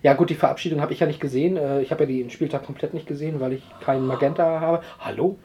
Ja 0.04 0.14
gut, 0.14 0.30
die 0.30 0.36
Verabschiedung 0.36 0.80
habe 0.80 0.94
ich 0.94 1.00
ja 1.00 1.08
nicht 1.08 1.20
gesehen. 1.20 1.58
Äh, 1.58 1.82
Ich 1.82 1.92
habe 1.92 2.04
ja 2.04 2.08
den 2.08 2.30
Spieltag 2.30 2.66
komplett 2.66 2.94
nicht 2.94 3.08
gesehen, 3.08 3.40
weil 3.40 3.54
ich 3.54 3.64
keinen 3.82 4.06
Magenta 4.06 4.62
habe. 4.62 4.84
Hallo? 5.00 5.38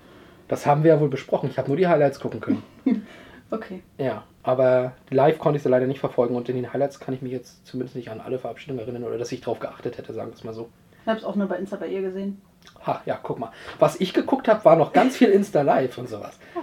Das 0.46 0.66
haben 0.66 0.84
wir 0.84 0.94
ja 0.94 1.00
wohl 1.00 1.08
besprochen. 1.08 1.48
Ich 1.50 1.58
habe 1.58 1.68
nur 1.68 1.78
die 1.78 1.86
Highlights 1.88 2.20
gucken 2.20 2.40
können. 2.40 2.62
okay. 3.50 3.82
Ja, 3.96 4.24
aber 4.42 4.92
live 5.10 5.38
konnte 5.38 5.56
ich 5.56 5.62
sie 5.62 5.68
leider 5.70 5.86
nicht 5.86 6.00
verfolgen 6.00 6.36
und 6.36 6.48
in 6.48 6.56
den 6.56 6.72
Highlights 6.72 7.00
kann 7.00 7.14
ich 7.14 7.22
mich 7.22 7.32
jetzt 7.32 7.66
zumindest 7.66 7.96
nicht 7.96 8.10
an 8.10 8.20
alle 8.20 8.38
Verabschiedungen 8.38 8.80
erinnern 8.80 9.04
oder 9.04 9.16
dass 9.18 9.32
ich 9.32 9.40
drauf 9.40 9.58
geachtet 9.58 9.96
hätte, 9.98 10.12
sagen 10.12 10.30
wir 10.30 10.34
es 10.34 10.44
mal 10.44 10.52
so. 10.52 10.68
Ich 11.02 11.08
habe 11.08 11.18
es 11.18 11.24
auch 11.24 11.34
nur 11.34 11.48
bei 11.48 11.56
Insta 11.56 11.76
bei 11.76 11.88
ihr 11.88 12.02
gesehen. 12.02 12.40
Ha, 12.86 13.00
ja, 13.06 13.18
guck 13.22 13.38
mal. 13.38 13.52
Was 13.78 14.00
ich 14.00 14.12
geguckt 14.12 14.48
habe, 14.48 14.64
war 14.64 14.76
noch 14.76 14.92
ganz 14.92 15.16
viel 15.16 15.28
Insta 15.28 15.62
Live 15.62 15.98
und 15.98 16.08
sowas. 16.08 16.38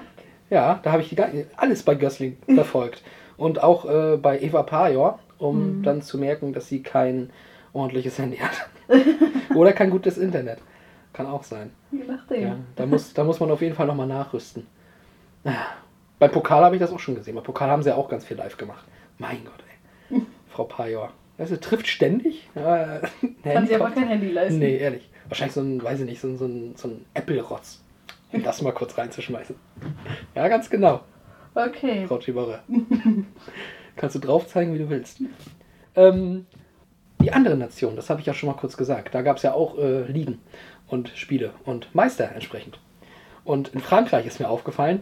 Ja, 0.51 0.79
da 0.81 0.93
habe 0.93 1.03
ich 1.03 1.09
die, 1.09 1.45
alles 1.57 1.83
bei 1.83 1.93
Gößling 1.93 2.37
verfolgt. 2.55 3.03
Und 3.37 3.61
auch 3.61 3.85
äh, 3.85 4.17
bei 4.17 4.39
Eva 4.41 4.63
Pajor, 4.63 5.19
um 5.37 5.83
dann 5.83 6.01
zu 6.01 6.17
merken, 6.17 6.53
dass 6.53 6.67
sie 6.67 6.81
kein 6.81 7.29
ordentliches 7.71 8.17
Handy 8.17 8.37
hat. 8.37 8.67
Oder 9.55 9.73
kein 9.73 9.91
gutes 9.91 10.17
Internet. 10.17 10.57
Kann 11.13 11.27
auch 11.27 11.43
sein. 11.43 11.69
Je 11.91 12.03
nachdem. 12.03 12.41
Ja, 12.41 12.55
da, 12.75 12.87
muss, 12.87 13.13
da 13.13 13.23
muss 13.23 13.39
man 13.39 13.51
auf 13.51 13.61
jeden 13.61 13.75
Fall 13.75 13.85
nochmal 13.85 14.07
nachrüsten. 14.07 14.65
Ah, 15.43 15.51
Beim 16.17 16.31
Pokal 16.31 16.63
habe 16.63 16.75
ich 16.75 16.81
das 16.81 16.91
auch 16.91 16.99
schon 16.99 17.13
gesehen. 17.13 17.35
Beim 17.35 17.43
Pokal 17.43 17.69
haben 17.69 17.83
sie 17.83 17.89
ja 17.89 17.95
auch 17.95 18.09
ganz 18.09 18.25
viel 18.25 18.37
live 18.37 18.57
gemacht. 18.57 18.85
Mein 19.19 19.45
Gott, 19.45 19.63
ey. 20.09 20.21
Frau 20.49 20.63
Pajor. 20.63 21.11
Also, 21.39 21.58
trifft 21.58 21.88
ständig. 21.88 22.48
Ja, 22.53 23.01
Kann 23.43 23.67
sie 23.67 23.75
aber 23.75 23.91
kein 23.91 24.08
Handy 24.08 24.30
leisten. 24.30 24.60
Nee, 24.60 24.78
ehrlich. 24.78 25.10
Wahrscheinlich 25.28 25.54
so 25.54 25.62
ein, 25.62 25.82
weiß 25.82 26.02
ich 26.02 26.06
nicht, 26.06 26.21
so 26.21 26.28
ein, 26.28 26.38
so 26.38 26.45
ein, 26.45 26.75
so 26.75 26.88
ein 26.89 27.06
Apple-Rotz. 27.13 27.84
Um 28.32 28.43
das 28.43 28.62
mal 28.62 28.73
kurz 28.73 28.95
reinzuschmeißen. 28.95 29.56
Ja, 30.36 30.47
ganz 30.49 30.69
genau, 30.69 31.02
Okay. 31.56 32.06
Frau 32.08 32.19
Chiborre. 32.19 32.60
Kannst 33.95 34.15
du 34.15 34.19
drauf 34.19 34.47
zeigen, 34.47 34.73
wie 34.73 34.80
du 34.80 34.89
willst. 34.89 35.21
Ähm, 35.95 36.45
die 37.21 37.34
anderen 37.34 37.60
Nationen, 37.60 37.95
das 37.95 38.10
habe 38.10 38.21
ich 38.21 38.28
ja 38.28 38.34
schon 38.34 38.47
mal 38.47 38.56
kurz 38.56 38.78
gesagt. 38.78 39.13
Da 39.13 39.21
gab 39.21 39.38
es 39.38 39.43
ja 39.43 39.54
auch 39.54 39.78
äh, 39.78 40.04
Ligen 40.04 40.39
und 40.88 41.10
Spiele 41.10 41.52
und 41.65 41.93
Meister 41.93 42.32
entsprechend. 42.34 42.80
Und 43.43 43.69
in 43.69 43.80
Frankreich 43.80 44.25
ist 44.25 44.39
mir 44.39 44.49
aufgefallen, 44.49 45.02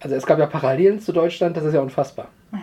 also 0.00 0.14
es 0.14 0.26
gab 0.26 0.38
ja 0.38 0.46
Parallelen 0.46 1.00
zu 1.00 1.12
Deutschland, 1.12 1.56
das 1.56 1.64
ist 1.64 1.74
ja 1.74 1.80
unfassbar. 1.80 2.28
Ja. 2.52 2.60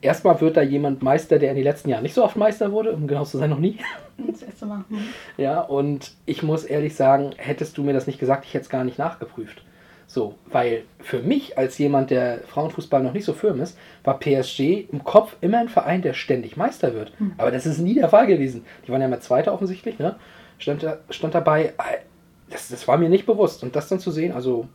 Erstmal 0.00 0.40
wird 0.40 0.56
da 0.56 0.62
jemand 0.62 1.02
Meister, 1.02 1.38
der 1.38 1.50
in 1.50 1.56
den 1.56 1.64
letzten 1.64 1.88
Jahren 1.88 2.02
nicht 2.02 2.14
so 2.14 2.24
oft 2.24 2.36
Meister 2.36 2.72
wurde, 2.72 2.92
um 2.92 3.06
genau 3.06 3.24
zu 3.24 3.38
sein, 3.38 3.50
noch 3.50 3.58
nie. 3.58 3.78
Das 4.26 4.42
erste 4.42 4.66
Mal. 4.66 4.84
Hm. 4.88 4.98
Ja, 5.36 5.60
und 5.60 6.12
ich 6.26 6.42
muss 6.42 6.64
ehrlich 6.64 6.96
sagen, 6.96 7.30
hättest 7.36 7.78
du 7.78 7.82
mir 7.82 7.92
das 7.92 8.06
nicht 8.06 8.18
gesagt, 8.18 8.44
ich 8.44 8.54
hätte 8.54 8.64
es 8.64 8.68
gar 8.68 8.84
nicht 8.84 8.98
nachgeprüft. 8.98 9.62
So, 10.08 10.36
weil 10.46 10.84
für 11.00 11.20
mich 11.20 11.58
als 11.58 11.76
jemand, 11.76 12.10
der 12.10 12.38
Frauenfußball 12.46 13.02
noch 13.02 13.12
nicht 13.12 13.26
so 13.26 13.34
firm 13.34 13.60
ist, 13.60 13.78
war 14.04 14.18
PSG 14.18 14.88
im 14.90 15.04
Kopf 15.04 15.36
immer 15.42 15.58
ein 15.58 15.68
Verein, 15.68 16.00
der 16.00 16.14
ständig 16.14 16.56
Meister 16.56 16.94
wird. 16.94 17.12
Aber 17.36 17.50
das 17.50 17.66
ist 17.66 17.78
nie 17.78 17.94
der 17.94 18.08
Fall 18.08 18.26
gewesen. 18.26 18.64
Die 18.86 18.90
waren 18.90 19.02
ja 19.02 19.08
mal 19.08 19.20
Zweiter 19.20 19.52
offensichtlich, 19.52 19.98
ne? 19.98 20.16
Stand, 20.58 20.82
da, 20.82 20.98
stand 21.10 21.34
dabei, 21.34 21.66
äh, 21.66 21.98
das, 22.50 22.68
das 22.70 22.88
war 22.88 22.96
mir 22.96 23.10
nicht 23.10 23.26
bewusst. 23.26 23.62
Und 23.62 23.76
das 23.76 23.88
dann 23.88 24.00
zu 24.00 24.10
sehen, 24.10 24.32
also 24.32 24.66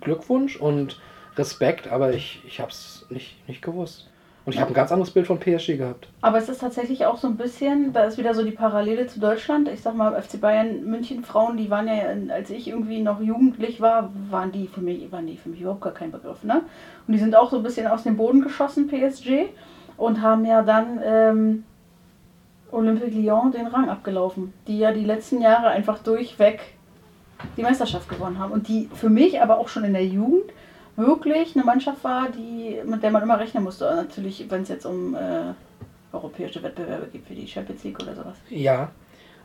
Glückwunsch 0.00 0.56
und 0.56 1.00
Respekt, 1.36 1.88
aber 1.88 2.12
ich, 2.12 2.42
ich 2.46 2.60
habe 2.60 2.70
es 2.70 3.06
nicht, 3.08 3.48
nicht 3.48 3.62
gewusst. 3.62 4.10
Und 4.44 4.54
ich 4.54 4.60
habe 4.60 4.72
ein 4.72 4.74
ganz 4.74 4.90
anderes 4.90 5.12
Bild 5.12 5.26
von 5.26 5.38
PSG 5.38 5.76
gehabt. 5.76 6.08
Aber 6.20 6.38
es 6.38 6.48
ist 6.48 6.60
tatsächlich 6.60 7.06
auch 7.06 7.16
so 7.16 7.28
ein 7.28 7.36
bisschen, 7.36 7.92
da 7.92 8.04
ist 8.04 8.18
wieder 8.18 8.34
so 8.34 8.42
die 8.42 8.50
Parallele 8.50 9.06
zu 9.06 9.20
Deutschland. 9.20 9.68
Ich 9.68 9.82
sag 9.82 9.94
mal, 9.94 10.20
FC 10.20 10.40
Bayern 10.40 10.84
München 10.84 11.22
Frauen, 11.22 11.56
die 11.56 11.70
waren 11.70 11.86
ja, 11.86 12.34
als 12.34 12.50
ich 12.50 12.66
irgendwie 12.66 13.00
noch 13.02 13.20
jugendlich 13.20 13.80
war, 13.80 14.10
waren 14.30 14.50
die 14.50 14.66
für 14.66 14.80
mich, 14.80 15.12
waren 15.12 15.28
die 15.28 15.36
für 15.36 15.48
mich 15.48 15.60
überhaupt 15.60 15.82
gar 15.82 15.94
kein 15.94 16.10
Begriff, 16.10 16.42
ne? 16.42 16.62
Und 17.06 17.12
die 17.12 17.20
sind 17.20 17.36
auch 17.36 17.50
so 17.50 17.58
ein 17.58 17.62
bisschen 17.62 17.86
aus 17.86 18.02
dem 18.02 18.16
Boden 18.16 18.42
geschossen, 18.42 18.88
PSG, 18.88 19.50
und 19.96 20.20
haben 20.20 20.44
ja 20.44 20.62
dann 20.62 21.00
ähm, 21.04 21.64
Olympique 22.72 23.14
Lyon 23.14 23.52
den 23.52 23.68
Rang 23.68 23.88
abgelaufen, 23.88 24.52
die 24.66 24.78
ja 24.78 24.92
die 24.92 25.04
letzten 25.04 25.40
Jahre 25.40 25.68
einfach 25.68 26.00
durchweg 26.00 26.60
die 27.56 27.62
Meisterschaft 27.62 28.08
gewonnen 28.08 28.38
haben. 28.38 28.52
Und 28.52 28.66
die 28.66 28.88
für 28.94 29.10
mich 29.10 29.40
aber 29.40 29.58
auch 29.58 29.68
schon 29.68 29.84
in 29.84 29.92
der 29.92 30.06
Jugend 30.06 30.50
wirklich 30.96 31.56
eine 31.56 31.64
Mannschaft 31.64 32.04
war, 32.04 32.28
die, 32.30 32.80
mit 32.84 33.02
der 33.02 33.10
man 33.10 33.22
immer 33.22 33.38
rechnen 33.38 33.64
musste. 33.64 33.88
Und 33.88 33.96
natürlich, 33.96 34.46
wenn 34.50 34.62
es 34.62 34.68
jetzt 34.68 34.86
um 34.86 35.14
äh, 35.14 35.54
europäische 36.12 36.62
Wettbewerbe 36.62 37.06
geht, 37.06 37.28
wie 37.28 37.34
die 37.34 37.46
Champions 37.46 37.84
League 37.84 38.02
oder 38.02 38.14
sowas. 38.14 38.36
Ja. 38.48 38.90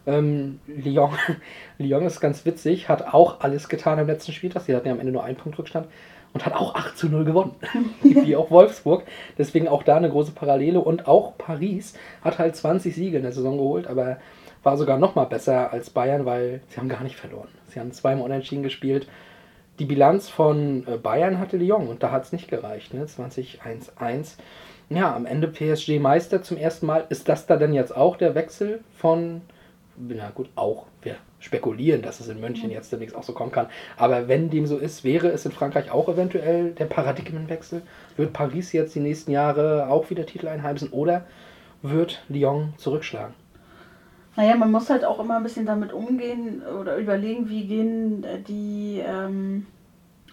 Ähm, 0.05 0.59
Lyon, 0.67 1.11
Lyon 1.77 2.05
ist 2.05 2.21
ganz 2.21 2.45
witzig, 2.45 2.87
hat 2.87 3.13
auch 3.13 3.41
alles 3.41 3.67
getan 3.67 3.99
am 3.99 4.07
letzten 4.07 4.31
Spieltag. 4.31 4.63
Sie 4.63 4.75
hatten 4.75 4.87
ja 4.87 4.93
am 4.93 4.99
Ende 4.99 5.11
nur 5.11 5.23
einen 5.23 5.37
Punkt 5.37 5.59
Rückstand 5.59 5.87
und 6.33 6.45
hat 6.45 6.53
auch 6.53 6.75
8 6.75 6.97
zu 6.97 7.09
0 7.09 7.25
gewonnen. 7.25 7.55
Wie 8.01 8.35
auch 8.35 8.51
Wolfsburg. 8.51 9.03
Deswegen 9.37 9.67
auch 9.67 9.83
da 9.83 9.97
eine 9.97 10.09
große 10.09 10.31
Parallele. 10.31 10.79
Und 10.79 11.07
auch 11.07 11.37
Paris 11.37 11.93
hat 12.23 12.39
halt 12.39 12.55
20 12.55 12.95
Siege 12.95 13.17
in 13.17 13.23
der 13.23 13.33
Saison 13.33 13.57
geholt, 13.57 13.87
aber 13.87 14.17
war 14.63 14.77
sogar 14.77 14.97
noch 14.97 15.15
mal 15.15 15.25
besser 15.25 15.71
als 15.71 15.89
Bayern, 15.89 16.25
weil 16.25 16.61
sie 16.67 16.77
haben 16.77 16.89
gar 16.89 17.03
nicht 17.03 17.15
verloren. 17.15 17.47
Sie 17.69 17.79
haben 17.79 17.91
zweimal 17.91 18.25
unentschieden 18.25 18.63
gespielt. 18.63 19.07
Die 19.79 19.85
Bilanz 19.85 20.27
von 20.27 20.87
äh, 20.87 20.97
Bayern 20.97 21.39
hatte 21.39 21.57
Lyon 21.57 21.87
und 21.87 22.01
da 22.01 22.11
hat 22.11 22.23
es 22.23 22.31
nicht 22.31 22.47
gereicht. 22.47 22.93
Ne? 22.93 23.05
20-1-1. 23.05 24.37
Ja, 24.89 25.15
am 25.15 25.25
Ende 25.25 25.47
PSG 25.47 25.99
Meister 25.99 26.41
zum 26.41 26.57
ersten 26.57 26.85
Mal. 26.85 27.05
Ist 27.09 27.29
das 27.29 27.45
da 27.45 27.57
denn 27.57 27.73
jetzt 27.73 27.95
auch 27.95 28.17
der 28.17 28.35
Wechsel 28.35 28.79
von, 28.95 29.41
na 29.97 30.31
gut, 30.31 30.49
auch, 30.55 30.85
wir 31.01 31.17
spekulieren, 31.39 32.01
dass 32.01 32.19
es 32.19 32.27
in 32.27 32.39
München 32.39 32.71
jetzt 32.71 32.91
demnächst 32.91 33.15
auch 33.15 33.23
so 33.23 33.33
kommen 33.33 33.51
kann. 33.51 33.67
Aber 33.97 34.27
wenn 34.27 34.49
dem 34.49 34.65
so 34.65 34.77
ist, 34.77 35.03
wäre 35.03 35.27
es 35.27 35.45
in 35.45 35.51
Frankreich 35.51 35.91
auch 35.91 36.09
eventuell 36.09 36.71
der 36.71 36.85
Paradigmenwechsel? 36.85 37.83
Wird 38.15 38.33
Paris 38.33 38.71
jetzt 38.71 38.95
die 38.95 38.99
nächsten 38.99 39.31
Jahre 39.31 39.89
auch 39.89 40.09
wieder 40.09 40.25
Titel 40.25 40.47
einheimsen 40.47 40.89
oder 40.89 41.25
wird 41.83 42.23
Lyon 42.29 42.73
zurückschlagen? 42.77 43.35
Naja, 44.37 44.55
man 44.55 44.71
muss 44.71 44.89
halt 44.91 45.03
auch 45.03 45.19
immer 45.19 45.37
ein 45.37 45.43
bisschen 45.43 45.65
damit 45.65 45.91
umgehen 45.91 46.61
oder 46.79 46.97
überlegen, 46.97 47.49
wie 47.49 47.65
gehen 47.65 48.23
äh, 48.23 48.39
die 48.39 49.01
ähm, 49.03 49.65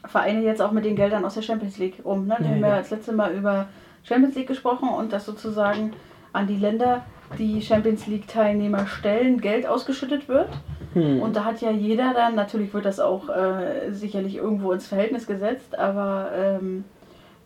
Vereine 0.05 0.43
jetzt 0.43 0.61
auch 0.61 0.73
mit 0.73 0.85
den 0.85 0.95
Geldern 0.95 1.25
aus 1.25 1.35
der 1.35 1.43
Champions 1.43 1.79
League 1.79 2.01
um. 2.05 2.27
Ne? 2.27 2.37
Wir 2.39 2.47
Ja, 2.47 2.53
haben 2.53 2.61
ja 2.61 2.69
ja. 2.69 2.77
das 2.77 2.91
letzte 2.91 3.15
Mal 3.15 3.33
über 3.33 3.67
Champions 4.03 4.35
League 4.35 4.47
gesprochen 4.47 4.91
und 4.91 5.13
dass 5.15 5.25
sozusagen 5.25 5.95
an 6.35 6.47
die 6.47 6.59
Länder, 6.59 7.07
die 7.39 7.63
Champions 7.63 8.07
League-Teilnehmer 8.07 8.87
stellen, 8.87 9.41
Geld 9.41 9.67
ausgeschüttet 9.67 10.29
wird. 10.29 10.51
Hm. 10.93 11.23
Und 11.23 11.35
da 11.35 11.45
hat 11.45 11.63
ja 11.63 11.71
jeder 11.71 12.13
dann, 12.13 12.35
natürlich 12.35 12.75
wird 12.75 12.85
das 12.85 13.01
auch 13.01 13.31
äh, 13.31 13.91
sicherlich 13.91 14.37
irgendwo 14.37 14.73
ins 14.73 14.87
Verhältnis 14.87 15.27
gesetzt, 15.27 15.79
aber 15.79 16.31
ähm, 16.37 16.85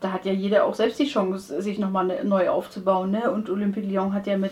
da 0.01 0.11
hat 0.11 0.25
ja 0.25 0.33
jeder 0.33 0.65
auch 0.65 0.75
selbst 0.75 0.99
die 0.99 1.07
Chance, 1.07 1.61
sich 1.61 1.79
nochmal 1.79 2.07
ne, 2.07 2.15
neu 2.25 2.49
aufzubauen. 2.49 3.11
Ne? 3.11 3.31
Und 3.31 3.49
Olympique 3.49 3.87
Lyon 3.87 4.13
hat 4.13 4.27
ja 4.27 4.37
mit 4.37 4.51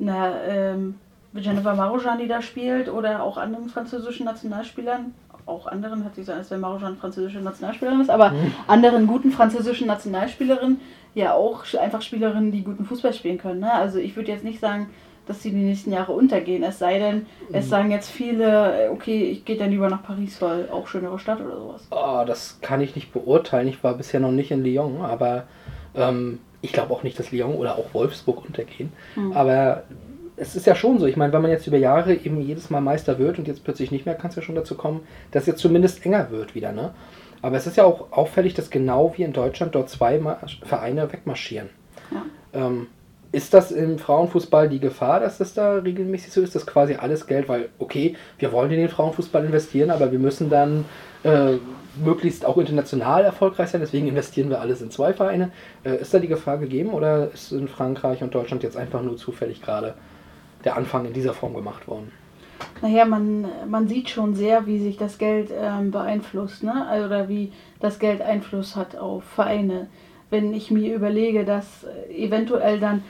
einer 0.00 0.34
ähm, 0.48 0.96
Jennifer 1.40 1.74
Marojan, 1.74 2.18
die 2.18 2.28
da 2.28 2.42
spielt, 2.42 2.88
oder 2.88 3.22
auch 3.22 3.36
anderen 3.36 3.68
französischen 3.68 4.24
Nationalspielern, 4.24 5.14
auch 5.46 5.66
anderen, 5.66 6.04
hat 6.04 6.14
sie 6.14 6.20
gesagt, 6.20 6.38
als 6.38 6.50
wenn 6.50 6.60
Marojan 6.60 6.96
französische 6.96 7.40
Nationalspielerin 7.40 8.00
ist, 8.00 8.10
aber 8.10 8.30
mhm. 8.30 8.52
anderen 8.66 9.06
guten 9.06 9.30
französischen 9.30 9.86
Nationalspielerinnen 9.86 10.80
ja 11.14 11.34
auch 11.34 11.64
einfach 11.80 12.02
Spielerinnen, 12.02 12.52
die 12.52 12.62
guten 12.62 12.84
Fußball 12.84 13.14
spielen 13.14 13.38
können. 13.38 13.60
Ne? 13.60 13.72
Also 13.72 13.98
ich 13.98 14.14
würde 14.14 14.30
jetzt 14.30 14.44
nicht 14.44 14.60
sagen, 14.60 14.90
dass 15.26 15.42
sie 15.42 15.50
die 15.50 15.56
nächsten 15.56 15.92
Jahre 15.92 16.12
untergehen. 16.12 16.62
Es 16.62 16.78
sei 16.78 16.98
denn, 16.98 17.26
es 17.52 17.66
mhm. 17.66 17.70
sagen 17.70 17.90
jetzt 17.90 18.10
viele, 18.10 18.90
okay, 18.92 19.24
ich 19.24 19.44
gehe 19.44 19.56
dann 19.56 19.70
lieber 19.70 19.88
nach 19.90 20.02
Paris, 20.02 20.40
weil 20.40 20.70
auch 20.70 20.86
schönere 20.86 21.18
Stadt 21.18 21.40
oder 21.40 21.56
sowas. 21.56 21.86
Oh, 21.90 22.24
das 22.26 22.58
kann 22.62 22.80
ich 22.80 22.94
nicht 22.94 23.12
beurteilen. 23.12 23.68
Ich 23.68 23.84
war 23.84 23.94
bisher 23.94 24.20
noch 24.20 24.30
nicht 24.30 24.50
in 24.50 24.64
Lyon, 24.64 25.02
aber 25.02 25.44
ähm, 25.94 26.40
ich 26.62 26.72
glaube 26.72 26.94
auch 26.94 27.02
nicht, 27.02 27.18
dass 27.18 27.30
Lyon 27.30 27.54
oder 27.56 27.76
auch 27.76 27.92
Wolfsburg 27.92 28.44
untergehen. 28.46 28.92
Mhm. 29.16 29.32
Aber 29.32 29.82
es 30.40 30.56
ist 30.56 30.66
ja 30.66 30.74
schon 30.74 30.98
so. 30.98 31.06
Ich 31.06 31.16
meine, 31.16 31.32
wenn 31.32 31.42
man 31.42 31.50
jetzt 31.50 31.66
über 31.66 31.76
Jahre 31.76 32.14
eben 32.14 32.40
jedes 32.40 32.70
Mal 32.70 32.80
Meister 32.80 33.18
wird 33.18 33.38
und 33.38 33.48
jetzt 33.48 33.64
plötzlich 33.64 33.90
nicht 33.90 34.06
mehr, 34.06 34.14
kann 34.14 34.30
es 34.30 34.36
ja 34.36 34.42
schon 34.42 34.54
dazu 34.54 34.76
kommen, 34.76 35.00
dass 35.30 35.42
es 35.42 35.48
jetzt 35.48 35.60
zumindest 35.60 36.04
enger 36.04 36.30
wird 36.30 36.54
wieder. 36.54 36.72
Ne? 36.72 36.92
Aber 37.42 37.56
es 37.56 37.66
ist 37.66 37.76
ja 37.76 37.84
auch 37.84 38.12
auffällig, 38.12 38.54
dass 38.54 38.70
genau 38.70 39.14
wie 39.16 39.22
in 39.22 39.32
Deutschland 39.32 39.74
dort 39.74 39.88
zwei 39.88 40.20
Vereine 40.62 41.12
wegmarschieren. 41.12 41.68
Ja. 42.10 42.24
Ähm, 42.52 42.86
ist 43.30 43.52
das 43.52 43.70
im 43.70 43.98
Frauenfußball 43.98 44.70
die 44.70 44.80
Gefahr, 44.80 45.20
dass 45.20 45.36
das 45.38 45.52
da 45.52 45.74
regelmäßig 45.74 46.32
so 46.32 46.40
ist, 46.40 46.54
dass 46.54 46.66
quasi 46.66 46.94
alles 46.94 47.26
Geld, 47.26 47.48
weil, 47.48 47.68
okay, 47.78 48.16
wir 48.38 48.52
wollen 48.52 48.70
in 48.70 48.78
den 48.78 48.88
Frauenfußball 48.88 49.44
investieren, 49.44 49.90
aber 49.90 50.12
wir 50.12 50.18
müssen 50.18 50.48
dann 50.48 50.86
äh, 51.24 51.56
möglichst 52.02 52.46
auch 52.46 52.56
international 52.56 53.24
erfolgreich 53.24 53.68
sein, 53.68 53.82
deswegen 53.82 54.08
investieren 54.08 54.48
wir 54.48 54.62
alles 54.62 54.80
in 54.80 54.90
zwei 54.90 55.12
Vereine. 55.12 55.50
Äh, 55.84 56.00
ist 56.00 56.14
da 56.14 56.20
die 56.20 56.28
Gefahr 56.28 56.56
gegeben 56.56 56.90
oder 56.90 57.30
ist 57.30 57.52
in 57.52 57.68
Frankreich 57.68 58.22
und 58.22 58.34
Deutschland 58.34 58.62
jetzt 58.62 58.78
einfach 58.78 59.02
nur 59.02 59.18
zufällig 59.18 59.60
gerade 59.60 59.94
der 60.68 60.76
Anfang 60.76 61.06
in 61.06 61.14
dieser 61.14 61.32
Form 61.32 61.54
gemacht 61.54 61.88
worden? 61.88 62.12
Naja, 62.82 63.06
man, 63.06 63.46
man 63.68 63.88
sieht 63.88 64.10
schon 64.10 64.34
sehr, 64.34 64.66
wie 64.66 64.78
sich 64.78 64.98
das 64.98 65.16
Geld 65.16 65.50
ähm, 65.50 65.90
beeinflusst, 65.90 66.62
ne? 66.62 66.86
Also, 66.86 67.06
oder 67.06 67.28
wie 67.28 67.52
das 67.80 67.98
Geld 67.98 68.20
Einfluss 68.20 68.76
hat 68.76 68.96
auf 68.96 69.24
Vereine. 69.24 69.88
Wenn 70.28 70.52
ich 70.52 70.70
mir 70.70 70.94
überlege, 70.94 71.44
dass 71.44 71.86
eventuell 72.10 72.80
dann 72.80 73.02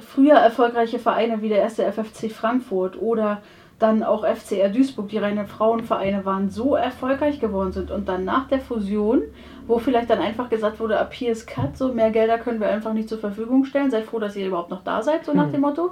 früher 0.00 0.36
erfolgreiche 0.36 1.00
Vereine 1.00 1.42
wie 1.42 1.48
der 1.48 1.58
erste 1.58 1.90
FFC 1.90 2.30
Frankfurt 2.30 3.00
oder 3.02 3.42
dann 3.78 4.02
auch 4.02 4.24
FCR 4.24 4.68
Duisburg, 4.68 5.08
die 5.08 5.18
reinen 5.18 5.46
Frauenvereine 5.46 6.24
waren, 6.24 6.50
so 6.50 6.74
erfolgreich 6.76 7.40
geworden 7.40 7.72
sind 7.72 7.90
und 7.90 8.08
dann 8.08 8.24
nach 8.24 8.48
der 8.48 8.60
Fusion, 8.60 9.22
wo 9.66 9.78
vielleicht 9.78 10.10
dann 10.10 10.20
einfach 10.20 10.48
gesagt 10.48 10.80
wurde, 10.80 10.98
ab 10.98 11.12
hier 11.12 11.32
ist 11.32 11.46
Cut, 11.46 11.76
so 11.76 11.92
mehr 11.92 12.10
Gelder 12.10 12.38
können 12.38 12.60
wir 12.60 12.68
einfach 12.68 12.92
nicht 12.92 13.08
zur 13.08 13.18
Verfügung 13.18 13.64
stellen, 13.64 13.90
seid 13.90 14.06
froh, 14.06 14.18
dass 14.18 14.34
ihr 14.34 14.46
überhaupt 14.46 14.70
noch 14.70 14.82
da 14.82 15.02
seid, 15.02 15.24
so 15.24 15.32
nach 15.32 15.44
hm. 15.44 15.52
dem 15.52 15.60
Motto, 15.60 15.90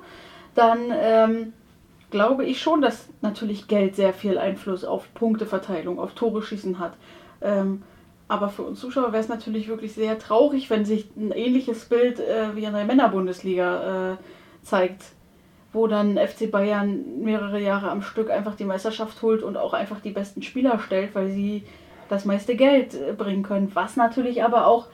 dann 0.57 0.93
ähm, 0.93 1.53
glaube 2.11 2.45
ich 2.45 2.61
schon, 2.61 2.81
dass 2.81 3.09
natürlich 3.21 3.69
Geld 3.69 3.97
sehr 3.97 4.13
viel 4.13 4.39
Einfluss 4.39 4.85
auf 4.85 5.13
Punkteverteilung, 5.15 5.99
auf 5.99 6.15
Tore 6.15 6.43
schießen 6.43 6.79
hat. 6.79 6.95
Ähm, 7.41 7.83
aber 8.29 8.49
für 8.49 8.63
uns 8.63 8.81
Zuschauer 8.81 9.13
wäre 9.13 9.23
es 9.23 9.29
natürlich 9.29 9.69
wirklich 9.69 9.95
sehr 9.95 10.19
traurig, 10.19 10.69
wenn 10.69 10.85
sich 10.85 11.09
ein 11.17 11.31
ähnliches 11.31 11.85
Bild 11.85 12.19
äh, 12.19 12.57
wie 12.57 12.65
in 12.65 12.73
der 12.73 12.85
Männerbundesliga 12.85 14.15
äh, 14.15 14.17
zeigt, 14.63 15.05
wo 15.73 15.87
dann 15.87 16.19
FC 16.19 16.51
Bayern 16.51 17.21
mehrere 17.21 17.61
Jahre 17.61 17.91
am 17.91 18.03
Stück 18.03 18.31
einfach 18.31 18.57
die 18.57 18.65
Meisterschaft 18.65 19.23
holt 19.23 19.43
und 19.43 19.57
auch 19.57 19.75
einfach 19.75 20.01
die 20.01 20.11
besten 20.11 20.43
Spieler 20.43 20.81
stellt, 20.81 21.15
weil 21.15 21.29
sie 21.31 21.63
das 22.09 22.25
meiste 22.25 22.57
Geld 22.57 22.95
äh, 22.95 23.13
bringen 23.13 23.43
können. 23.43 23.71
Was 23.75 23.97
natürlich 23.97 24.43
aber 24.43 24.67
auch 24.67 24.87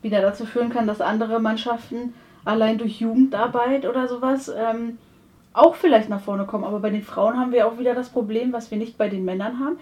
wieder 0.00 0.20
dazu 0.20 0.44
führen 0.44 0.70
kann, 0.70 0.86
dass 0.88 1.00
andere 1.00 1.40
Mannschaften 1.40 2.14
allein 2.44 2.78
durch 2.78 3.00
Jugendarbeit 3.00 3.86
oder 3.86 4.08
sowas 4.08 4.50
ähm, 4.54 4.98
auch 5.52 5.74
vielleicht 5.74 6.08
nach 6.08 6.20
vorne 6.20 6.44
kommen. 6.46 6.64
Aber 6.64 6.80
bei 6.80 6.90
den 6.90 7.02
Frauen 7.02 7.38
haben 7.38 7.52
wir 7.52 7.66
auch 7.66 7.78
wieder 7.78 7.94
das 7.94 8.08
Problem, 8.08 8.52
was 8.52 8.70
wir 8.70 8.78
nicht 8.78 8.98
bei 8.98 9.08
den 9.08 9.24
Männern 9.24 9.58
haben 9.58 9.78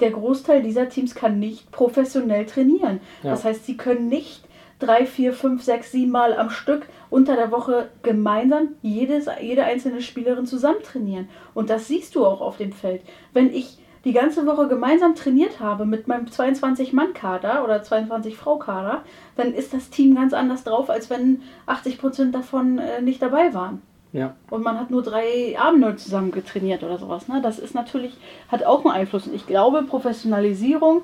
der 0.00 0.10
Großteil 0.10 0.62
dieser 0.62 0.88
Teams 0.88 1.14
kann 1.14 1.38
nicht 1.38 1.70
professionell 1.70 2.46
trainieren. 2.46 3.00
Ja. 3.22 3.30
Das 3.30 3.44
heißt, 3.44 3.64
sie 3.64 3.76
können 3.76 4.08
nicht 4.08 4.42
drei, 4.78 5.06
vier, 5.06 5.32
fünf, 5.32 5.62
sechs, 5.62 5.90
sieben 5.92 6.10
Mal 6.10 6.36
am 6.36 6.50
Stück 6.50 6.86
unter 7.08 7.36
der 7.36 7.50
Woche 7.50 7.88
gemeinsam 8.02 8.70
jedes, 8.82 9.26
jede 9.40 9.64
einzelne 9.64 10.02
Spielerin 10.02 10.46
zusammen 10.46 10.82
trainieren. 10.82 11.28
Und 11.54 11.70
das 11.70 11.88
siehst 11.88 12.14
du 12.14 12.26
auch 12.26 12.40
auf 12.40 12.58
dem 12.58 12.72
Feld. 12.72 13.02
Wenn 13.32 13.52
ich 13.54 13.78
die 14.06 14.12
ganze 14.12 14.46
Woche 14.46 14.68
gemeinsam 14.68 15.16
trainiert 15.16 15.58
habe 15.58 15.84
mit 15.84 16.06
meinem 16.06 16.26
22-Mann-Kader 16.26 17.64
oder 17.64 17.82
22-Frau-Kader, 17.82 19.02
dann 19.34 19.52
ist 19.52 19.74
das 19.74 19.90
Team 19.90 20.14
ganz 20.14 20.32
anders 20.32 20.62
drauf, 20.62 20.88
als 20.88 21.10
wenn 21.10 21.42
80% 21.66 22.30
davon 22.30 22.78
äh, 22.78 23.02
nicht 23.02 23.20
dabei 23.20 23.52
waren. 23.52 23.82
Ja. 24.12 24.36
Und 24.48 24.62
man 24.62 24.78
hat 24.78 24.90
nur 24.92 25.02
drei 25.02 25.58
Abende 25.58 25.96
zusammen 25.96 26.30
getrainiert 26.30 26.84
oder 26.84 26.98
sowas. 26.98 27.26
Ne? 27.26 27.42
Das 27.42 27.58
ist 27.58 27.74
natürlich, 27.74 28.16
hat 28.46 28.62
auch 28.62 28.84
einen 28.84 28.94
Einfluss. 28.94 29.26
Und 29.26 29.34
ich 29.34 29.48
glaube, 29.48 29.82
Professionalisierung 29.82 31.02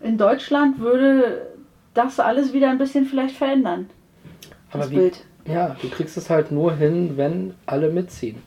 in 0.00 0.18
Deutschland 0.18 0.80
würde 0.80 1.46
das 1.94 2.18
alles 2.18 2.52
wieder 2.52 2.68
ein 2.68 2.78
bisschen 2.78 3.06
vielleicht 3.06 3.36
verändern. 3.36 3.88
Aber 4.72 4.90
wie, 4.90 4.96
Bild. 4.96 5.24
Ja, 5.46 5.76
du 5.80 5.88
kriegst 5.88 6.16
es 6.16 6.30
halt 6.30 6.50
nur 6.50 6.74
hin, 6.74 7.12
wenn 7.16 7.54
alle 7.64 7.90
mitziehen. 7.90 8.42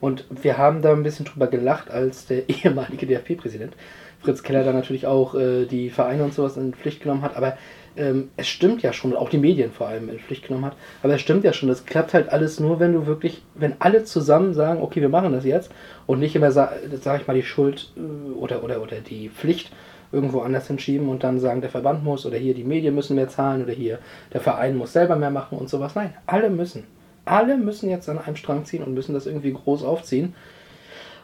Und 0.00 0.24
wir 0.30 0.56
haben 0.56 0.82
da 0.82 0.92
ein 0.92 1.02
bisschen 1.02 1.26
drüber 1.26 1.46
gelacht, 1.46 1.90
als 1.90 2.26
der 2.26 2.48
ehemalige 2.64 3.06
DFB-Präsident 3.06 3.74
Fritz 4.20 4.42
Keller 4.42 4.64
da 4.64 4.72
natürlich 4.72 5.06
auch 5.06 5.34
äh, 5.34 5.64
die 5.64 5.88
Vereine 5.90 6.24
und 6.24 6.34
sowas 6.34 6.56
in 6.56 6.74
Pflicht 6.74 7.02
genommen 7.02 7.22
hat. 7.22 7.36
Aber 7.36 7.56
ähm, 7.96 8.30
es 8.36 8.48
stimmt 8.48 8.82
ja 8.82 8.92
schon, 8.92 9.16
auch 9.16 9.28
die 9.28 9.38
Medien 9.38 9.72
vor 9.72 9.88
allem 9.88 10.08
in 10.08 10.18
Pflicht 10.18 10.46
genommen 10.46 10.66
hat, 10.66 10.76
aber 11.02 11.14
es 11.14 11.20
stimmt 11.20 11.42
ja 11.42 11.52
schon, 11.52 11.68
das 11.68 11.86
klappt 11.86 12.14
halt 12.14 12.28
alles 12.28 12.60
nur, 12.60 12.78
wenn 12.78 12.92
du 12.92 13.06
wirklich, 13.06 13.42
wenn 13.54 13.74
alle 13.80 14.04
zusammen 14.04 14.54
sagen, 14.54 14.82
okay, 14.82 15.00
wir 15.00 15.08
machen 15.08 15.32
das 15.32 15.44
jetzt 15.44 15.72
und 16.06 16.20
nicht 16.20 16.36
immer, 16.36 16.52
sage 16.52 16.76
ich 17.20 17.26
mal, 17.26 17.34
die 17.34 17.42
Schuld 17.42 17.92
äh, 17.96 18.32
oder, 18.32 18.62
oder, 18.62 18.82
oder 18.82 19.00
die 19.00 19.28
Pflicht 19.28 19.72
irgendwo 20.12 20.40
anders 20.40 20.66
hinschieben 20.66 21.08
und 21.08 21.24
dann 21.24 21.38
sagen, 21.38 21.60
der 21.60 21.70
Verband 21.70 22.04
muss 22.04 22.26
oder 22.26 22.36
hier 22.36 22.54
die 22.54 22.64
Medien 22.64 22.94
müssen 22.94 23.16
mehr 23.16 23.28
zahlen 23.28 23.62
oder 23.62 23.72
hier 23.72 23.98
der 24.32 24.40
Verein 24.40 24.76
muss 24.76 24.92
selber 24.92 25.16
mehr 25.16 25.30
machen 25.30 25.56
und 25.56 25.68
sowas. 25.68 25.94
Nein, 25.94 26.14
alle 26.26 26.50
müssen. 26.50 26.84
Alle 27.30 27.56
müssen 27.56 27.88
jetzt 27.88 28.08
an 28.08 28.18
einem 28.18 28.36
Strang 28.36 28.64
ziehen 28.64 28.82
und 28.82 28.92
müssen 28.92 29.14
das 29.14 29.26
irgendwie 29.26 29.52
groß 29.52 29.84
aufziehen. 29.84 30.34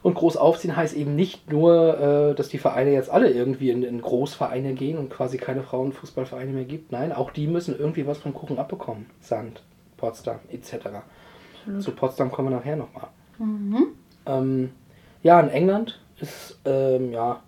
Und 0.02 0.14
groß 0.14 0.36
aufziehen 0.36 0.76
heißt 0.76 0.94
eben 0.94 1.16
nicht 1.16 1.50
nur, 1.50 1.98
äh, 1.98 2.34
dass 2.36 2.48
die 2.48 2.58
Vereine 2.58 2.92
jetzt 2.92 3.10
alle 3.10 3.28
irgendwie 3.28 3.70
in, 3.70 3.82
in, 3.82 4.00
Großvereine 4.00 4.74
gehen 4.74 4.98
und 4.98 5.10
quasi 5.10 5.36
keine 5.36 5.64
Frauenfußballvereine 5.64 6.52
mehr 6.52 6.64
gibt. 6.64 6.92
Nein, 6.92 7.12
auch 7.12 7.32
die 7.32 7.48
müssen 7.48 7.76
irgendwie 7.76 8.06
was 8.06 8.18
vom 8.18 8.34
Kuchen 8.34 8.58
abbekommen. 8.58 9.06
Sand, 9.20 9.62
Potsdam 9.96 10.38
etc. 10.52 10.74
Absolut. 11.64 11.82
Zu 11.82 11.90
Potsdam 11.90 12.30
kommen 12.30 12.50
wir 12.50 12.56
nachher 12.56 12.76
nochmal. 12.76 13.08
Mhm. 13.38 13.86
Ähm, 14.26 14.70
ja, 15.24 15.40
in 15.40 15.48
England 15.48 15.98
ist 16.20 16.60
ähm, 16.64 17.10
ja 17.10 17.42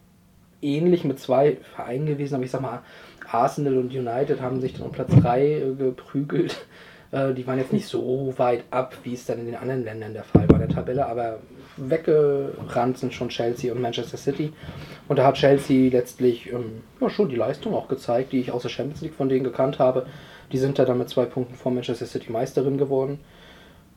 ähnlich 0.61 1.05
mit 1.05 1.21
zwei 1.21 1.59
Vereinen 1.77 2.07
gewesen, 2.07 2.35
aber 2.35 2.45
ich 2.45 2.51
sag 2.51 2.63
mal, 2.63 2.83
Arsenal 3.31 3.79
und 3.79 3.95
United 3.95 4.41
haben 4.41 4.61
sich 4.61 4.73
dann 4.73 4.83
um 4.83 4.91
Platz 4.91 5.13
3 5.15 5.45
äh, 5.45 5.75
geprügelt. 5.75 6.67
Äh, 7.11 7.35
die 7.35 7.47
waren 7.47 7.59
jetzt 7.59 7.73
nicht 7.73 7.87
so 7.87 8.35
weit 8.37 8.65
ab, 8.71 8.97
wie 9.03 9.15
es 9.15 9.27
dann 9.27 9.39
in 9.41 9.47
den 9.47 9.57
anderen 9.57 9.85
Ländern 9.85 10.13
der 10.13 10.25
Fall 10.25 10.49
war 10.51 10.59
der 10.59 10.69
Tabelle, 10.69 11.07
aber 11.07 11.39
weggerannt 11.77 12.99
sind 12.99 13.15
schon 13.15 13.29
Chelsea 13.29 13.73
und 13.73 13.81
Manchester 13.81 14.17
City. 14.17 14.53
Und 15.09 15.19
da 15.19 15.25
hat 15.25 15.37
Chelsea 15.37 15.91
letztlich 15.91 16.53
ähm, 16.53 16.83
ja, 17.01 17.09
schon 17.09 17.29
die 17.29 17.37
Leistung 17.37 17.75
auch 17.75 17.89
gezeigt, 17.89 18.33
die 18.33 18.41
ich 18.41 18.53
aus 18.53 18.63
der 18.63 18.69
Champions 18.69 19.01
League 19.01 19.15
von 19.15 19.29
denen 19.29 19.45
gekannt 19.45 19.79
habe. 19.79 20.07
Die 20.53 20.59
sind 20.59 20.79
da 20.79 20.85
dann 20.85 20.99
mit 20.99 21.09
zwei 21.09 21.25
Punkten 21.25 21.55
vor 21.55 21.73
Manchester 21.73 22.07
City 22.07 22.31
Meisterin 22.33 22.79
geworden. 22.79 23.21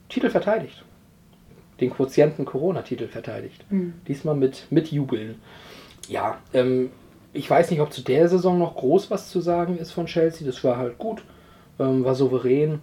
Titel 0.09 0.29
verteidigt. 0.29 0.83
Den 1.79 1.91
Quotienten 1.91 2.45
Corona-Titel 2.45 3.07
verteidigt. 3.07 3.65
Mhm. 3.71 3.93
Diesmal 4.07 4.35
mit, 4.35 4.67
mit 4.69 4.91
Jubeln. 4.91 5.35
Ja, 6.07 6.37
ähm, 6.53 6.91
ich 7.33 7.49
weiß 7.49 7.71
nicht, 7.71 7.81
ob 7.81 7.93
zu 7.93 8.01
der 8.03 8.27
Saison 8.27 8.59
noch 8.59 8.75
groß 8.75 9.09
was 9.09 9.29
zu 9.29 9.39
sagen 9.39 9.77
ist 9.77 9.91
von 9.91 10.05
Chelsea. 10.05 10.45
Das 10.45 10.63
war 10.63 10.77
halt 10.77 10.97
gut, 10.97 11.23
ähm, 11.79 12.03
war 12.03 12.15
souverän. 12.15 12.79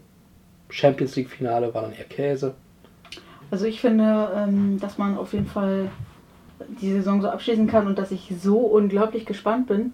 Champions 0.71 1.17
League-Finale 1.17 1.73
war 1.75 1.83
dann 1.83 1.93
eher 1.93 2.05
Käse. 2.05 2.55
Also 3.51 3.67
ich 3.67 3.81
finde, 3.81 4.31
ähm, 4.37 4.79
dass 4.81 4.99
man 4.99 5.17
auf 5.17 5.33
jeden 5.33 5.47
Fall 5.47 5.91
die 6.81 6.93
Saison 6.93 7.23
so 7.23 7.29
abschließen 7.29 7.67
kann 7.67 7.87
und 7.87 7.99
dass 7.99 8.11
ich 8.11 8.33
so 8.41 8.59
unglaublich 8.59 9.25
gespannt 9.27 9.69
bin, 9.69 9.93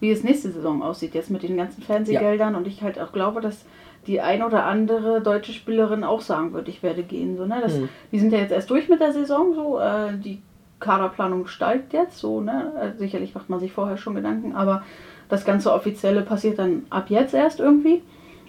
wie 0.00 0.10
es 0.10 0.24
nächste 0.24 0.50
Saison 0.50 0.82
aussieht, 0.82 1.14
jetzt 1.14 1.30
mit 1.30 1.42
den 1.42 1.56
ganzen 1.56 1.82
Fernsehgeldern 1.82 2.52
ja. 2.52 2.58
und 2.58 2.66
ich 2.66 2.82
halt 2.82 2.98
auch 2.98 3.12
glaube, 3.12 3.40
dass 3.40 3.64
die 4.06 4.20
ein 4.20 4.42
oder 4.42 4.64
andere 4.64 5.20
deutsche 5.20 5.52
Spielerin 5.52 6.04
auch 6.04 6.20
sagen 6.20 6.52
wird, 6.52 6.68
ich 6.68 6.82
werde 6.82 7.02
gehen. 7.02 7.36
So, 7.36 7.46
ne? 7.46 7.60
das, 7.60 7.78
mhm. 7.78 7.88
Die 8.12 8.18
sind 8.18 8.32
ja 8.32 8.38
jetzt 8.38 8.52
erst 8.52 8.70
durch 8.70 8.88
mit 8.88 9.00
der 9.00 9.12
Saison, 9.12 9.54
so 9.54 9.78
äh, 9.78 10.16
die 10.16 10.42
Kaderplanung 10.78 11.46
steigt 11.46 11.92
jetzt, 11.92 12.18
so, 12.18 12.40
ne? 12.40 12.72
Also 12.78 12.98
sicherlich 12.98 13.34
macht 13.34 13.48
man 13.48 13.60
sich 13.60 13.72
vorher 13.72 13.96
schon 13.96 14.14
Gedanken, 14.14 14.54
aber 14.54 14.84
das 15.28 15.44
ganze 15.44 15.72
Offizielle 15.72 16.22
passiert 16.22 16.58
dann 16.58 16.84
ab 16.90 17.06
jetzt 17.08 17.34
erst 17.34 17.60
irgendwie. 17.60 18.02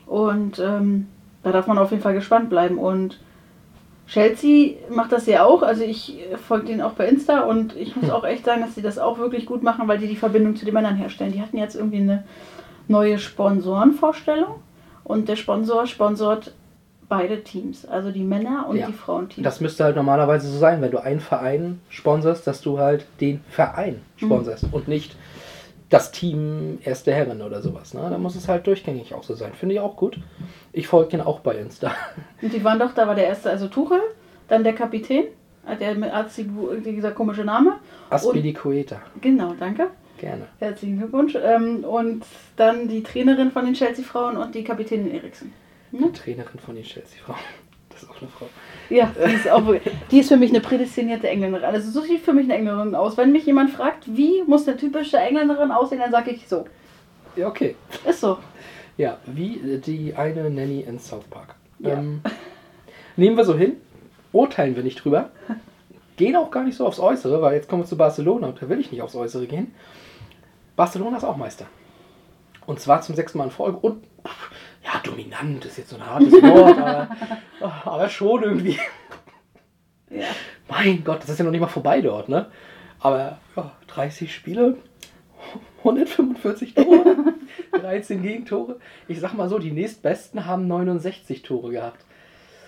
Und 0.05 0.59
ähm, 0.59 1.07
da 1.47 1.53
darf 1.53 1.67
man 1.67 1.77
auf 1.77 1.91
jeden 1.91 2.03
Fall 2.03 2.13
gespannt 2.13 2.49
bleiben. 2.49 2.77
Und 2.77 3.19
Chelsea 4.07 4.75
macht 4.89 5.11
das 5.11 5.25
ja 5.25 5.43
auch, 5.45 5.63
also 5.63 5.83
ich 5.83 6.17
folge 6.47 6.67
denen 6.67 6.81
auch 6.81 6.93
bei 6.93 7.07
Insta 7.07 7.41
und 7.41 7.75
ich 7.75 7.95
muss 7.95 8.09
auch 8.09 8.23
echt 8.25 8.45
sagen, 8.45 8.61
dass 8.61 8.75
sie 8.75 8.81
das 8.81 8.99
auch 8.99 9.17
wirklich 9.17 9.45
gut 9.45 9.63
machen, 9.63 9.87
weil 9.87 9.97
die 9.97 10.07
die 10.07 10.15
Verbindung 10.15 10.55
zu 10.55 10.65
den 10.65 10.73
Männern 10.73 10.95
herstellen. 10.95 11.31
Die 11.31 11.41
hatten 11.41 11.57
jetzt 11.57 11.75
irgendwie 11.75 11.97
eine 11.97 12.23
neue 12.87 13.17
Sponsorenvorstellung 13.19 14.55
und 15.03 15.27
der 15.29 15.35
Sponsor 15.35 15.87
sponsort 15.87 16.53
beide 17.09 17.41
Teams, 17.43 17.85
also 17.85 18.11
die 18.11 18.23
Männer 18.23 18.65
und 18.69 18.77
Ja. 18.77 18.87
die 18.87 18.93
Frauenteams. 18.93 19.43
Das 19.45 19.61
müsste 19.61 19.85
halt 19.85 19.95
normalerweise 19.95 20.49
so 20.49 20.57
sein, 20.57 20.81
wenn 20.81 20.91
du 20.91 20.97
einen 21.01 21.21
Verein 21.21 21.79
sponsorst, 21.89 22.45
dass 22.47 22.61
du 22.61 22.79
halt 22.79 23.05
den 23.21 23.41
Verein 23.49 24.01
sponsorst 24.17 24.65
und 24.71 24.87
nicht 24.89 25.15
das 25.89 26.11
Team 26.11 26.79
Erste 26.83 27.13
Herren 27.13 27.41
oder 27.41 27.61
sowas. 27.61 27.93
Ne? 27.93 28.07
Da 28.09 28.17
muss 28.17 28.35
es 28.35 28.47
halt 28.47 28.67
durchgängig 28.67 29.13
auch 29.13 29.23
so 29.23 29.35
sein. 29.35 29.53
Finde 29.53 29.75
ich 29.75 29.81
auch 29.81 29.95
gut. 29.95 30.19
Ich 30.73 30.87
folge 30.87 31.11
den 31.11 31.21
auch 31.21 31.39
bei 31.39 31.55
Insta. 31.55 31.91
Und 32.41 32.53
die 32.53 32.63
waren 32.63 32.79
doch, 32.79 32.93
da 32.93 33.07
war 33.07 33.15
der 33.15 33.27
erste, 33.27 33.49
also 33.49 33.67
Tuchel, 33.67 34.01
dann 34.47 34.63
der 34.63 34.73
Kapitän, 34.73 35.25
äh, 35.65 35.77
der 35.77 35.95
mit 35.95 36.13
Azibu, 36.13 36.73
dieser 36.75 37.11
komische 37.11 37.43
Name. 37.43 37.79
Aspilicueta. 38.09 39.01
Genau, 39.21 39.53
danke. 39.57 39.87
Gerne. 40.17 40.47
Herzlichen 40.59 40.97
Glückwunsch. 40.97 41.35
Ähm, 41.35 41.83
und 41.83 42.23
dann 42.55 42.87
die 42.87 43.03
Trainerin 43.03 43.51
von 43.51 43.65
den 43.65 43.75
Chelsea-Frauen 43.75 44.37
und 44.37 44.55
die 44.55 44.63
Kapitänin 44.63 45.13
Eriksen. 45.13 45.53
Die 45.91 46.11
Trainerin 46.11 46.59
von 46.59 46.75
den 46.75 46.83
Chelsea-Frauen. 46.83 47.37
Das 47.97 48.03
ist 48.03 48.09
auch 48.11 48.21
eine 48.21 48.29
Frau. 48.29 48.47
Ja, 48.89 49.11
die 49.25 49.33
ist, 49.33 49.49
auch, 49.49 49.63
die 50.11 50.19
ist 50.19 50.27
für 50.27 50.37
mich 50.37 50.51
eine 50.51 50.59
prädestinierte 50.59 51.27
Engländerin. 51.27 51.65
Also 51.65 51.89
so 51.89 52.01
sieht 52.01 52.21
für 52.21 52.33
mich 52.33 52.45
eine 52.45 52.55
Engländerin 52.55 52.93
aus. 52.93 53.17
Wenn 53.17 53.31
mich 53.31 53.45
jemand 53.45 53.71
fragt, 53.71 54.05
wie 54.15 54.43
muss 54.43 54.67
eine 54.67 54.77
typische 54.77 55.17
Engländerin 55.17 55.71
aussehen, 55.71 55.99
dann 55.99 56.11
sage 56.11 56.29
ich 56.29 56.47
so. 56.47 56.65
Ja, 57.35 57.47
okay. 57.47 57.75
Ist 58.07 58.21
so. 58.21 58.37
Ja, 58.97 59.17
wie 59.25 59.55
äh, 59.55 59.79
die 59.79 60.13
eine 60.15 60.49
Nanny 60.51 60.81
in 60.81 60.99
South 60.99 61.25
Park. 61.25 61.55
Ja. 61.79 61.93
Ähm, 61.93 62.21
nehmen 63.15 63.35
wir 63.35 63.45
so 63.45 63.57
hin, 63.57 63.77
urteilen 64.31 64.75
wir 64.75 64.83
nicht 64.83 65.03
drüber, 65.03 65.31
gehen 66.17 66.35
auch 66.35 66.51
gar 66.51 66.63
nicht 66.63 66.77
so 66.77 66.85
aufs 66.85 66.99
Äußere, 66.99 67.41
weil 67.41 67.55
jetzt 67.55 67.67
kommen 67.67 67.81
wir 67.81 67.87
zu 67.87 67.97
Barcelona 67.97 68.47
und 68.47 68.61
da 68.61 68.69
will 68.69 68.79
ich 68.79 68.91
nicht 68.91 69.01
aufs 69.01 69.15
Äußere 69.15 69.47
gehen. 69.47 69.73
Barcelona 70.75 71.17
ist 71.17 71.23
auch 71.23 71.37
Meister. 71.37 71.65
Und 72.67 72.79
zwar 72.79 73.01
zum 73.01 73.15
sechsten 73.15 73.39
Mal 73.39 73.45
in 73.45 73.51
Folge 73.51 73.77
und 73.77 74.03
dominant 75.07 75.65
ist 75.65 75.77
jetzt 75.77 75.89
so 75.89 75.95
ein 75.95 76.05
hartes 76.05 76.31
Wort, 76.41 76.77
aber, 76.77 77.07
aber 77.85 78.09
schon 78.09 78.43
irgendwie. 78.43 78.79
Ja. 80.09 80.27
Mein 80.69 81.03
Gott, 81.03 81.23
das 81.23 81.29
ist 81.29 81.39
ja 81.39 81.45
noch 81.45 81.51
nicht 81.51 81.61
mal 81.61 81.67
vorbei 81.67 82.01
dort, 82.01 82.29
ne? 82.29 82.47
Aber 82.99 83.39
ja, 83.55 83.71
30 83.87 84.33
Spiele, 84.33 84.77
145 85.79 86.73
Tore, 86.73 87.15
13 87.71 88.21
Gegentore. 88.21 88.79
Ich 89.07 89.19
sag 89.19 89.33
mal 89.33 89.49
so, 89.49 89.59
die 89.59 89.71
nächstbesten 89.71 90.45
haben 90.45 90.67
69 90.67 91.41
Tore 91.41 91.71
gehabt. 91.71 92.03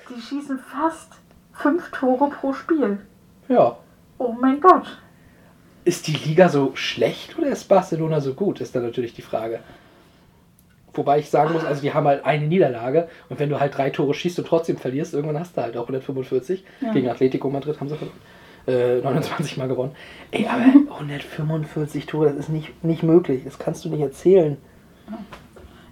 Die 0.09 0.21
schießen 0.21 0.59
fast 0.59 1.13
fünf 1.53 1.91
Tore 1.91 2.29
pro 2.29 2.53
Spiel. 2.53 2.99
Ja. 3.47 3.77
Oh 4.17 4.33
mein 4.39 4.61
Gott. 4.61 5.01
Ist 5.85 6.07
die 6.07 6.13
Liga 6.13 6.49
so 6.49 6.75
schlecht 6.75 7.37
oder 7.37 7.47
ist 7.47 7.65
Barcelona 7.65 8.21
so 8.21 8.33
gut, 8.33 8.61
ist 8.61 8.75
dann 8.75 8.83
natürlich 8.83 9.13
die 9.13 9.21
Frage. 9.21 9.61
Wobei 10.93 11.19
ich 11.19 11.29
sagen 11.29 11.53
muss, 11.53 11.63
also 11.63 11.81
die 11.81 11.93
haben 11.93 12.07
halt 12.07 12.25
eine 12.25 12.47
Niederlage 12.47 13.07
und 13.29 13.39
wenn 13.39 13.49
du 13.49 13.59
halt 13.59 13.77
drei 13.77 13.89
Tore 13.89 14.13
schießt 14.13 14.39
und 14.39 14.47
trotzdem 14.47 14.77
verlierst, 14.77 15.13
irgendwann 15.13 15.39
hast 15.39 15.55
du 15.55 15.61
halt 15.61 15.77
auch 15.77 15.83
145. 15.83 16.63
Ja. 16.81 16.93
Gegen 16.93 17.09
Atletico 17.09 17.49
Madrid 17.49 17.79
haben 17.79 17.89
sie. 17.89 17.95
Äh, 18.67 19.01
29 19.01 19.57
Mal 19.57 19.67
gewonnen. 19.67 19.93
Ey, 20.31 20.45
aber 20.45 20.63
145 20.99 22.05
Tore, 22.05 22.27
das 22.27 22.35
ist 22.37 22.49
nicht, 22.49 22.83
nicht 22.83 23.03
möglich. 23.03 23.43
Das 23.45 23.57
kannst 23.57 23.83
du 23.85 23.89
nicht 23.89 24.01
erzählen. 24.01 24.57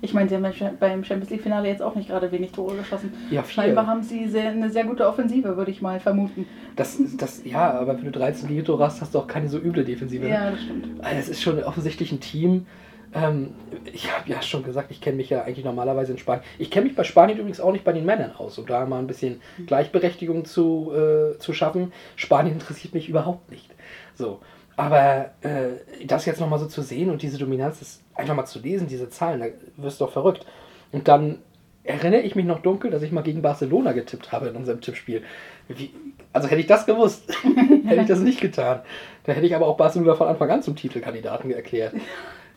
Ich 0.01 0.13
meine, 0.13 0.29
sie 0.29 0.36
haben 0.36 0.45
beim 0.79 1.03
Champions 1.03 1.31
League-Finale 1.31 1.67
jetzt 1.67 1.81
auch 1.81 1.95
nicht 1.95 2.10
gerade 2.10 2.31
wenig 2.31 2.51
Tore 2.51 2.75
geschossen. 2.75 3.12
Ja, 3.31 3.41
vier. 3.41 3.63
Scheinbar 3.63 3.88
haben 3.88 4.03
sie 4.03 4.27
sehr, 4.27 4.49
eine 4.49 4.69
sehr 4.69 4.83
gute 4.83 5.07
Offensive, 5.07 5.57
würde 5.57 5.71
ich 5.71 5.81
mal 5.81 5.99
vermuten. 5.99 6.45
Das, 6.75 6.99
das, 7.17 7.41
ja, 7.45 7.71
aber 7.71 7.97
wenn 7.97 8.05
du 8.05 8.12
13 8.12 8.47
Gegentore 8.47 8.83
hast, 8.83 9.01
hast 9.01 9.15
du 9.15 9.19
auch 9.19 9.27
keine 9.27 9.49
so 9.49 9.57
üble 9.57 9.83
Defensive. 9.83 10.27
Ja, 10.27 10.51
das 10.51 10.62
stimmt. 10.62 11.03
Also 11.03 11.19
es 11.19 11.29
ist 11.29 11.41
schon 11.41 11.63
offensichtlich 11.63 12.12
ein 12.12 12.19
Team. 12.19 12.67
Ähm, 13.13 13.55
ich 13.91 14.11
habe 14.11 14.29
ja 14.29 14.41
schon 14.41 14.63
gesagt, 14.63 14.91
ich 14.91 15.01
kenne 15.01 15.17
mich 15.17 15.29
ja 15.29 15.43
eigentlich 15.43 15.65
normalerweise 15.65 16.11
in 16.11 16.17
Spanien. 16.17 16.43
Ich 16.59 16.71
kenne 16.71 16.87
mich 16.87 16.95
bei 16.95 17.03
Spanien 17.03 17.37
übrigens 17.37 17.59
auch 17.59 17.71
nicht 17.71 17.83
bei 17.83 17.93
den 17.93 18.05
Männern 18.05 18.35
aus, 18.35 18.57
um 18.57 18.65
da 18.65 18.85
mal 18.85 18.99
ein 18.99 19.07
bisschen 19.07 19.41
Gleichberechtigung 19.65 20.45
zu, 20.45 20.91
äh, 20.93 21.37
zu 21.39 21.53
schaffen. 21.53 21.93
Spanien 22.15 22.53
interessiert 22.53 22.93
mich 22.93 23.09
überhaupt 23.09 23.49
nicht. 23.49 23.69
So. 24.15 24.39
Aber 24.75 25.31
äh, 25.41 26.05
das 26.05 26.25
jetzt 26.25 26.39
nochmal 26.39 26.59
so 26.59 26.67
zu 26.67 26.83
sehen 26.83 27.09
und 27.09 27.23
diese 27.23 27.39
Dominanz, 27.39 27.79
das 27.79 28.01
einfach 28.13 28.35
mal 28.35 28.45
zu 28.45 28.59
lesen, 28.59 28.87
diese 28.87 29.09
Zahlen, 29.09 29.39
da 29.39 29.47
wirst 29.77 29.99
du 29.99 30.05
doch 30.05 30.11
verrückt. 30.11 30.45
Und 30.91 31.07
dann 31.07 31.39
erinnere 31.83 32.21
ich 32.21 32.35
mich 32.35 32.45
noch 32.45 32.61
dunkel, 32.61 32.91
dass 32.91 33.01
ich 33.01 33.11
mal 33.11 33.23
gegen 33.23 33.41
Barcelona 33.41 33.93
getippt 33.93 34.31
habe 34.31 34.49
in 34.49 34.55
unserem 34.55 34.81
Tippspiel. 34.81 35.23
Wie, 35.67 35.91
also 36.31 36.47
hätte 36.47 36.61
ich 36.61 36.67
das 36.67 36.85
gewusst, 36.85 37.31
hätte 37.85 38.01
ich 38.01 38.07
das 38.07 38.19
nicht 38.19 38.41
getan. 38.41 38.81
Da 39.23 39.31
hätte 39.31 39.47
ich 39.47 39.55
aber 39.55 39.65
auch 39.65 39.77
Barcelona 39.77 40.15
von 40.15 40.27
Anfang 40.27 40.49
an 40.51 40.61
zum 40.61 40.75
Titelkandidaten 40.75 41.49
erklärt. 41.51 41.95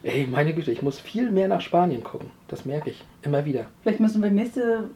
Ey, 0.02 0.26
meine 0.26 0.54
Güte, 0.54 0.72
ich 0.72 0.82
muss 0.82 0.98
viel 0.98 1.30
mehr 1.30 1.48
nach 1.48 1.60
Spanien 1.60 2.02
gucken. 2.02 2.30
Das 2.48 2.64
merke 2.64 2.90
ich 2.90 3.04
immer 3.22 3.44
wieder. 3.44 3.66
Vielleicht 3.82 4.00
müssen 4.00 4.22
wir 4.22 4.30
nächste, 4.30 4.88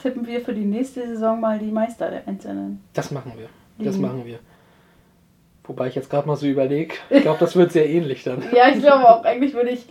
tippen 0.00 0.26
wir 0.26 0.40
für 0.40 0.52
die 0.54 0.64
nächste 0.64 1.06
Saison 1.06 1.40
mal 1.40 1.58
die 1.58 1.70
Meister 1.70 2.10
der 2.10 2.26
Einzelnen. 2.26 2.82
Das 2.94 3.10
machen 3.10 3.32
wir. 3.36 3.48
Das 3.84 3.96
machen 3.98 4.24
wir. 4.24 4.38
Wobei 5.66 5.88
ich 5.88 5.94
jetzt 5.94 6.10
gerade 6.10 6.26
mal 6.26 6.36
so 6.36 6.46
überlege, 6.46 6.94
ich 7.10 7.22
glaube, 7.22 7.38
das 7.40 7.56
wird 7.56 7.72
sehr 7.72 7.88
ähnlich 7.88 8.22
dann. 8.24 8.42
Ja, 8.54 8.68
ich 8.68 8.80
glaube 8.80 9.08
auch, 9.08 9.24
eigentlich 9.24 9.54
würde 9.54 9.70
ich, 9.70 9.86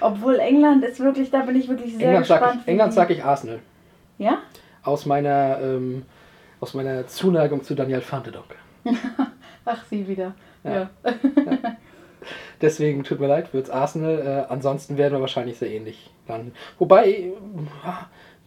obwohl 0.00 0.36
England 0.40 0.82
ist 0.84 0.98
wirklich, 0.98 1.30
da 1.30 1.42
bin 1.42 1.54
ich 1.54 1.68
wirklich 1.68 1.94
sehr 1.96 2.08
England 2.08 2.26
sag 2.26 2.40
gespannt. 2.40 2.60
ich, 2.62 2.66
wie 2.66 2.70
England 2.72 2.92
die- 2.92 2.96
sag 2.96 3.10
ich 3.10 3.24
Arsenal. 3.24 3.58
Ja? 4.18 4.38
Aus 4.82 5.06
meiner, 5.06 5.60
ähm, 5.62 6.02
aus 6.60 6.74
meiner 6.74 7.06
Zuneigung 7.06 7.62
zu 7.62 7.74
Daniel 7.74 8.00
Fantedonk. 8.00 8.56
Ach, 9.64 9.84
sie 9.88 10.08
wieder. 10.08 10.34
Ja. 10.64 10.72
Ja. 10.72 10.90
Deswegen 12.60 13.04
tut 13.04 13.20
mir 13.20 13.26
leid, 13.28 13.52
wird's 13.54 13.70
Arsenal. 13.70 14.46
Äh, 14.48 14.52
ansonsten 14.52 14.96
werden 14.96 15.14
wir 15.14 15.20
wahrscheinlich 15.20 15.58
sehr 15.58 15.70
ähnlich 15.70 16.10
landen. 16.28 16.52
Wobei, 16.78 17.06
äh, 17.10 17.32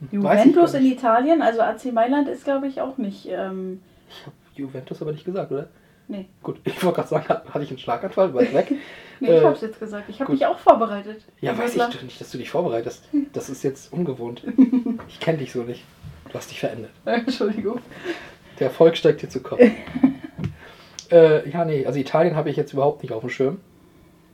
ich 0.01 0.11
Juventus 0.11 0.73
in. 0.73 0.85
Italien, 0.85 1.41
also 1.41 1.61
AC 1.61 1.91
Mailand 1.93 2.27
ist, 2.27 2.43
glaube 2.43 2.67
ich, 2.67 2.81
auch 2.81 2.97
nicht. 2.97 3.27
Ähm, 3.29 3.81
Ich 4.09 4.25
habe 4.25 4.35
Juventus 4.55 5.01
aber 5.01 5.11
nicht 5.11 5.25
gesagt, 5.25 5.51
oder? 5.51 5.67
nee, 6.07 6.27
Gut, 6.43 6.59
ich 6.63 6.83
wollte 6.83 6.97
gerade 6.97 7.09
sagen, 7.09 7.27
hatte 7.27 7.63
ich 7.63 7.69
einen 7.69 7.79
Schlaganfall, 7.79 8.33
war 8.33 8.41
ich 8.43 8.53
weg. 8.53 8.71
nee 9.19 9.27
Äh, 9.27 9.37
ich 9.39 9.43
habe 9.43 9.55
es 9.55 9.61
jetzt 9.61 9.79
gesagt. 9.79 10.03
Ich 10.07 10.19
habe 10.21 10.31
mich 10.31 10.45
auch 10.45 10.59
vorbereitet. 10.59 11.23
Ja, 11.41 11.51
Also, 11.51 11.63
weiß 11.79 11.95
ich 11.95 12.03
nicht, 12.03 12.21
dass 12.21 12.31
du 12.31 12.37
dich 12.37 12.49
vorbereitest. 12.49 13.07
Das 13.33 13.49
ist 13.49 13.63
jetzt 13.63 13.91
ungewohnt. 13.91 14.43
Ich 15.07 15.19
kenne 15.19 15.37
dich 15.39 15.51
so 15.51 15.63
nicht. 15.63 15.83
Du 16.29 16.33
hast 16.35 16.49
dich 16.51 16.59
verändert. 16.59 16.91
Entschuldigung. 17.05 17.79
Der 18.59 18.67
Erfolg 18.67 18.97
steigt 18.97 19.21
dir 19.21 19.29
zu 19.29 19.41
Kopf. 19.41 19.61
Äh, 21.11 21.47
ja, 21.49 21.65
nee, 21.65 21.85
also 21.85 21.99
Italien 21.99 22.35
habe 22.35 22.49
ich 22.49 22.55
jetzt 22.57 22.73
überhaupt 22.73 23.01
nicht 23.03 23.11
auf 23.13 23.21
dem 23.21 23.29
Schirm, 23.29 23.57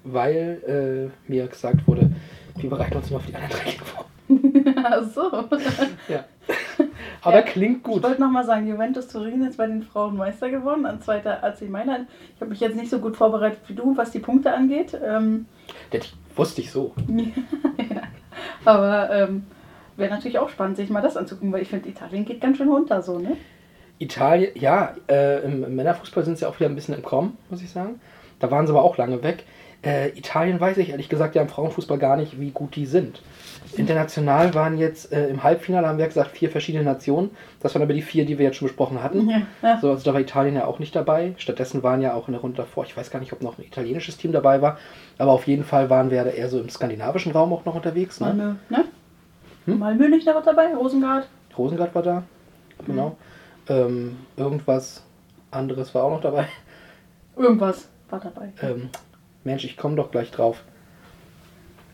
weil 0.04 1.12
äh, 1.28 1.32
mir 1.32 1.48
gesagt 1.48 1.88
wurde, 1.88 2.12
wir 2.58 2.70
bereiten 2.70 2.98
uns 2.98 3.10
nur 3.10 3.20
auf 3.20 3.26
die 3.26 3.36
anderen 3.36 3.52
drei 3.52 3.72
vor. 3.72 4.06
Ach 4.84 5.04
so. 5.04 5.22
Ja. 6.08 6.26
Aber 7.22 7.36
Ja, 7.38 7.42
klingt 7.44 7.78
Ich 7.78 7.84
gut. 7.84 8.04
wollte 8.04 8.22
nochmal 8.22 8.46
sagen, 8.46 8.68
Juventus 8.68 9.08
Turin 9.08 9.44
ist 9.44 9.58
bei 9.58 9.68
den 9.68 9.84
Frauen 9.84 10.16
Meister 10.18 10.50
geworden, 10.50 10.86
an 10.86 11.02
zweiter 11.02 11.44
AC 11.44 11.70
Mailand. 11.70 12.08
Ich 12.36 12.42
habe 12.42 12.50
mich 12.50 12.60
jetzt 12.60 12.76
nicht 12.76 12.90
so 12.90 13.00
gut 13.00 13.16
vorbereitet 13.18 13.60
wie 13.68 13.74
du, 13.76 13.96
was 13.98 14.12
die 14.12 14.20
Punkte 14.20 14.54
angeht. 14.54 14.98
Ähm, 15.06 15.46
Das 15.92 16.12
wusste 16.36 16.62
ich 16.62 16.72
so. 16.72 16.94
aber 18.66 19.10
ähm, 19.12 19.44
wäre 19.98 20.10
natürlich 20.14 20.40
auch 20.40 20.50
spannend, 20.50 20.78
sich 20.78 20.90
mal 20.90 21.02
das 21.02 21.18
anzugucken, 21.18 21.52
weil 21.52 21.62
ich 21.62 21.70
finde, 21.70 21.90
Italien 21.90 22.26
geht 22.26 22.42
ganz 22.42 22.58
schön 22.58 22.70
runter 22.70 23.02
so, 23.02 23.20
ne? 23.20 23.38
Italien, 24.02 24.52
ja, 24.56 24.96
äh, 25.08 25.44
im, 25.44 25.64
im 25.64 25.76
Männerfußball 25.76 26.24
sind 26.24 26.38
sie 26.38 26.48
auch 26.48 26.60
wieder 26.60 26.70
ein 26.70 26.76
bisschen 26.76 26.96
im 26.96 27.04
Kommen, 27.04 27.38
muss 27.50 27.62
ich 27.62 27.70
sagen. 27.70 28.02
Da 28.40 28.50
waren 28.50 28.66
sie 28.66 28.74
aber 28.74 28.84
auch 28.84 28.98
lange 28.98 29.22
weg. 29.24 29.46
Äh, 29.84 30.10
Italien 30.10 30.60
weiß 30.60 30.78
ich 30.78 30.90
ehrlich 30.90 31.10
gesagt 31.10 31.36
ja 31.36 31.42
im 31.42 31.50
Frauenfußball 31.50 31.98
gar 31.98 32.16
nicht, 32.16 32.40
wie 32.40 32.52
gut 32.52 32.76
die 32.76 32.86
sind. 32.86 33.22
International 33.78 34.54
waren 34.54 34.78
jetzt 34.78 35.12
äh, 35.12 35.28
im 35.28 35.44
Halbfinale, 35.44 35.88
haben 35.88 35.98
wir 35.98 36.06
gesagt, 36.06 36.32
vier 36.32 36.50
verschiedene 36.52 36.84
Nationen. 36.84 37.32
Das 37.62 37.74
waren 37.74 37.82
aber 37.82 37.94
die 37.94 38.02
vier, 38.02 38.26
die 38.26 38.38
wir 38.38 38.46
jetzt 38.46 38.58
schon 38.58 38.68
besprochen 38.68 39.02
hatten. 39.02 39.28
Ja. 39.30 39.42
ja. 39.64 39.80
So, 39.82 39.90
also 39.90 40.04
da 40.04 40.14
war 40.14 40.22
Italien 40.22 40.56
ja 40.56 40.66
auch 40.66 40.78
nicht 40.78 40.96
dabei. 40.96 41.34
Stattdessen 41.38 41.82
waren 41.82 42.02
ja 42.02 42.14
auch 42.14 42.28
in 42.28 42.34
der 42.34 42.42
Runde 42.42 42.58
davor, 42.58 42.84
ich 42.86 42.96
weiß 42.96 43.10
gar 43.10 43.20
nicht, 43.20 43.34
ob 43.34 43.42
noch 43.42 43.58
ein 43.58 43.64
italienisches 43.64 44.18
Team 44.18 44.32
dabei 44.32 44.62
war, 44.62 44.78
aber 45.18 45.32
auf 45.32 45.48
jeden 45.48 45.64
Fall 45.64 45.90
waren 45.90 46.12
wir 46.12 46.24
da 46.24 46.30
eher 46.30 46.50
so 46.50 46.60
im 46.60 46.70
skandinavischen 46.70 47.32
Raum 47.32 47.54
auch 47.54 47.66
noch 47.66 47.76
unterwegs. 47.76 48.20
Ne? 48.20 48.28
Malmö, 48.28 48.54
ne? 48.70 48.86
Hm? 49.66 49.80
Malmö 49.80 50.10
nicht 50.10 50.28
noch 50.28 50.44
dabei, 50.44 50.76
Rosengard. 50.76 51.28
Rosengard 51.58 51.96
war 51.96 52.04
da, 52.04 52.24
genau. 52.86 53.18
Ähm, 53.72 54.18
irgendwas 54.38 55.02
anderes 55.50 55.94
war 55.96 56.04
auch 56.04 56.12
noch 56.12 56.22
dabei. 56.22 56.48
Irgendwas 57.38 57.88
war 58.10 58.20
dabei. 58.20 58.52
Ähm, 58.62 58.90
Mensch, 59.44 59.64
ich 59.64 59.78
komme 59.78 59.96
doch 59.96 60.12
gleich 60.12 60.32
drauf. 60.32 60.64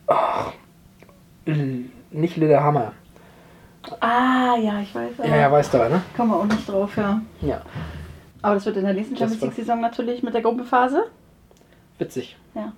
Ach, 0.08 0.54
L- 1.46 1.86
nicht 2.12 2.38
Lillehammer. 2.38 2.94
Ah, 4.00 4.56
ja, 4.62 4.82
ich 4.82 4.94
weiß. 4.94 5.12
Ja, 5.24 5.36
ja, 5.38 5.52
weißt 5.52 5.74
du, 5.74 5.78
ne? 5.78 6.02
Kommen 6.16 6.32
wir 6.32 6.38
auch 6.38 6.46
nicht 6.46 6.68
drauf, 6.68 6.98
ja. 6.98 7.22
Ja, 7.42 7.62
Aber 8.42 8.56
das 8.56 8.66
wird 8.66 8.78
in 8.78 8.84
der 8.84 8.94
nächsten 8.94 9.14
Das 9.16 9.22
Champions 9.30 9.42
League-Saison 9.44 9.80
natürlich 9.80 10.24
mit 10.24 10.34
der 10.34 10.42
Gruppenphase. 10.42 11.06
witzig. 12.00 12.36
Ja. 12.56 12.74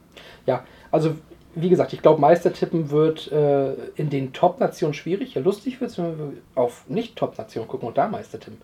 Ja, 0.46 0.64
also 0.92 1.16
wie 1.56 1.70
gesagt, 1.70 1.94
ich 1.94 2.02
glaube, 2.02 2.22
Meistertippen 2.22 2.92
wird 2.92 3.32
äh, 3.32 3.74
in 3.96 4.10
den 4.12 4.34
Top-Nationen 4.34 4.94
schwierig. 4.94 5.34
Ja, 5.34 5.42
lustig 5.42 5.82
wird 5.82 5.90
es, 5.92 5.98
wenn 5.98 6.18
wir 6.18 6.34
auf 6.56 6.84
Nicht-Top-Nationen 6.88 7.68
gucken 7.68 7.88
und 7.88 7.98
da 7.98 8.08
Meistertippen. 8.08 8.62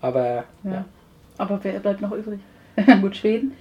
Aber 0.00 0.24
ja, 0.24 0.44
ja. 0.64 0.84
Aber 1.38 1.58
wer 1.62 1.80
bleibt 1.80 2.00
noch 2.00 2.12
übrig? 2.12 2.40
Gut, 3.00 3.16
Schweden. 3.16 3.52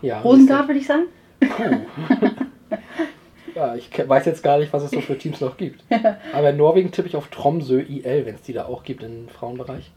ja 0.00 0.20
Rosengard, 0.20 0.68
würde 0.68 0.80
ich 0.80 0.86
sagen. 0.86 1.04
Puh. 1.40 1.76
Ja, 3.54 3.74
ich 3.74 3.90
weiß 4.08 4.24
jetzt 4.24 4.42
gar 4.42 4.58
nicht, 4.58 4.72
was 4.72 4.82
es 4.82 4.90
so 4.90 5.00
für 5.00 5.18
Teams 5.18 5.40
noch 5.40 5.56
gibt. 5.56 5.84
Aber 6.32 6.50
in 6.50 6.56
Norwegen 6.56 6.90
tippe 6.90 7.08
ich 7.08 7.16
auf 7.16 7.28
Tromsø 7.28 7.80
IL, 7.80 8.24
wenn 8.26 8.34
es 8.34 8.42
die 8.42 8.52
da 8.52 8.64
auch 8.64 8.82
gibt 8.82 9.02
im 9.02 9.28
Frauenbereich. 9.28 9.90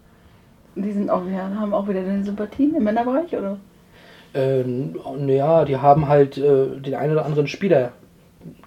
Die 0.76 0.92
sind 0.92 1.10
auch, 1.10 1.26
ja, 1.26 1.50
haben 1.58 1.74
auch 1.74 1.88
wieder 1.88 2.04
deine 2.04 2.24
Sympathien 2.24 2.76
im 2.76 2.84
Männerbereich, 2.84 3.34
oder? 3.34 3.58
Ähm, 4.34 4.96
ja, 5.28 5.64
die 5.64 5.78
haben 5.78 6.10
halt 6.10 6.38
äh, 6.38 6.78
den 6.82 6.96
einen 6.96 7.14
oder 7.14 7.26
anderen 7.26 7.48
Spieler, 7.48 7.94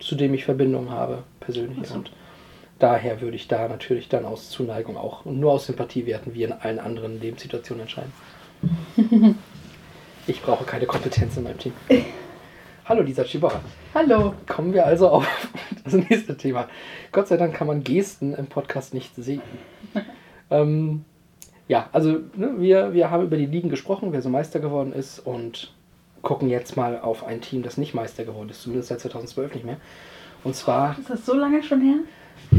zu 0.00 0.14
dem 0.14 0.32
ich 0.32 0.46
Verbindung 0.46 0.90
habe, 0.90 1.24
persönlich. 1.40 1.86
So. 1.88 1.96
Und 1.96 2.10
daher 2.78 3.20
würde 3.20 3.36
ich 3.36 3.48
da 3.48 3.68
natürlich 3.68 4.08
dann 4.08 4.24
aus 4.24 4.50
Zuneigung 4.50 4.96
auch 4.96 5.24
und 5.26 5.40
nur 5.40 5.52
aus 5.52 5.66
Sympathie 5.66 6.06
werten, 6.06 6.34
wie 6.34 6.44
in 6.44 6.52
allen 6.52 6.78
anderen 6.78 7.20
Lebenssituationen 7.20 7.82
entscheiden. 7.82 8.12
ich 10.26 10.42
brauche 10.42 10.64
keine 10.64 10.86
Kompetenz 10.86 11.36
in 11.36 11.44
meinem 11.44 11.58
Team. 11.58 11.72
Hallo 12.84 13.02
Lisa 13.02 13.24
Chibara. 13.24 13.60
Hallo. 13.94 14.34
Kommen 14.46 14.72
wir 14.72 14.86
also 14.86 15.08
auf 15.08 15.26
das 15.84 15.92
nächste 15.92 16.36
Thema. 16.36 16.68
Gott 17.12 17.28
sei 17.28 17.36
Dank 17.36 17.54
kann 17.54 17.66
man 17.66 17.84
Gesten 17.84 18.34
im 18.34 18.46
Podcast 18.46 18.94
nicht 18.94 19.14
sehen. 19.16 19.42
ähm, 20.50 21.04
ja, 21.66 21.90
also 21.92 22.20
ne, 22.34 22.54
wir, 22.58 22.94
wir 22.94 23.10
haben 23.10 23.24
über 23.24 23.36
die 23.36 23.46
Ligen 23.46 23.68
gesprochen, 23.68 24.12
wer 24.12 24.22
so 24.22 24.30
Meister 24.30 24.58
geworden 24.58 24.92
ist 24.92 25.18
und 25.18 25.74
gucken 26.22 26.48
jetzt 26.48 26.76
mal 26.76 26.98
auf 26.98 27.24
ein 27.24 27.40
Team, 27.42 27.62
das 27.62 27.76
nicht 27.76 27.94
Meister 27.94 28.24
geworden 28.24 28.48
ist, 28.48 28.62
zumindest 28.62 28.88
seit 28.88 29.00
2012 29.00 29.54
nicht 29.54 29.66
mehr. 29.66 29.76
Und 30.44 30.54
zwar, 30.54 30.98
Ist 30.98 31.10
das 31.10 31.26
so 31.26 31.34
lange 31.34 31.62
schon 31.62 31.82
her? 31.82 31.98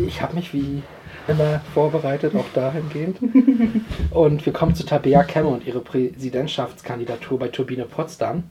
Ich 0.08 0.22
habe 0.22 0.36
mich 0.36 0.54
wie 0.54 0.82
immer 1.28 1.62
vorbereitet, 1.74 2.36
auch 2.36 2.46
dahingehend. 2.54 3.18
und 4.12 4.46
wir 4.46 4.54
kommen 4.54 4.76
zu 4.76 4.86
Tabea 4.86 5.24
Kemme 5.24 5.50
und 5.50 5.66
ihre 5.66 5.80
Präsidentschaftskandidatur 5.80 7.40
bei 7.40 7.48
Turbine 7.50 7.86
Potsdam. 7.86 8.44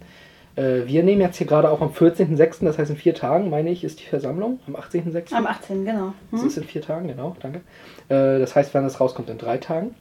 Äh, 0.57 0.87
Wir 0.87 1.03
nehmen 1.03 1.21
jetzt 1.21 1.37
hier 1.39 1.47
gerade 1.47 1.71
auch 1.71 1.81
am 1.81 1.91
14.06., 1.91 2.65
das 2.65 2.79
heißt 2.79 2.91
in 2.91 2.97
vier 2.97 3.15
Tagen, 3.15 3.51
meine 3.51 3.71
ich, 3.71 3.85
ist 3.85 4.01
die 4.01 4.05
Versammlung. 4.07 4.61
Am 4.67 4.77
18.06. 4.77 5.33
Am 5.35 5.47
18, 5.47 5.85
genau. 5.85 6.15
Das 6.31 6.41
Hm? 6.43 6.47
ist 6.49 6.57
in 6.59 6.65
vier 6.65 6.83
Tagen, 6.83 7.09
genau, 7.09 7.37
danke. 7.41 7.61
Äh, 8.09 8.39
Das 8.39 8.55
heißt, 8.55 8.75
wenn 8.75 8.85
es 8.85 9.01
rauskommt, 9.01 9.29
in 9.31 9.39
drei 9.39 9.59
Tagen. 9.59 9.95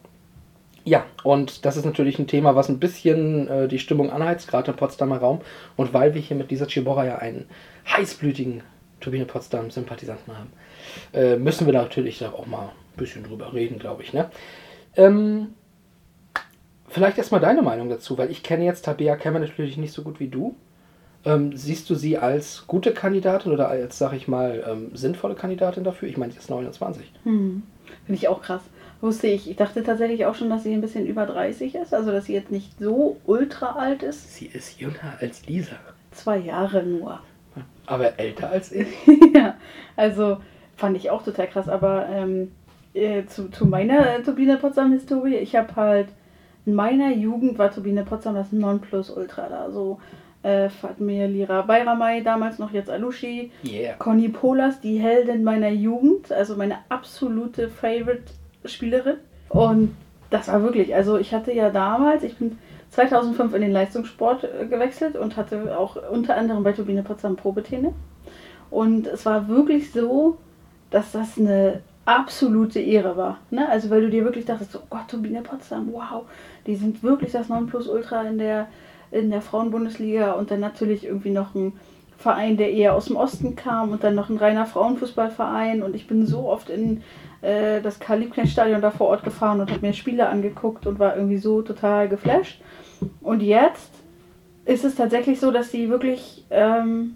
Ja, 0.83 1.03
und 1.23 1.65
das 1.65 1.75
ist 1.75 1.83
natürlich 1.85 2.17
ein 2.17 2.27
Thema, 2.27 2.55
was 2.55 2.69
ein 2.69 2.79
bisschen 2.79 3.47
äh, 3.49 3.67
die 3.67 3.77
Stimmung 3.79 4.09
anheizt, 4.09 4.47
gerade 4.47 4.71
im 4.71 4.77
Potsdamer 4.77 5.17
Raum. 5.17 5.41
Und 5.75 5.93
weil 5.93 6.13
wir 6.13 6.21
hier 6.21 6.37
mit 6.37 6.49
dieser 6.49 6.67
Chibora 6.67 7.05
ja 7.05 7.17
einen 7.17 7.45
heißblütigen 7.91 8.61
Turbine 8.99 9.25
Potsdam-Sympathisanten 9.25 10.37
haben, 10.37 10.51
äh, 11.13 11.37
müssen 11.37 11.65
wir 11.65 11.73
natürlich 11.73 12.19
da 12.19 12.31
auch 12.31 12.45
mal 12.45 12.69
ein 12.69 12.97
bisschen 12.97 13.23
drüber 13.23 13.53
reden, 13.53 13.79
glaube 13.79 14.03
ich. 14.03 14.13
Ne? 14.13 14.29
Ähm, 14.95 15.53
vielleicht 16.87 17.17
erstmal 17.17 17.41
deine 17.41 17.61
Meinung 17.61 17.89
dazu, 17.89 18.17
weil 18.17 18.31
ich 18.31 18.43
kenne 18.43 18.65
jetzt 18.65 18.85
Tabea 18.85 19.15
Kemmer 19.15 19.39
natürlich 19.39 19.77
nicht 19.77 19.93
so 19.93 20.01
gut 20.01 20.19
wie 20.19 20.27
du. 20.27 20.55
Ähm, 21.25 21.55
siehst 21.55 21.89
du 21.89 21.95
sie 21.95 22.17
als 22.17 22.65
gute 22.67 22.93
Kandidatin 22.93 23.51
oder 23.51 23.67
als, 23.67 23.97
sag 23.97 24.13
ich 24.13 24.27
mal, 24.27 24.63
ähm, 24.67 24.91
sinnvolle 24.95 25.35
Kandidatin 25.35 25.83
dafür? 25.83 26.07
Ich 26.07 26.17
meine, 26.17 26.31
sie 26.31 26.39
ist 26.39 26.49
29. 26.49 27.11
Hm. 27.23 27.63
Finde 28.05 28.19
ich 28.19 28.27
auch 28.27 28.41
krass. 28.41 28.61
Wusste 29.01 29.27
ich. 29.27 29.49
Ich 29.49 29.55
dachte 29.55 29.83
tatsächlich 29.83 30.25
auch 30.25 30.35
schon, 30.35 30.49
dass 30.49 30.63
sie 30.63 30.73
ein 30.73 30.81
bisschen 30.81 31.05
über 31.05 31.25
30 31.25 31.75
ist. 31.75 31.93
Also, 31.93 32.11
dass 32.11 32.25
sie 32.25 32.33
jetzt 32.33 32.51
nicht 32.51 32.79
so 32.79 33.17
ultra 33.25 33.73
alt 33.73 34.03
ist. 34.03 34.35
Sie 34.35 34.47
ist 34.47 34.79
jünger 34.79 35.17
als 35.19 35.45
Lisa, 35.45 35.75
Zwei 36.11 36.37
Jahre 36.37 36.83
nur. 36.83 37.19
Aber 37.85 38.19
älter 38.19 38.49
als 38.49 38.71
ich. 38.71 38.87
ja, 39.35 39.55
also 39.95 40.37
fand 40.75 40.97
ich 40.97 41.09
auch 41.09 41.23
total 41.23 41.47
krass. 41.47 41.69
Aber 41.69 42.07
ähm, 42.09 42.51
äh, 42.93 43.25
zu, 43.25 43.49
zu 43.49 43.65
meiner 43.65 44.15
äh, 44.15 44.21
Turbine 44.21 44.57
Potsdam-Historie, 44.57 45.37
ich 45.37 45.55
habe 45.55 45.75
halt 45.75 46.07
in 46.65 46.75
meiner 46.75 47.11
Jugend 47.11 47.57
war 47.57 47.71
Turbine 47.71 48.03
Potsdam 48.03 48.35
das 48.35 48.51
Nonplusultra 48.51 49.47
da. 49.47 49.71
So 49.71 49.99
äh, 50.43 50.69
Fatmir 50.69 51.27
Lira 51.27 51.61
Bayramay, 51.61 52.21
damals 52.21 52.59
noch 52.59 52.71
jetzt 52.71 52.89
Alushi. 52.89 53.51
Yeah. 53.63 53.95
Conny 53.97 54.27
Polas, 54.27 54.81
die 54.81 54.97
Heldin 54.97 55.45
meiner 55.45 55.69
Jugend, 55.69 56.31
also 56.31 56.57
meine 56.57 56.79
absolute 56.89 57.69
Favorite-Spielerin. 57.69 59.17
Und 59.47 59.95
das 60.29 60.49
war 60.49 60.61
wirklich, 60.61 60.93
also 60.93 61.17
ich 61.17 61.33
hatte 61.33 61.53
ja 61.53 61.69
damals, 61.69 62.23
ich 62.23 62.35
bin 62.35 62.57
2005 62.91 63.53
in 63.53 63.61
den 63.61 63.71
Leistungssport 63.71 64.43
äh, 64.43 64.65
gewechselt 64.65 65.15
und 65.15 65.37
hatte 65.37 65.77
auch 65.77 65.97
unter 66.11 66.35
anderem 66.35 66.63
bei 66.63 66.71
Turbine 66.71 67.03
Potsdam 67.03 67.35
Probetraining. 67.35 67.93
Und 68.69 69.07
es 69.07 69.25
war 69.25 69.47
wirklich 69.47 69.91
so, 69.91 70.37
dass 70.89 71.11
das 71.11 71.37
eine 71.37 71.81
absolute 72.05 72.79
Ehre 72.79 73.17
war. 73.17 73.37
Ne? 73.49 73.67
Also 73.69 73.89
weil 73.89 74.01
du 74.01 74.09
dir 74.09 74.23
wirklich 74.23 74.45
dachtest, 74.45 74.75
oh 74.75 74.85
Gott, 74.89 75.09
Turbine 75.09 75.41
Potsdam, 75.41 75.89
wow, 75.91 76.23
die 76.65 76.75
sind 76.75 77.03
wirklich 77.03 77.31
das 77.33 77.49
Nonplusultra 77.49 78.23
in 78.23 78.37
der, 78.37 78.67
in 79.11 79.29
der 79.29 79.41
Frauenbundesliga 79.41 80.31
und 80.33 80.49
dann 80.49 80.61
natürlich 80.61 81.05
irgendwie 81.05 81.31
noch 81.31 81.53
ein 81.53 81.73
Verein, 82.17 82.57
der 82.57 82.71
eher 82.71 82.95
aus 82.95 83.05
dem 83.05 83.17
Osten 83.17 83.55
kam 83.55 83.91
und 83.91 84.03
dann 84.03 84.15
noch 84.15 84.29
ein 84.29 84.37
reiner 84.37 84.65
Frauenfußballverein 84.65 85.83
und 85.83 85.95
ich 85.95 86.07
bin 86.07 86.25
so 86.25 86.49
oft 86.49 86.69
in 86.69 87.03
äh, 87.41 87.81
das 87.81 87.99
Karl-Liebknecht-Stadion 87.99 88.81
da 88.81 88.91
vor 88.91 89.07
Ort 89.07 89.23
gefahren 89.23 89.59
und 89.59 89.71
habe 89.71 89.85
mir 89.85 89.93
Spiele 89.93 90.27
angeguckt 90.29 90.87
und 90.87 90.99
war 90.99 91.15
irgendwie 91.15 91.37
so 91.37 91.61
total 91.61 92.09
geflasht. 92.09 92.61
Und 93.21 93.41
jetzt 93.41 93.91
ist 94.65 94.83
es 94.83 94.95
tatsächlich 94.95 95.39
so, 95.39 95.51
dass 95.51 95.71
sie 95.71 95.89
wirklich 95.89 96.45
ähm, 96.49 97.15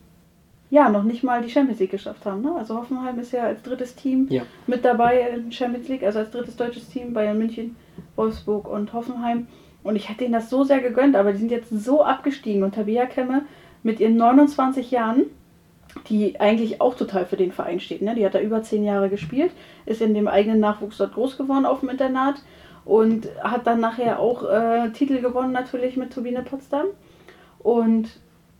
ja 0.69 0.89
noch 0.89 1.03
nicht 1.03 1.23
mal 1.23 1.41
die 1.41 1.49
Champions 1.49 1.79
League 1.79 1.91
geschafft 1.91 2.25
haben. 2.25 2.41
Ne? 2.41 2.53
Also 2.57 2.77
Hoffenheim 2.77 3.19
ist 3.19 3.33
ja 3.33 3.43
als 3.43 3.61
drittes 3.61 3.95
Team 3.95 4.27
Ja. 4.29 4.43
mit 4.67 4.85
dabei 4.85 5.19
in 5.35 5.45
der 5.45 5.51
Champions 5.51 5.87
League, 5.89 6.03
also 6.03 6.19
als 6.19 6.31
drittes 6.31 6.55
deutsches 6.55 6.87
Team 6.89 7.13
Bayern 7.13 7.37
München, 7.37 7.75
Wolfsburg 8.15 8.67
und 8.69 8.93
Hoffenheim. 8.93 9.47
Und 9.83 9.95
ich 9.95 10.09
hätte 10.09 10.23
ihnen 10.23 10.33
das 10.33 10.49
so 10.49 10.63
sehr 10.63 10.79
gegönnt, 10.79 11.15
aber 11.15 11.31
die 11.33 11.39
sind 11.39 11.51
jetzt 11.51 11.69
so 11.71 12.03
abgestiegen 12.03 12.63
und 12.63 12.75
Tabea 12.75 13.05
Kemme 13.07 13.41
mit 13.83 13.99
ihren 13.99 14.15
29 14.15 14.91
Jahren, 14.91 15.23
die 16.09 16.39
eigentlich 16.39 16.81
auch 16.81 16.95
total 16.95 17.25
für 17.25 17.37
den 17.37 17.51
Verein 17.51 17.79
steht. 17.79 18.01
Ne? 18.01 18.15
Die 18.15 18.25
hat 18.25 18.35
da 18.35 18.39
über 18.39 18.63
zehn 18.63 18.83
Jahre 18.83 19.09
gespielt, 19.09 19.51
ist 19.85 20.01
in 20.01 20.13
dem 20.13 20.27
eigenen 20.27 20.59
Nachwuchs 20.59 20.97
dort 20.97 21.13
groß 21.13 21.37
geworden 21.37 21.65
auf 21.65 21.81
dem 21.81 21.89
Internat 21.89 22.35
und 22.85 23.27
hat 23.41 23.67
dann 23.67 23.79
nachher 23.79 24.19
auch 24.19 24.49
äh, 24.49 24.89
Titel 24.91 25.21
gewonnen 25.21 25.51
natürlich 25.51 25.97
mit 25.97 26.13
Turbine 26.13 26.43
Potsdam. 26.43 26.87
Und 27.59 28.09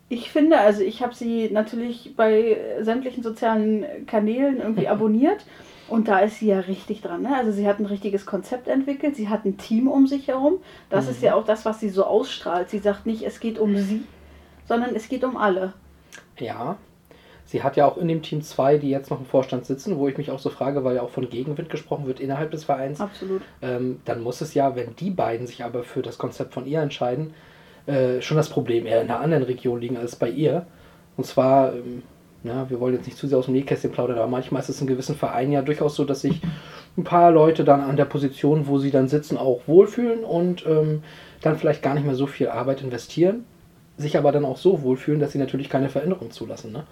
ich 0.09 0.29
finde, 0.29 0.59
also 0.59 0.81
ich 0.81 1.01
habe 1.01 1.15
sie 1.15 1.49
natürlich 1.51 2.15
bei 2.15 2.57
sämtlichen 2.81 3.23
sozialen 3.23 4.05
Kanälen 4.05 4.59
irgendwie 4.59 4.87
abonniert 4.89 5.45
und 5.87 6.07
da 6.07 6.19
ist 6.19 6.39
sie 6.39 6.47
ja 6.47 6.59
richtig 6.59 7.01
dran. 7.01 7.23
Ne? 7.23 7.35
Also 7.35 7.51
sie 7.51 7.67
hat 7.67 7.79
ein 7.79 7.85
richtiges 7.85 8.25
Konzept 8.25 8.67
entwickelt, 8.67 9.15
sie 9.15 9.29
hat 9.29 9.45
ein 9.45 9.57
Team 9.57 9.87
um 9.87 10.07
sich 10.07 10.27
herum. 10.27 10.59
Das 10.89 11.09
ist 11.09 11.21
ja 11.21 11.35
auch 11.35 11.45
das, 11.45 11.65
was 11.65 11.79
sie 11.79 11.89
so 11.89 12.05
ausstrahlt. 12.05 12.69
Sie 12.69 12.79
sagt 12.79 13.05
nicht, 13.05 13.23
es 13.23 13.39
geht 13.39 13.59
um 13.59 13.75
sie, 13.75 14.03
sondern 14.67 14.95
es 14.95 15.09
geht 15.09 15.23
um 15.23 15.35
alle. 15.35 15.73
Ja. 16.37 16.77
Sie 17.51 17.63
hat 17.63 17.75
ja 17.75 17.85
auch 17.85 17.97
in 17.97 18.07
dem 18.07 18.21
Team 18.21 18.41
zwei, 18.41 18.77
die 18.77 18.89
jetzt 18.89 19.11
noch 19.11 19.19
im 19.19 19.25
Vorstand 19.25 19.65
sitzen, 19.65 19.97
wo 19.97 20.07
ich 20.07 20.17
mich 20.17 20.31
auch 20.31 20.39
so 20.39 20.49
frage, 20.49 20.85
weil 20.85 20.95
ja 20.95 21.01
auch 21.01 21.09
von 21.09 21.29
Gegenwind 21.29 21.69
gesprochen 21.69 22.07
wird 22.07 22.21
innerhalb 22.21 22.49
des 22.51 22.63
Vereins. 22.63 23.01
Absolut. 23.01 23.41
Ähm, 23.61 23.99
dann 24.05 24.23
muss 24.23 24.39
es 24.39 24.53
ja, 24.53 24.77
wenn 24.77 24.95
die 24.95 25.09
beiden 25.09 25.47
sich 25.47 25.61
aber 25.65 25.83
für 25.83 26.01
das 26.01 26.17
Konzept 26.17 26.53
von 26.53 26.65
ihr 26.65 26.79
entscheiden, 26.79 27.33
äh, 27.87 28.21
schon 28.21 28.37
das 28.37 28.47
Problem 28.47 28.85
eher 28.85 29.01
in 29.01 29.09
einer 29.09 29.19
anderen 29.19 29.43
Region 29.43 29.81
liegen 29.81 29.97
als 29.97 30.15
bei 30.15 30.29
ihr. 30.29 30.65
Und 31.17 31.25
zwar, 31.25 31.73
ähm, 31.73 32.03
ja, 32.45 32.69
wir 32.69 32.79
wollen 32.79 32.95
jetzt 32.95 33.05
nicht 33.05 33.17
zu 33.17 33.27
sehr 33.27 33.37
aus 33.37 33.47
dem 33.47 33.53
Nähkästchen 33.53 33.91
plaudern, 33.91 34.17
aber 34.17 34.27
manchmal 34.27 34.61
ist 34.61 34.69
es 34.69 34.79
in 34.79 34.87
gewissen 34.87 35.17
Vereinen 35.17 35.51
ja 35.51 35.61
durchaus 35.61 35.97
so, 35.97 36.05
dass 36.05 36.21
sich 36.21 36.39
ein 36.97 37.03
paar 37.03 37.31
Leute 37.31 37.65
dann 37.65 37.81
an 37.81 37.97
der 37.97 38.05
Position, 38.05 38.65
wo 38.67 38.77
sie 38.77 38.91
dann 38.91 39.09
sitzen, 39.09 39.35
auch 39.35 39.59
wohlfühlen 39.67 40.23
und 40.23 40.65
ähm, 40.65 41.03
dann 41.41 41.57
vielleicht 41.57 41.83
gar 41.83 41.95
nicht 41.95 42.05
mehr 42.05 42.15
so 42.15 42.27
viel 42.27 42.47
Arbeit 42.47 42.81
investieren, 42.81 43.43
sich 43.97 44.17
aber 44.17 44.31
dann 44.31 44.45
auch 44.45 44.57
so 44.57 44.83
wohlfühlen, 44.83 45.19
dass 45.19 45.33
sie 45.33 45.37
natürlich 45.37 45.69
keine 45.69 45.89
Veränderung 45.89 46.31
zulassen. 46.31 46.71
Ne? 46.71 46.85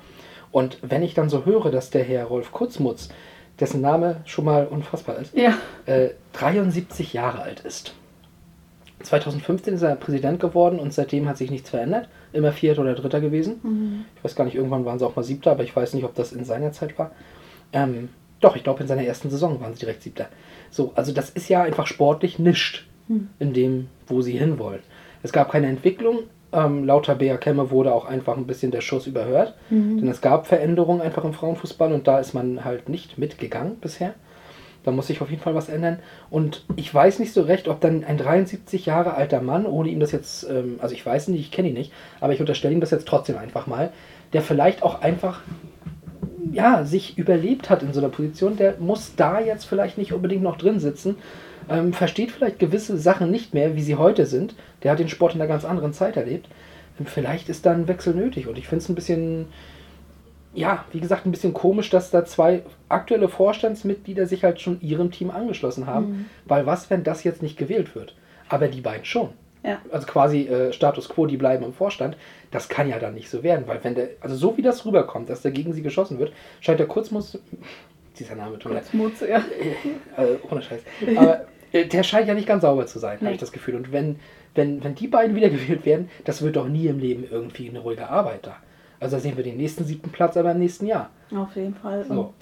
Und 0.51 0.77
wenn 0.81 1.03
ich 1.03 1.13
dann 1.13 1.29
so 1.29 1.45
höre, 1.45 1.71
dass 1.71 1.89
der 1.89 2.03
Herr 2.03 2.25
Rolf 2.25 2.51
Kurzmutz, 2.51 3.09
dessen 3.59 3.81
Name 3.81 4.21
schon 4.25 4.45
mal 4.45 4.65
unfassbar 4.67 5.17
ist, 5.17 5.35
Ja. 5.37 5.53
äh, 5.85 6.09
73 6.33 7.13
Jahre 7.13 7.41
alt 7.41 7.59
ist. 7.61 7.93
2015 9.03 9.75
ist 9.75 9.81
er 9.81 9.95
Präsident 9.95 10.39
geworden 10.39 10.79
und 10.79 10.93
seitdem 10.93 11.27
hat 11.29 11.37
sich 11.37 11.51
nichts 11.51 11.69
verändert. 11.69 12.09
Immer 12.33 12.51
Vierter 12.51 12.81
oder 12.81 12.95
Dritter 12.95 13.21
gewesen. 13.21 14.05
Ich 14.17 14.23
weiß 14.23 14.35
gar 14.35 14.43
nicht, 14.43 14.55
irgendwann 14.55 14.83
waren 14.85 14.99
sie 14.99 15.05
auch 15.05 15.15
mal 15.15 15.23
Siebter, 15.23 15.51
aber 15.51 15.63
ich 15.63 15.73
weiß 15.75 15.93
nicht, 15.93 16.03
ob 16.03 16.15
das 16.15 16.33
in 16.33 16.43
seiner 16.43 16.71
Zeit 16.73 16.99
war. 16.99 17.11
Ähm, 17.71 18.09
doch, 18.41 18.55
ich 18.55 18.63
glaube, 18.63 18.81
in 18.81 18.87
seiner 18.87 19.03
ersten 19.03 19.29
Saison 19.29 19.61
waren 19.61 19.73
sie 19.73 19.79
direkt 19.79 20.03
Siebter. 20.03 20.27
So, 20.69 20.91
also 20.95 21.13
das 21.13 21.29
ist 21.29 21.47
ja 21.49 21.63
einfach 21.63 21.87
sportlich 21.87 22.39
nischt 22.39 22.87
in 23.39 23.53
dem, 23.53 23.87
wo 24.07 24.21
sie 24.21 24.37
hinwollen. 24.37 24.81
Es 25.23 25.31
gab 25.31 25.51
keine 25.51 25.67
Entwicklung. 25.67 26.19
Ähm, 26.51 26.85
laut 26.85 27.05
Tabea 27.05 27.37
Kemme 27.37 27.69
wurde 27.69 27.93
auch 27.93 28.05
einfach 28.05 28.37
ein 28.37 28.47
bisschen 28.47 28.71
der 28.71 28.81
Schuss 28.81 29.07
überhört. 29.07 29.53
Denn 29.99 30.07
es 30.07 30.21
gab 30.21 30.47
Veränderungen 30.47 31.01
einfach 31.01 31.23
im 31.23 31.33
Frauenfußball 31.33 31.93
und 31.93 32.07
da 32.07 32.19
ist 32.19 32.33
man 32.33 32.65
halt 32.65 32.89
nicht 32.89 33.17
mitgegangen 33.17 33.75
bisher. 33.79 34.13
Da 34.83 34.91
muss 34.91 35.07
sich 35.07 35.21
auf 35.21 35.29
jeden 35.29 35.41
Fall 35.41 35.55
was 35.55 35.69
ändern. 35.69 35.99
Und 36.29 36.65
ich 36.75 36.93
weiß 36.93 37.19
nicht 37.19 37.33
so 37.33 37.41
recht, 37.41 37.67
ob 37.67 37.81
dann 37.81 38.03
ein 38.03 38.17
73 38.17 38.85
Jahre 38.85 39.13
alter 39.13 39.41
Mann, 39.41 39.65
ohne 39.65 39.89
ihm 39.89 39.99
das 39.99 40.11
jetzt, 40.11 40.49
ähm, 40.49 40.79
also 40.81 40.95
ich 40.95 41.05
weiß 41.05 41.27
nicht, 41.27 41.41
ich 41.41 41.51
kenne 41.51 41.67
ihn 41.67 41.73
nicht, 41.73 41.91
aber 42.21 42.33
ich 42.33 42.39
unterstelle 42.39 42.73
ihm 42.73 42.81
das 42.81 42.91
jetzt 42.91 43.07
trotzdem 43.07 43.37
einfach 43.37 43.67
mal, 43.67 43.91
der 44.33 44.41
vielleicht 44.41 44.81
auch 44.81 45.01
einfach, 45.01 45.41
ja, 46.51 46.85
sich 46.85 47.17
überlebt 47.17 47.69
hat 47.69 47.83
in 47.83 47.93
so 47.93 47.99
einer 47.99 48.09
Position, 48.09 48.57
der 48.57 48.75
muss 48.79 49.15
da 49.15 49.39
jetzt 49.39 49.65
vielleicht 49.65 49.97
nicht 49.97 50.13
unbedingt 50.13 50.43
noch 50.43 50.57
drin 50.57 50.79
sitzen, 50.79 51.17
ähm, 51.69 51.93
versteht 51.93 52.31
vielleicht 52.31 52.59
gewisse 52.59 52.97
Sachen 52.97 53.31
nicht 53.31 53.53
mehr, 53.53 53.75
wie 53.75 53.81
sie 53.81 53.95
heute 53.95 54.25
sind. 54.25 54.55
Der 54.83 54.91
hat 54.91 54.99
den 54.99 55.09
Sport 55.09 55.35
in 55.35 55.41
einer 55.41 55.47
ganz 55.47 55.65
anderen 55.65 55.93
Zeit 55.93 56.17
erlebt. 56.17 56.47
Ähm, 56.99 57.05
Vielleicht 57.05 57.49
ist 57.49 57.65
da 57.65 57.71
ein 57.71 57.87
Wechsel 57.87 58.13
nötig 58.13 58.47
und 58.47 58.57
ich 58.57 58.67
finde 58.67 58.83
es 58.83 58.89
ein 58.89 58.95
bisschen 58.95 59.47
ja, 60.53 60.85
wie 60.91 60.99
gesagt, 60.99 61.25
ein 61.25 61.31
bisschen 61.31 61.53
komisch, 61.53 61.89
dass 61.89 62.11
da 62.11 62.25
zwei 62.25 62.63
aktuelle 62.87 63.29
Vorstandsmitglieder 63.29 64.25
sich 64.25 64.43
halt 64.43 64.59
schon 64.59 64.81
ihrem 64.81 65.11
Team 65.11 65.29
angeschlossen 65.29 65.85
haben. 65.85 66.09
Mhm. 66.09 66.25
Weil 66.45 66.65
was, 66.65 66.89
wenn 66.89 67.03
das 67.03 67.23
jetzt 67.23 67.41
nicht 67.41 67.57
gewählt 67.57 67.95
wird? 67.95 68.15
Aber 68.47 68.67
die 68.67 68.81
beiden 68.81 69.05
schon. 69.05 69.29
Ja. 69.63 69.79
Also 69.91 70.07
quasi 70.07 70.47
äh, 70.47 70.73
Status 70.73 71.09
quo, 71.09 71.27
die 71.27 71.37
bleiben 71.37 71.63
im 71.63 71.73
Vorstand. 71.73 72.17
Das 72.49 72.69
kann 72.69 72.89
ja 72.89 72.97
dann 72.97 73.13
nicht 73.13 73.29
so 73.29 73.43
werden, 73.43 73.67
weil 73.67 73.83
wenn 73.83 73.93
der, 73.93 74.09
also 74.21 74.35
so 74.35 74.57
wie 74.57 74.61
das 74.61 74.85
rüberkommt, 74.85 75.29
dass 75.29 75.41
der 75.41 75.51
gegen 75.51 75.73
sie 75.73 75.81
geschossen 75.81 76.17
wird, 76.17 76.31
scheint 76.61 76.79
der 76.79 76.87
Kurzmus, 76.87 77.37
dieser 78.17 78.35
Name, 78.35 78.57
tut 78.57 78.71
mir 78.71 78.79
leid, 78.79 78.87
Schmutz, 78.89 79.19
ja. 79.21 79.37
äh, 80.17 80.37
ohne 80.49 80.61
Scheiß. 80.61 80.81
Aber 81.15 81.41
äh, 81.41 81.45
der 81.73 82.03
scheint 82.03 82.27
ja 82.27 82.33
nicht 82.33 82.47
ganz 82.47 82.61
sauber 82.63 82.85
zu 82.85 82.99
sein, 82.99 83.17
Nee. 83.19 83.25
habe 83.27 83.33
ich 83.35 83.39
das 83.39 83.51
Gefühl. 83.51 83.75
Und 83.75 83.91
wenn, 83.91 84.17
wenn, 84.55 84.83
wenn 84.83 84.95
die 84.95 85.07
beiden 85.07 85.35
wiedergewählt 85.35 85.85
werden, 85.85 86.09
das 86.25 86.41
wird 86.41 86.55
doch 86.55 86.67
nie 86.67 86.87
im 86.87 86.99
Leben 86.99 87.25
irgendwie 87.29 87.69
eine 87.69 87.79
ruhige 87.79 88.09
Arbeit 88.09 88.47
da. 88.47 88.55
Also 88.99 89.15
da 89.15 89.21
sehen 89.21 89.37
wir 89.37 89.43
den 89.43 89.57
nächsten 89.57 89.83
siebten 89.85 90.11
Platz 90.11 90.35
aber 90.35 90.51
im 90.51 90.59
nächsten 90.59 90.85
Jahr. 90.85 91.09
Auf 91.35 91.55
jeden 91.55 91.75
Fall. 91.75 92.03
So. 92.05 92.33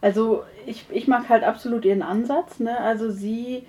Also 0.00 0.44
ich, 0.66 0.84
ich 0.90 1.08
mag 1.08 1.28
halt 1.28 1.44
absolut 1.44 1.84
ihren 1.84 2.02
Ansatz. 2.02 2.60
Ne? 2.60 2.78
Also 2.80 3.10
sie 3.10 3.64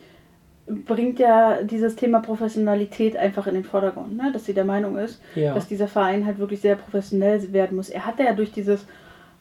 bringt 0.67 1.19
ja 1.19 1.61
dieses 1.61 1.95
Thema 1.95 2.21
Professionalität 2.21 3.15
einfach 3.17 3.47
in 3.47 3.53
den 3.53 3.63
Vordergrund, 3.63 4.15
ne? 4.17 4.31
dass 4.31 4.45
sie 4.45 4.53
der 4.53 4.65
Meinung 4.65 4.97
ist, 4.97 5.21
Ja. 5.35 5.53
dass 5.53 5.67
dieser 5.67 5.87
Verein 5.87 6.25
halt 6.25 6.39
wirklich 6.39 6.61
sehr 6.61 6.75
professionell 6.75 7.51
werden 7.53 7.75
muss. 7.75 7.89
Er 7.89 8.05
hat 8.05 8.19
ja 8.19 8.33
durch 8.33 8.51
dieses 8.51 8.85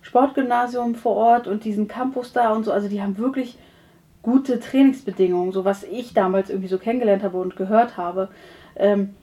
Sportgymnasium 0.03 0.95
vor 0.95 1.17
Ort 1.17 1.47
und 1.47 1.65
diesen 1.65 1.89
Campus 1.89 2.33
da 2.33 2.53
und 2.53 2.65
so, 2.65 2.73
also 2.73 2.89
die 2.89 3.01
haben 3.01 3.17
wirklich 3.19 3.57
gute 4.25 4.59
Trainingsbedingungen, 4.59 5.53
so 5.53 5.65
was 5.65 5.85
ich 5.85 6.15
damals 6.15 6.51
irgendwie 6.51 6.69
so 6.69 6.79
kennengelernt 6.79 7.23
habe 7.23 7.39
und 7.39 7.57
gehört 7.57 7.97
habe. 7.97 8.31
Ähm, 8.75 9.15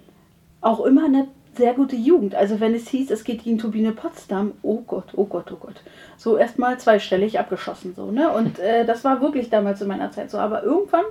auch 0.62 0.86
immer 0.86 1.06
eine 1.06 1.28
sehr 1.58 1.74
gute 1.74 1.96
Jugend. 1.96 2.36
Also 2.36 2.60
wenn 2.60 2.74
es 2.74 2.88
hieß, 2.88 3.12
es 3.12 3.24
geht 3.24 3.44
gegen 3.44 3.58
Turbine 3.58 3.92
Potsdam, 3.92 4.54
oh 4.62 4.82
Gott, 4.82 5.08
oh 5.16 5.26
Gott, 5.26 5.52
oh 5.52 5.58
Gott. 5.58 5.82
So 6.18 6.38
erstmal 6.38 6.80
zweistellig 6.80 7.40
abgeschossen 7.40 7.94
so, 7.96 8.12
ne? 8.12 8.32
Und 8.32 8.60
äh, 8.60 8.86
das 8.86 9.04
war 9.04 9.22
wirklich 9.22 9.50
damals 9.50 9.82
in 9.82 9.88
meiner 9.88 10.12
Zeit 10.12 10.30
so. 10.30 10.38
Aber 10.38 10.64
irgendwann, 10.64 11.04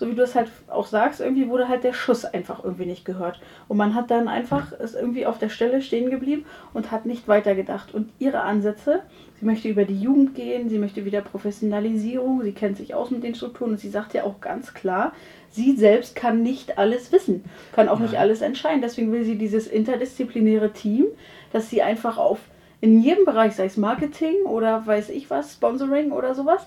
so 0.00 0.08
wie 0.08 0.14
du 0.14 0.22
es 0.22 0.34
halt 0.34 0.50
auch 0.68 0.86
sagst, 0.86 1.20
irgendwie 1.20 1.50
wurde 1.50 1.68
halt 1.68 1.84
der 1.84 1.92
Schuss 1.92 2.24
einfach 2.24 2.64
irgendwie 2.64 2.86
nicht 2.86 3.04
gehört. 3.04 3.38
Und 3.68 3.76
man 3.76 3.94
hat 3.94 4.10
dann 4.10 4.28
einfach 4.28 4.72
ist 4.72 4.94
irgendwie 4.94 5.26
auf 5.26 5.36
der 5.36 5.50
Stelle 5.50 5.82
stehen 5.82 6.08
geblieben 6.08 6.46
und 6.72 6.90
hat 6.90 7.04
nicht 7.04 7.28
weitergedacht. 7.28 7.92
Und 7.94 8.08
ihre 8.18 8.40
Ansätze, 8.40 9.02
sie 9.38 9.44
möchte 9.44 9.68
über 9.68 9.84
die 9.84 10.00
Jugend 10.00 10.34
gehen, 10.34 10.70
sie 10.70 10.78
möchte 10.78 11.04
wieder 11.04 11.20
Professionalisierung, 11.20 12.40
sie 12.42 12.52
kennt 12.52 12.78
sich 12.78 12.94
aus 12.94 13.10
mit 13.10 13.22
den 13.22 13.34
Strukturen 13.34 13.72
und 13.72 13.78
sie 13.78 13.90
sagt 13.90 14.14
ja 14.14 14.24
auch 14.24 14.40
ganz 14.40 14.72
klar, 14.72 15.12
sie 15.50 15.76
selbst 15.76 16.16
kann 16.16 16.42
nicht 16.42 16.78
alles 16.78 17.12
wissen, 17.12 17.44
kann 17.72 17.90
auch 17.90 17.98
nicht 17.98 18.14
Nein. 18.14 18.22
alles 18.22 18.40
entscheiden. 18.40 18.80
Deswegen 18.80 19.12
will 19.12 19.24
sie 19.24 19.36
dieses 19.36 19.66
interdisziplinäre 19.66 20.72
Team, 20.72 21.08
dass 21.52 21.68
sie 21.68 21.82
einfach 21.82 22.16
auf 22.16 22.38
in 22.80 23.02
jedem 23.02 23.26
Bereich, 23.26 23.54
sei 23.54 23.66
es 23.66 23.76
Marketing 23.76 24.46
oder 24.46 24.86
weiß 24.86 25.10
ich 25.10 25.28
was, 25.28 25.52
Sponsoring 25.52 26.10
oder 26.12 26.34
sowas, 26.34 26.66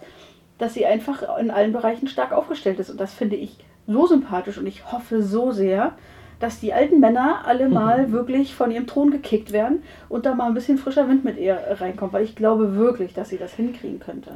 dass 0.57 0.73
sie 0.73 0.85
einfach 0.85 1.37
in 1.37 1.51
allen 1.51 1.73
Bereichen 1.73 2.07
stark 2.07 2.31
aufgestellt 2.31 2.79
ist. 2.79 2.89
Und 2.89 2.99
das 2.99 3.13
finde 3.13 3.35
ich 3.35 3.57
so 3.87 4.07
sympathisch 4.07 4.57
und 4.57 4.67
ich 4.67 4.91
hoffe 4.91 5.21
so 5.21 5.51
sehr, 5.51 5.93
dass 6.39 6.59
die 6.59 6.73
alten 6.73 6.99
Männer 6.99 7.43
alle 7.45 7.69
mal 7.69 8.11
wirklich 8.11 8.53
von 8.53 8.71
ihrem 8.71 8.87
Thron 8.87 9.11
gekickt 9.11 9.51
werden 9.51 9.83
und 10.09 10.25
da 10.25 10.35
mal 10.35 10.47
ein 10.47 10.53
bisschen 10.53 10.77
frischer 10.77 11.07
Wind 11.07 11.23
mit 11.23 11.37
ihr 11.37 11.57
reinkommt, 11.79 12.13
weil 12.13 12.23
ich 12.23 12.35
glaube 12.35 12.75
wirklich, 12.75 13.13
dass 13.13 13.29
sie 13.29 13.37
das 13.37 13.53
hinkriegen 13.53 13.99
könnte. 13.99 14.31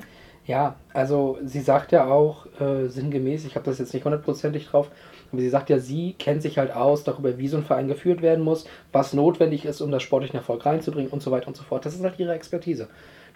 Ja, 0.46 0.76
also 0.94 1.38
sie 1.44 1.60
sagt 1.60 1.92
ja 1.92 2.06
auch 2.06 2.46
äh, 2.62 2.88
sinngemäß, 2.88 3.44
ich 3.44 3.56
habe 3.56 3.66
das 3.66 3.80
jetzt 3.80 3.94
nicht 3.94 4.06
hundertprozentig 4.06 4.68
drauf, 4.68 4.90
aber 5.34 5.42
sie 5.42 5.50
sagt 5.50 5.70
ja, 5.70 5.78
sie 5.80 6.16
kennt 6.18 6.42
sich 6.42 6.58
halt 6.58 6.74
aus 6.74 7.04
darüber, 7.04 7.38
wie 7.38 7.50
so 7.50 7.58
ein 7.58 7.64
Verein 7.64 7.90
geführt 7.90 8.22
werden 8.22 8.46
muss, 8.46 8.66
was 8.94 9.12
notwendig 9.12 9.66
ist, 9.66 9.82
um 9.82 9.92
das 9.92 10.04
sportlichen 10.04 10.38
Erfolg 10.38 10.66
reinzubringen 10.66 11.12
und 11.12 11.22
so 11.22 11.32
weiter 11.32 11.50
und 11.50 11.58
so 11.58 11.64
fort. 11.64 11.86
Das 11.86 11.94
ist 11.94 12.04
halt 12.04 12.18
ihre 12.18 12.34
Expertise. 12.34 12.88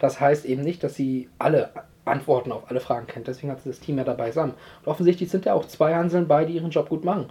Das 0.01 0.19
heißt 0.19 0.45
eben 0.45 0.63
nicht, 0.63 0.83
dass 0.83 0.95
sie 0.95 1.29
alle 1.37 1.69
Antworten 2.05 2.51
auf 2.51 2.69
alle 2.69 2.79
Fragen 2.79 3.05
kennt. 3.05 3.27
Deswegen 3.27 3.51
hat 3.51 3.61
sie 3.61 3.69
das 3.69 3.79
Team 3.79 3.99
ja 3.99 4.03
dabei 4.03 4.29
zusammen. 4.29 4.55
Und 4.83 4.91
offensichtlich 4.91 5.29
sind 5.29 5.45
ja 5.45 5.53
auch 5.53 5.67
zwei 5.67 5.93
Hanseln 5.93 6.27
bei, 6.27 6.43
die 6.43 6.55
ihren 6.55 6.71
Job 6.71 6.89
gut 6.89 7.05
machen. 7.05 7.27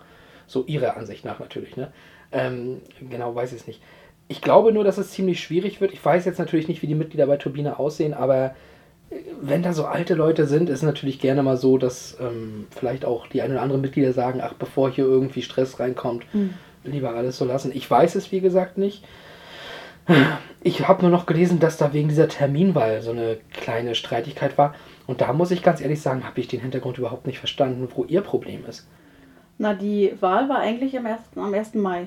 So 0.46 0.64
ihrer 0.66 0.96
Ansicht 0.96 1.24
nach 1.24 1.40
natürlich. 1.40 1.76
Ne? 1.76 1.92
Ähm, 2.30 2.80
genau, 3.10 3.34
weiß 3.34 3.52
ich 3.52 3.62
es 3.62 3.66
nicht. 3.66 3.82
Ich 4.28 4.40
glaube 4.40 4.72
nur, 4.72 4.84
dass 4.84 4.98
es 4.98 5.10
ziemlich 5.10 5.40
schwierig 5.40 5.80
wird. 5.80 5.92
Ich 5.92 6.04
weiß 6.04 6.24
jetzt 6.24 6.38
natürlich 6.38 6.68
nicht, 6.68 6.80
wie 6.82 6.86
die 6.86 6.94
Mitglieder 6.94 7.26
bei 7.26 7.36
Turbine 7.36 7.80
aussehen, 7.80 8.14
aber 8.14 8.54
wenn 9.40 9.64
da 9.64 9.72
so 9.72 9.86
alte 9.86 10.14
Leute 10.14 10.46
sind, 10.46 10.70
ist 10.70 10.82
natürlich 10.82 11.18
gerne 11.18 11.42
mal 11.42 11.56
so, 11.56 11.78
dass 11.78 12.16
ähm, 12.20 12.68
vielleicht 12.70 13.04
auch 13.04 13.26
die 13.26 13.42
ein 13.42 13.50
oder 13.50 13.62
anderen 13.62 13.82
Mitglieder 13.82 14.12
sagen, 14.12 14.40
ach, 14.40 14.54
bevor 14.54 14.90
hier 14.90 15.04
irgendwie 15.04 15.42
Stress 15.42 15.80
reinkommt, 15.80 16.24
lieber 16.84 17.10
alles 17.10 17.36
so 17.36 17.44
lassen. 17.44 17.72
Ich 17.74 17.90
weiß 17.90 18.14
es, 18.14 18.30
wie 18.30 18.40
gesagt, 18.40 18.78
nicht. 18.78 19.04
Ich 20.62 20.86
habe 20.86 21.02
nur 21.02 21.11
noch 21.11 21.26
gelesen, 21.26 21.58
dass 21.58 21.76
da 21.78 21.92
wegen 21.92 22.08
dieser 22.08 22.28
Terminwahl 22.28 23.00
so 23.02 23.12
eine 23.12 23.38
kleine 23.52 23.94
Streitigkeit 23.94 24.58
war. 24.58 24.74
Und 25.06 25.20
da 25.20 25.32
muss 25.32 25.50
ich 25.50 25.62
ganz 25.62 25.80
ehrlich 25.80 26.00
sagen, 26.02 26.24
habe 26.24 26.38
ich 26.40 26.48
den 26.48 26.61
Hintergrund 26.61 26.98
überhaupt 26.98 27.26
nicht 27.26 27.38
verstanden, 27.38 27.88
wo 27.94 28.04
ihr 28.04 28.20
Problem 28.20 28.64
ist. 28.68 28.86
Na, 29.58 29.74
die 29.74 30.12
Wahl 30.20 30.48
war 30.48 30.58
eigentlich 30.61 30.96
am 30.98 31.06
1. 31.06 31.18
Am 31.36 31.52
1. 31.54 31.74
Mai 31.74 32.06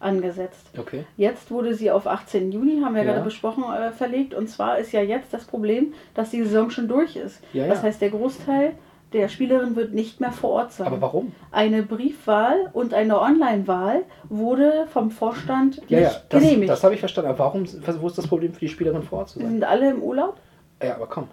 angesetzt. 0.00 0.66
Okay. 0.76 1.04
Jetzt 1.16 1.50
wurde 1.50 1.74
sie 1.74 1.90
auf 1.90 2.06
18 2.06 2.50
Juni, 2.50 2.80
haben 2.82 2.94
wir 2.94 3.02
Ja. 3.04 3.12
gerade 3.12 3.24
besprochen, 3.24 3.64
äh, 3.72 3.92
verlegt. 3.92 4.34
Und 4.34 4.48
zwar 4.48 4.78
ist 4.78 4.92
ja 4.92 5.00
jetzt 5.00 5.32
das 5.32 5.44
Problem, 5.44 5.94
dass 6.14 6.30
die 6.30 6.42
Saison 6.42 6.70
schon 6.70 6.88
durch 6.88 7.14
ist. 7.16 7.40
Ja, 7.52 7.66
Das 7.68 7.78
ja. 7.78 7.84
heißt, 7.84 8.00
der 8.00 8.10
Großteil 8.10 8.72
der 9.12 9.28
Spielerin 9.28 9.76
wird 9.76 9.92
nicht 9.92 10.20
mehr 10.20 10.32
vor 10.32 10.50
Ort 10.50 10.72
sein. 10.72 10.86
Aber 10.86 11.00
warum? 11.00 11.32
Eine 11.50 11.82
Briefwahl 11.82 12.70
und 12.72 12.94
eine 12.94 13.20
Online-Wahl 13.20 14.02
wurde 14.28 14.86
vom 14.92 15.10
Vorstand 15.10 15.80
Ja, 15.88 15.98
ja, 16.00 16.08
nicht 16.08 16.22
das, 16.28 16.40
genehmigt. 16.42 16.70
das 16.70 16.84
habe 16.84 16.94
ich 16.94 17.00
verstanden. 17.00 17.30
Aber 17.30 17.38
warum, 17.40 17.64
wo 18.00 18.06
ist 18.06 18.18
das 18.18 18.26
Problem 18.26 18.52
für 18.52 18.60
die 18.60 18.68
Spielerin 18.68 19.02
vor 19.02 19.20
Ort 19.20 19.30
zu 19.30 19.38
sein? 19.40 19.48
sind 19.50 19.64
alle 19.64 19.90
im 19.90 20.02
Urlaub? 20.02 20.36
Ja, 20.82 20.96
aber 20.96 21.06
komm. 21.06 21.28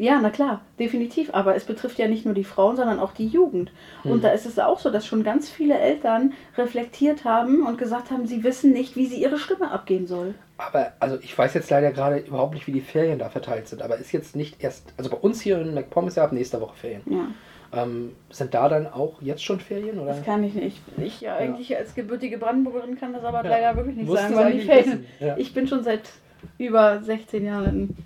Ja, 0.00 0.18
na 0.18 0.30
klar, 0.30 0.62
definitiv. 0.78 1.28
Aber 1.34 1.54
es 1.56 1.64
betrifft 1.64 1.98
ja 1.98 2.08
nicht 2.08 2.24
nur 2.24 2.32
die 2.32 2.42
Frauen, 2.44 2.74
sondern 2.74 2.98
auch 2.98 3.12
die 3.12 3.26
Jugend. 3.26 3.70
Hm. 4.02 4.12
Und 4.12 4.24
da 4.24 4.30
ist 4.30 4.46
es 4.46 4.58
auch 4.58 4.78
so, 4.78 4.90
dass 4.90 5.06
schon 5.06 5.22
ganz 5.22 5.50
viele 5.50 5.78
Eltern 5.78 6.32
reflektiert 6.56 7.26
haben 7.26 7.66
und 7.66 7.76
gesagt 7.76 8.10
haben, 8.10 8.26
sie 8.26 8.42
wissen 8.42 8.72
nicht, 8.72 8.96
wie 8.96 9.04
sie 9.04 9.20
ihre 9.20 9.36
Stimme 9.36 9.70
abgeben 9.70 10.06
soll. 10.06 10.34
Aber, 10.56 10.94
also 11.00 11.18
ich 11.20 11.36
weiß 11.36 11.52
jetzt 11.52 11.68
leider 11.68 11.92
gerade 11.92 12.16
überhaupt 12.16 12.54
nicht, 12.54 12.66
wie 12.66 12.72
die 12.72 12.80
Ferien 12.80 13.18
da 13.18 13.28
verteilt 13.28 13.68
sind. 13.68 13.82
Aber 13.82 13.98
ist 13.98 14.10
jetzt 14.12 14.34
nicht 14.34 14.64
erst, 14.64 14.94
also 14.96 15.10
bei 15.10 15.18
uns 15.18 15.42
hier 15.42 15.60
in 15.60 15.74
MacPom 15.74 16.08
ist 16.08 16.16
ja 16.16 16.24
ab 16.24 16.32
nächster 16.32 16.62
Woche 16.62 16.76
Ferien. 16.76 17.02
Ja, 17.04 17.82
Ähm, 17.82 18.16
sind 18.30 18.54
da 18.54 18.70
dann 18.70 18.86
auch 18.86 19.20
jetzt 19.20 19.44
schon 19.44 19.60
Ferien? 19.60 19.98
Oder? 19.98 20.12
das 20.14 20.24
kann 20.24 20.42
ich 20.42 20.54
nicht. 20.54 20.80
Ich 20.96 21.20
ja, 21.20 21.36
eigentlich 21.36 21.76
als 21.76 21.94
gebürtige 21.94 22.38
Brandenburgerin 22.38 22.98
kann 22.98 23.12
das 23.12 23.22
aber 23.22 23.42
leider 23.42 23.76
wirklich 23.76 23.96
nicht 23.96 24.08
Musst 24.08 24.22
sagen, 24.22 24.34
wann 24.34 24.52
die 24.52 24.60
Ferien. 24.62 25.04
ja. 25.20 25.36
Ich 25.36 25.52
bin 25.52 25.68
schon 25.68 25.84
seit 25.84 26.08
über 26.56 27.02
16 27.02 27.44
Jahren 27.44 27.96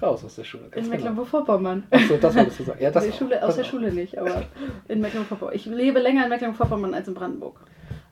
Raus 0.00 0.24
aus 0.24 0.36
der 0.36 0.44
Schule. 0.44 0.64
in, 0.64 0.70
ganz 0.70 0.86
in 0.86 0.92
genau. 0.92 0.96
Mecklenburg-Vorpommern. 1.04 1.84
Achso, 1.90 2.16
das 2.16 2.34
wolltest 2.36 2.60
du 2.60 2.64
sagen. 2.64 2.82
Ja, 2.82 2.90
das 2.90 3.04
Die. 3.04 3.12
Schule, 3.12 3.36
aus 3.42 3.46
Das 3.48 3.56
der 3.56 3.64
auch. 3.64 3.68
Schule 3.70 3.92
nicht, 3.92 4.16
aber 4.18 4.44
in 4.88 5.00
Mecklenburg-Vorpommern. 5.00 5.54
Ich 5.54 5.66
lebe 5.66 5.98
länger 5.98 6.24
in 6.24 6.28
Mecklenburg-Vorpommern 6.30 6.94
als 6.94 7.08
in 7.08 7.14
Brandenburg. 7.14 7.60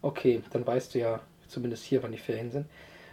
Okay, 0.03 0.43
dann 0.51 0.67
weißt 0.67 0.95
du 0.95 0.99
ja 0.99 1.21
zumindest 1.49 1.85
hier, 1.85 2.03
wann 2.03 2.13
die 2.13 2.19
Ferien 2.19 2.51
sind. 2.51 2.67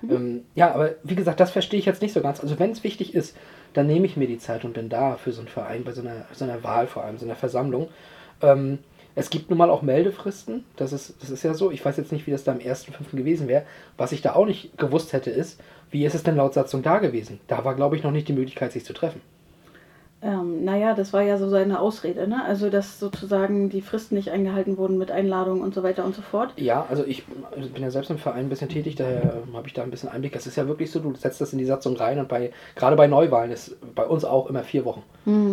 Ähm, 0.09 0.43
ja, 0.53 0.73
aber 0.73 0.95
wie 1.03 1.15
gesagt, 1.15 1.39
das 1.39 1.51
verstehe 1.51 1.79
ich 1.79 1.85
jetzt 1.85 2.01
nicht 2.01 2.13
so 2.13 2.21
ganz. 2.21 2.41
Also 2.41 2.59
wenn 2.59 2.71
es 2.71 2.83
wichtig 2.83 3.15
ist, 3.15 3.37
dann 3.73 3.87
nehme 3.87 4.05
ich 4.05 4.17
mir 4.17 4.27
die 4.27 4.37
Zeit 4.37 4.65
und 4.65 4.73
bin 4.73 4.89
da 4.89 5.15
für 5.15 5.31
so 5.31 5.39
einen 5.39 5.47
Verein, 5.47 5.83
bei 5.85 5.93
so 5.93 6.01
einer, 6.01 6.25
so 6.33 6.43
einer 6.43 6.61
Wahl 6.63 6.87
vor 6.87 7.03
allem, 7.05 7.17
so 7.17 7.25
einer 7.25 7.35
Versammlung. 7.35 7.87
Ähm, 8.41 8.79
es 9.15 9.29
gibt 9.29 9.49
nun 9.49 9.59
mal 9.59 9.69
auch 9.69 9.81
Meldefristen, 9.83 10.65
das 10.75 10.91
ist, 10.91 11.21
das 11.21 11.29
ist 11.29 11.43
ja 11.43 11.53
so. 11.53 11.69
Ich 11.71 11.85
weiß 11.85 11.97
jetzt 11.97 12.11
nicht, 12.11 12.25
wie 12.27 12.31
das 12.31 12.43
da 12.43 12.51
am 12.51 12.57
1.5. 12.57 13.15
gewesen 13.15 13.47
wäre. 13.47 13.63
Was 13.95 14.11
ich 14.11 14.21
da 14.21 14.33
auch 14.33 14.45
nicht 14.45 14.77
gewusst 14.77 15.13
hätte, 15.13 15.29
ist, 15.29 15.61
wie 15.93 16.05
ist 16.05 16.15
es 16.15 16.23
denn 16.23 16.35
laut 16.35 16.53
Satzung 16.53 16.81
da 16.81 16.97
gewesen? 16.97 17.39
Da 17.47 17.63
war, 17.63 17.75
glaube 17.75 17.95
ich, 17.95 18.03
noch 18.03 18.11
nicht 18.11 18.27
die 18.27 18.33
Möglichkeit, 18.33 18.71
sich 18.71 18.83
zu 18.83 18.93
treffen. 18.93 19.21
Ähm, 20.23 20.63
naja, 20.63 20.93
das 20.95 21.11
war 21.11 21.21
ja 21.21 21.37
so 21.37 21.49
seine 21.49 21.79
Ausrede, 21.81 22.29
ne? 22.29 22.43
Also, 22.45 22.69
dass 22.69 22.97
sozusagen 22.97 23.69
die 23.69 23.81
Fristen 23.81 24.15
nicht 24.15 24.31
eingehalten 24.31 24.77
wurden 24.77 24.97
mit 24.97 25.11
Einladungen 25.11 25.61
und 25.61 25.75
so 25.75 25.83
weiter 25.83 26.05
und 26.05 26.15
so 26.15 26.21
fort. 26.21 26.53
Ja, 26.55 26.85
also 26.89 27.05
ich 27.05 27.23
also 27.55 27.69
bin 27.69 27.83
ja 27.83 27.91
selbst 27.91 28.09
im 28.09 28.17
Verein 28.17 28.45
ein 28.45 28.49
bisschen 28.49 28.69
tätig, 28.69 28.95
daher 28.95 29.43
habe 29.53 29.67
ich 29.67 29.73
da 29.73 29.83
ein 29.83 29.91
bisschen 29.91 30.07
Einblick. 30.09 30.33
Es 30.35 30.47
ist 30.47 30.55
ja 30.55 30.65
wirklich 30.67 30.91
so, 30.91 30.99
du 30.99 31.13
setzt 31.15 31.41
das 31.41 31.51
in 31.51 31.59
die 31.59 31.65
Satzung 31.65 31.97
rein 31.97 32.19
und 32.19 32.29
bei 32.29 32.51
gerade 32.75 32.95
bei 32.95 33.05
Neuwahlen 33.07 33.51
ist 33.51 33.75
bei 33.93 34.05
uns 34.05 34.23
auch 34.23 34.49
immer 34.49 34.63
vier 34.63 34.85
Wochen. 34.85 35.03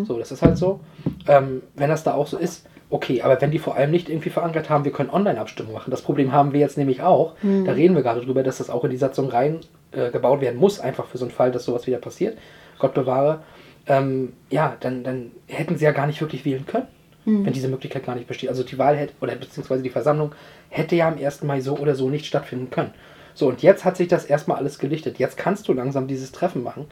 So, 0.07 0.19
das 0.19 0.31
ist 0.31 0.43
halt 0.43 0.57
so. 0.57 0.79
Ähm, 1.27 1.63
wenn 1.75 1.91
das 1.91 2.05
da 2.05 2.15
auch 2.15 2.29
so 2.29 2.39
ist, 2.39 2.67
okay, 2.91 3.23
aber 3.23 3.41
wenn 3.41 3.51
die 3.51 3.59
vor 3.59 3.75
allem 3.75 3.91
nicht 3.91 4.09
irgendwie 4.09 4.31
verankert 4.31 4.71
haben, 4.71 4.85
wir 4.85 4.93
können 4.93 5.11
Online-Abstimmung 5.11 5.73
machen. 5.73 5.91
Das 5.91 6.03
Problem 6.03 6.33
haben 6.33 6.53
wir 6.53 6.61
jetzt 6.61 6.79
nämlich 6.79 7.03
auch. 7.03 7.35
Da 7.43 7.73
reden 7.73 7.97
wir 7.97 8.03
gerade 8.03 8.21
drüber, 8.21 8.45
dass 8.45 8.59
das 8.59 8.71
auch 8.71 8.85
in 8.85 8.91
die 8.91 8.97
Satzung 8.97 9.29
rein 9.29 9.61
äh, 9.93 10.11
gebaut 10.11 10.41
werden 10.41 10.59
muss, 10.59 10.81
einfach 10.81 11.07
für 11.07 11.19
so 11.19 11.25
einen 11.25 11.33
Fall, 11.33 11.53
dass 11.53 11.65
sowas 11.65 11.87
wieder 11.87 11.99
passiert. 11.99 12.39
Gott 12.79 12.95
bewahre. 12.95 13.43
Ähm, 13.87 14.35
ja, 14.51 14.77
dann, 14.81 15.05
dann 15.05 15.33
hätten 15.47 15.77
sie 15.77 15.85
ja 15.85 15.93
gar 15.93 16.07
nicht 16.07 16.21
wirklich 16.21 16.45
wählen 16.45 16.67
können 16.67 16.87
wenn 17.25 17.53
diese 17.53 17.69
Möglichkeit 17.69 18.05
gar 18.05 18.15
nicht 18.15 18.27
besteht. 18.27 18.49
Also 18.49 18.63
die 18.63 18.79
Wahl 18.79 18.97
hätte, 18.97 19.13
oder 19.21 19.35
beziehungsweise 19.37 19.83
die 19.83 19.91
Versammlung 19.91 20.35
hätte 20.69 20.97
ja 20.97 21.09
am 21.09 21.19
1. 21.19 21.43
Mai 21.43 21.61
so 21.61 21.77
oder 21.77 21.95
so 21.95 22.09
nicht 22.09 22.27
stattfinden 22.27 22.71
können. 22.71 22.95
So, 23.35 23.49
und 23.49 23.63
jetzt 23.63 23.85
hat 23.85 23.97
sich 23.97 24.09
das 24.09 24.25
erstmal 24.25 24.57
alles 24.57 24.79
gelichtet. 24.79 25.19
Jetzt 25.19 25.37
kannst 25.37 25.69
du 25.69 25.73
langsam 25.73 26.09
dieses 26.09 26.33
Treffen 26.33 26.63
machen. 26.63 26.87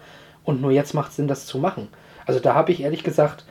Und 0.45 0.61
nur 0.61 0.71
jetzt 0.71 0.95
macht 0.95 1.11
es 1.11 1.17
Sinn, 1.17 1.29
das 1.29 1.47
zu 1.47 1.59
machen. 1.59 1.89
Also 2.27 2.41
da 2.41 2.55
habe 2.55 2.73
ich 2.73 2.83
ehrlich 2.83 3.05
gesagt 3.05 3.45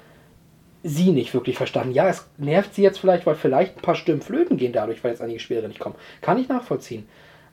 sie 0.84 1.12
nicht 1.12 1.34
wirklich 1.34 1.58
verstanden. 1.58 1.94
Ja, 1.94 2.08
es 2.08 2.28
nervt 2.38 2.74
sie 2.74 2.84
jetzt 2.84 3.00
vielleicht, 3.00 3.26
weil 3.26 3.36
vielleicht 3.36 3.78
ein 3.78 3.82
paar 3.82 3.96
Stimmen 3.96 4.22
flöten 4.22 4.58
gehen 4.58 4.74
dadurch, 4.74 5.04
weil 5.04 5.12
jetzt 5.12 5.22
einige 5.22 5.40
Spielerinnen 5.40 5.72
nicht 5.72 5.82
kommen. 5.82 5.96
Kann 6.22 6.38
ich 6.38 6.48
nachvollziehen. 6.48 7.08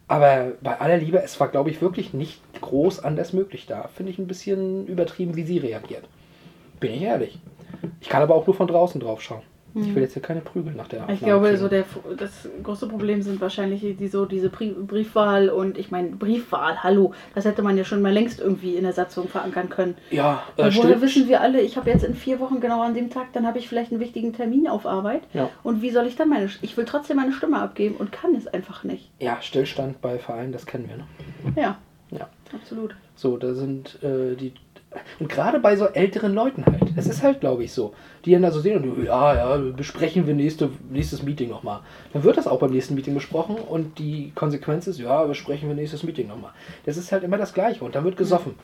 Aber 0.06 0.52
bei 0.60 0.80
aller 0.80 0.98
Liebe, 0.98 1.22
es 1.22 1.38
war, 1.40 1.48
glaube 1.48 1.70
ich, 1.70 1.80
wirklich 1.80 2.12
nicht 2.12 2.40
groß 2.60 3.00
anders 3.00 3.32
möglich 3.32 3.66
da. 3.66 3.88
Finde 3.88 4.12
ich 4.12 4.18
ein 4.18 4.26
bisschen 4.26 4.86
übertrieben, 4.86 5.36
wie 5.36 5.44
sie 5.44 5.58
reagiert. 5.58 6.06
Bin 6.78 6.92
ich 6.92 7.02
ehrlich. 7.02 7.40
Ich 8.00 8.08
kann 8.08 8.22
aber 8.22 8.34
auch 8.34 8.46
nur 8.46 8.54
von 8.54 8.66
draußen 8.66 9.00
drauf 9.00 9.22
schauen. 9.22 9.42
Ich 9.76 9.92
will 9.92 10.02
jetzt 10.02 10.12
hier 10.12 10.22
keine 10.22 10.40
Prügel 10.40 10.72
nach 10.74 10.86
der 10.86 11.00
Ich 11.00 11.02
Aufnahme 11.04 11.18
glaube, 11.20 11.46
kriegen. 11.48 11.58
so 11.58 11.68
der, 11.68 11.84
das 12.16 12.48
große 12.62 12.86
Problem 12.86 13.22
sind 13.22 13.40
wahrscheinlich 13.40 13.80
die, 13.98 14.06
so 14.06 14.24
diese 14.24 14.48
Brie- 14.48 14.72
Briefwahl 14.72 15.48
und 15.48 15.78
ich 15.78 15.90
meine, 15.90 16.10
Briefwahl, 16.10 16.82
hallo, 16.84 17.12
das 17.34 17.44
hätte 17.44 17.62
man 17.62 17.76
ja 17.76 17.82
schon 17.84 18.00
mal 18.00 18.12
längst 18.12 18.38
irgendwie 18.40 18.76
in 18.76 18.84
der 18.84 18.92
Satzung 18.92 19.26
verankern 19.26 19.68
können. 19.70 19.96
Ja, 20.12 20.44
äh, 20.56 20.62
Weil 20.62 20.74
woher 20.76 21.00
wissen 21.00 21.26
wir 21.28 21.40
alle, 21.40 21.60
ich 21.60 21.76
habe 21.76 21.90
jetzt 21.90 22.04
in 22.04 22.14
vier 22.14 22.38
Wochen 22.38 22.60
genau 22.60 22.82
an 22.82 22.94
dem 22.94 23.10
Tag, 23.10 23.32
dann 23.32 23.46
habe 23.46 23.58
ich 23.58 23.68
vielleicht 23.68 23.90
einen 23.90 24.00
wichtigen 24.00 24.32
Termin 24.32 24.68
auf 24.68 24.86
Arbeit. 24.86 25.22
Ja. 25.32 25.50
Und 25.64 25.82
wie 25.82 25.90
soll 25.90 26.06
ich 26.06 26.14
dann 26.14 26.28
meine, 26.28 26.48
ich 26.62 26.76
will 26.76 26.84
trotzdem 26.84 27.16
meine 27.16 27.32
Stimme 27.32 27.58
abgeben 27.60 27.96
und 27.96 28.12
kann 28.12 28.34
es 28.36 28.46
einfach 28.46 28.84
nicht. 28.84 29.10
Ja, 29.18 29.38
Stillstand 29.40 30.00
bei 30.00 30.18
Vereinen, 30.18 30.52
das 30.52 30.66
kennen 30.66 30.88
wir. 30.88 30.98
Ne? 30.98 31.04
Ja, 31.60 31.78
Ja. 32.12 32.28
absolut. 32.54 32.94
So, 33.16 33.36
da 33.38 33.54
sind 33.54 33.98
äh, 34.04 34.36
die. 34.36 34.52
Und 35.18 35.28
gerade 35.28 35.60
bei 35.60 35.76
so 35.76 35.86
älteren 35.86 36.34
Leuten 36.34 36.64
halt. 36.66 36.92
Es 36.96 37.06
ist 37.06 37.22
halt, 37.22 37.40
glaube 37.40 37.64
ich, 37.64 37.72
so. 37.72 37.94
Die 38.24 38.32
dann 38.32 38.42
da 38.42 38.50
so 38.50 38.60
sehen 38.60 38.82
und 38.82 39.04
ja, 39.04 39.34
ja, 39.34 39.56
besprechen 39.56 40.26
wir 40.26 40.34
nächste, 40.34 40.70
nächstes 40.90 41.22
Meeting 41.22 41.50
nochmal. 41.50 41.80
Dann 42.12 42.24
wird 42.24 42.36
das 42.36 42.46
auch 42.46 42.58
beim 42.58 42.70
nächsten 42.70 42.94
Meeting 42.94 43.14
besprochen 43.14 43.56
und 43.56 43.98
die 43.98 44.32
Konsequenz 44.34 44.86
ist, 44.86 44.98
ja, 44.98 45.24
besprechen 45.24 45.68
wir 45.68 45.76
nächstes 45.76 46.02
Meeting 46.02 46.28
nochmal. 46.28 46.52
Das 46.86 46.96
ist 46.96 47.12
halt 47.12 47.24
immer 47.24 47.38
das 47.38 47.54
Gleiche 47.54 47.84
und 47.84 47.94
dann 47.94 48.04
wird 48.04 48.16
gesoffen. 48.16 48.54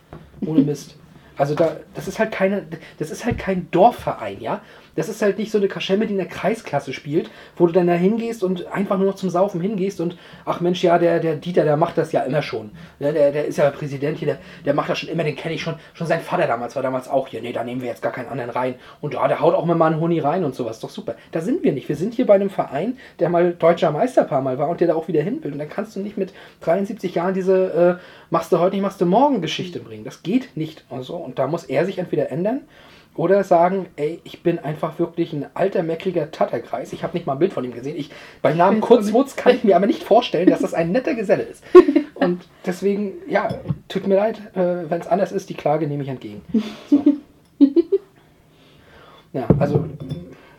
Ohne 0.45 0.61
Mist. 0.61 0.97
Also 1.37 1.55
da, 1.55 1.77
das 1.95 2.07
ist 2.07 2.19
halt 2.19 2.33
keine, 2.33 2.67
das 2.99 3.11
ist 3.11 3.25
halt 3.25 3.39
kein 3.39 3.71
Dorfverein, 3.71 4.41
ja. 4.41 4.61
Das 4.97 5.09
ist 5.09 5.23
halt 5.23 5.39
nicht 5.39 5.51
so 5.51 5.59
eine 5.59 5.69
Kaschemme, 5.69 6.07
die 6.07 6.13
in 6.13 6.19
der 6.19 6.27
Kreisklasse 6.27 6.93
spielt, 6.93 7.31
wo 7.57 7.67
du 7.67 7.73
dann 7.73 7.87
da 7.87 7.95
hingehst 7.95 8.43
und 8.43 8.67
einfach 8.67 8.99
nur 8.99 9.07
noch 9.07 9.15
zum 9.15 9.31
Saufen 9.31 9.61
hingehst 9.61 10.01
und 10.01 10.17
ach 10.45 10.61
Mensch, 10.61 10.83
ja, 10.83 10.99
der, 10.99 11.21
der 11.21 11.37
Dieter, 11.37 11.65
der 11.65 11.77
macht 11.77 11.99
das 11.99 12.13
ja 12.13 12.23
immer 12.23 12.43
schon. 12.43 12.71
Der, 12.99 13.13
der 13.13 13.47
ist 13.47 13.59
ja 13.59 13.71
Präsident 13.71 14.19
hier, 14.19 14.27
der, 14.27 14.39
der 14.65 14.75
macht 14.75 14.91
das 14.91 14.99
schon 14.99 15.09
immer, 15.09 15.25
den 15.25 15.37
kenne 15.37 15.55
ich 15.55 15.63
schon. 15.63 15.75
Schon 15.95 16.07
sein 16.07 16.21
Vater 16.21 16.47
damals 16.47 16.77
war 16.77 16.83
damals 16.83 17.09
auch 17.09 17.29
hier. 17.29 17.41
Nee, 17.41 17.53
da 17.53 17.65
nehmen 17.65 17.81
wir 17.81 17.89
jetzt 17.89 18.03
gar 18.03 18.13
keinen 18.13 18.29
anderen 18.29 18.51
rein. 18.51 18.75
Und 19.01 19.15
ja, 19.15 19.27
der 19.29 19.41
haut 19.41 19.55
auch 19.55 19.65
mal 19.65 19.81
einen 19.81 20.01
Huni 20.01 20.21
rein 20.21 20.45
und 20.45 20.55
sowas. 20.55 20.81
Doch 20.81 20.91
super. 20.91 21.15
Da 21.33 21.41
sind 21.41 21.63
wir 21.63 21.73
nicht. 21.73 21.89
Wir 21.89 21.97
sind 21.97 22.15
hier 22.15 22.27
bei 22.27 22.35
einem 22.35 22.51
Verein, 22.51 22.99
der 23.19 23.29
mal 23.29 23.53
deutscher 23.53 23.91
Meister 23.91 24.25
paar 24.25 24.43
Mal 24.43 24.59
war 24.59 24.69
und 24.69 24.81
der 24.81 24.89
da 24.89 24.95
auch 24.95 25.09
wieder 25.09 25.23
hin 25.23 25.43
will. 25.43 25.53
Und 25.53 25.59
dann 25.59 25.69
kannst 25.69 25.97
du 25.97 26.01
nicht 26.01 26.17
mit 26.17 26.33
73 26.63 27.15
Jahren 27.15 27.35
diese 27.35 27.99
äh, 28.01 28.05
machst 28.31 28.53
du 28.53 28.59
heute 28.59 28.77
nicht, 28.77 28.83
machst 28.83 29.01
du 29.01 29.07
morgen 29.07 29.41
Geschichte 29.41 29.81
bringen. 29.81 30.05
Das 30.05 30.23
geht 30.23 30.57
nicht. 30.57 30.85
Und, 30.89 31.03
so. 31.03 31.17
und 31.17 31.39
da 31.39 31.47
muss 31.47 31.65
er 31.65 31.85
sich 31.87 31.99
entweder 31.99 32.31
ändern 32.31 32.63
oder 33.21 33.45
sagen, 33.45 33.85
ey, 33.97 34.19
ich 34.25 34.43
bin 34.43 34.59
einfach 34.59 34.99
wirklich 34.99 35.35
ein 35.35 35.45
alter, 35.53 35.83
meckliger 35.83 36.31
Tatterkreis. 36.31 36.95
Ich 36.95 37.03
habe 37.03 37.13
nicht 37.13 37.27
mal 37.27 37.35
ein 37.35 37.39
Bild 37.39 37.53
von 37.53 37.63
ihm 37.63 37.75
gesehen. 37.75 37.95
Ich, 37.99 38.09
bei 38.41 38.55
Namen 38.55 38.81
Kurzwutz 38.81 39.37
kann 39.37 39.55
ich 39.55 39.63
mir 39.63 39.77
aber 39.77 39.85
nicht 39.85 40.03
vorstellen, 40.03 40.49
dass 40.49 40.61
das 40.61 40.73
ein 40.73 40.91
netter 40.91 41.15
Geselle 41.15 41.43
ist. 41.43 41.63
Und 42.15 42.49
deswegen, 42.65 43.13
ja, 43.29 43.49
tut 43.89 44.07
mir 44.07 44.15
leid, 44.15 44.41
äh, 44.55 44.89
wenn 44.89 45.03
es 45.03 45.07
anders 45.07 45.33
ist, 45.33 45.51
die 45.51 45.55
Klage 45.55 45.87
nehme 45.87 46.03
ich 46.03 46.09
entgegen. 46.09 46.41
So. 46.89 47.05
Ja, 49.33 49.47
also, 49.61 49.85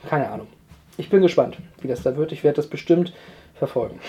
keine 0.07 0.30
Ahnung. 0.30 0.47
Ich 0.95 1.09
bin 1.09 1.22
gespannt, 1.22 1.57
wie 1.82 1.89
das 1.89 2.03
da 2.03 2.16
wird. 2.16 2.32
Ich 2.32 2.45
werde 2.45 2.55
das 2.55 2.68
bestimmt 2.68 3.12
verfolgen. 3.53 3.99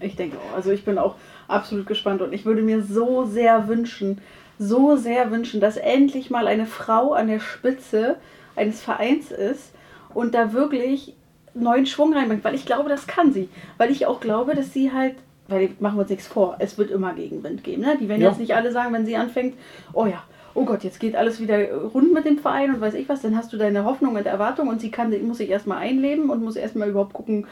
Ich 0.00 0.16
denke 0.16 0.36
auch. 0.36 0.56
Also 0.56 0.72
ich 0.72 0.84
bin 0.84 0.98
auch 0.98 1.14
absolut 1.46 1.86
gespannt 1.86 2.20
und 2.20 2.32
ich 2.32 2.44
würde 2.44 2.62
mir 2.62 2.82
so 2.82 3.24
sehr 3.24 3.68
wünschen, 3.68 4.20
so 4.62 4.96
sehr 4.96 5.30
wünschen, 5.30 5.58
dass 5.58 5.78
endlich 5.78 6.28
mal 6.28 6.46
eine 6.46 6.66
Frau 6.66 7.14
an 7.14 7.28
der 7.28 7.40
Spitze 7.40 8.16
eines 8.56 8.82
Vereins 8.82 9.30
ist 9.30 9.72
und 10.12 10.34
da 10.34 10.52
wirklich 10.52 11.14
neuen 11.54 11.86
Schwung 11.86 12.12
reinbringt, 12.12 12.44
weil 12.44 12.54
ich 12.54 12.66
glaube, 12.66 12.90
das 12.90 13.06
kann 13.06 13.32
sie. 13.32 13.48
Weil 13.78 13.90
ich 13.90 14.04
auch 14.04 14.20
glaube, 14.20 14.54
dass 14.54 14.72
sie 14.74 14.92
halt, 14.92 15.14
weil 15.48 15.70
machen 15.80 15.96
wir 15.96 16.02
uns 16.02 16.10
nichts 16.10 16.26
vor, 16.26 16.56
es 16.58 16.76
wird 16.76 16.90
immer 16.90 17.14
Gegenwind 17.14 17.64
geben. 17.64 17.80
Ne? 17.82 17.96
Die 17.98 18.08
werden 18.08 18.20
Ja. 18.20 18.28
jetzt 18.28 18.38
nicht 18.38 18.54
alle 18.54 18.70
sagen, 18.70 18.92
wenn 18.92 19.06
sie 19.06 19.16
anfängt, 19.16 19.54
oh 19.94 20.04
ja, 20.04 20.22
oh 20.54 20.66
Gott, 20.66 20.84
jetzt 20.84 21.00
geht 21.00 21.16
alles 21.16 21.40
wieder 21.40 21.72
rund 21.72 22.12
mit 22.12 22.26
dem 22.26 22.38
Verein 22.38 22.74
und 22.74 22.82
weiß 22.82 22.94
ich 22.94 23.08
was, 23.08 23.22
dann 23.22 23.36
hast 23.36 23.54
du 23.54 23.56
deine 23.56 23.84
Hoffnung 23.86 24.16
und 24.16 24.26
Erwartung 24.26 24.68
und 24.68 24.80
sie 24.82 24.90
kann, 24.90 25.10
muss 25.26 25.38
sich 25.38 25.48
erstmal 25.48 25.78
einleben 25.78 26.28
und 26.28 26.44
muss 26.44 26.56
erstmal 26.56 26.90
überhaupt 26.90 27.14
gucken, 27.14 27.46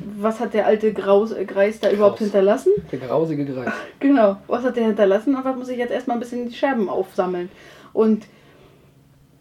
was 0.00 0.40
hat 0.40 0.54
der 0.54 0.66
alte 0.66 0.92
Graus, 0.92 1.32
äh, 1.32 1.44
Greis 1.44 1.80
da 1.80 1.90
überhaupt 1.90 2.18
Graus. 2.18 2.26
hinterlassen. 2.26 2.72
Der 2.92 2.98
grausige 2.98 3.44
Greis. 3.44 3.72
Genau, 4.00 4.36
was 4.46 4.64
hat 4.64 4.76
der 4.76 4.86
hinterlassen 4.86 5.34
und 5.36 5.44
was 5.44 5.56
muss 5.56 5.68
ich 5.68 5.78
jetzt 5.78 5.90
erstmal 5.92 6.16
ein 6.16 6.20
bisschen 6.20 6.48
die 6.48 6.54
Scherben 6.54 6.88
aufsammeln. 6.88 7.48
Und 7.92 8.26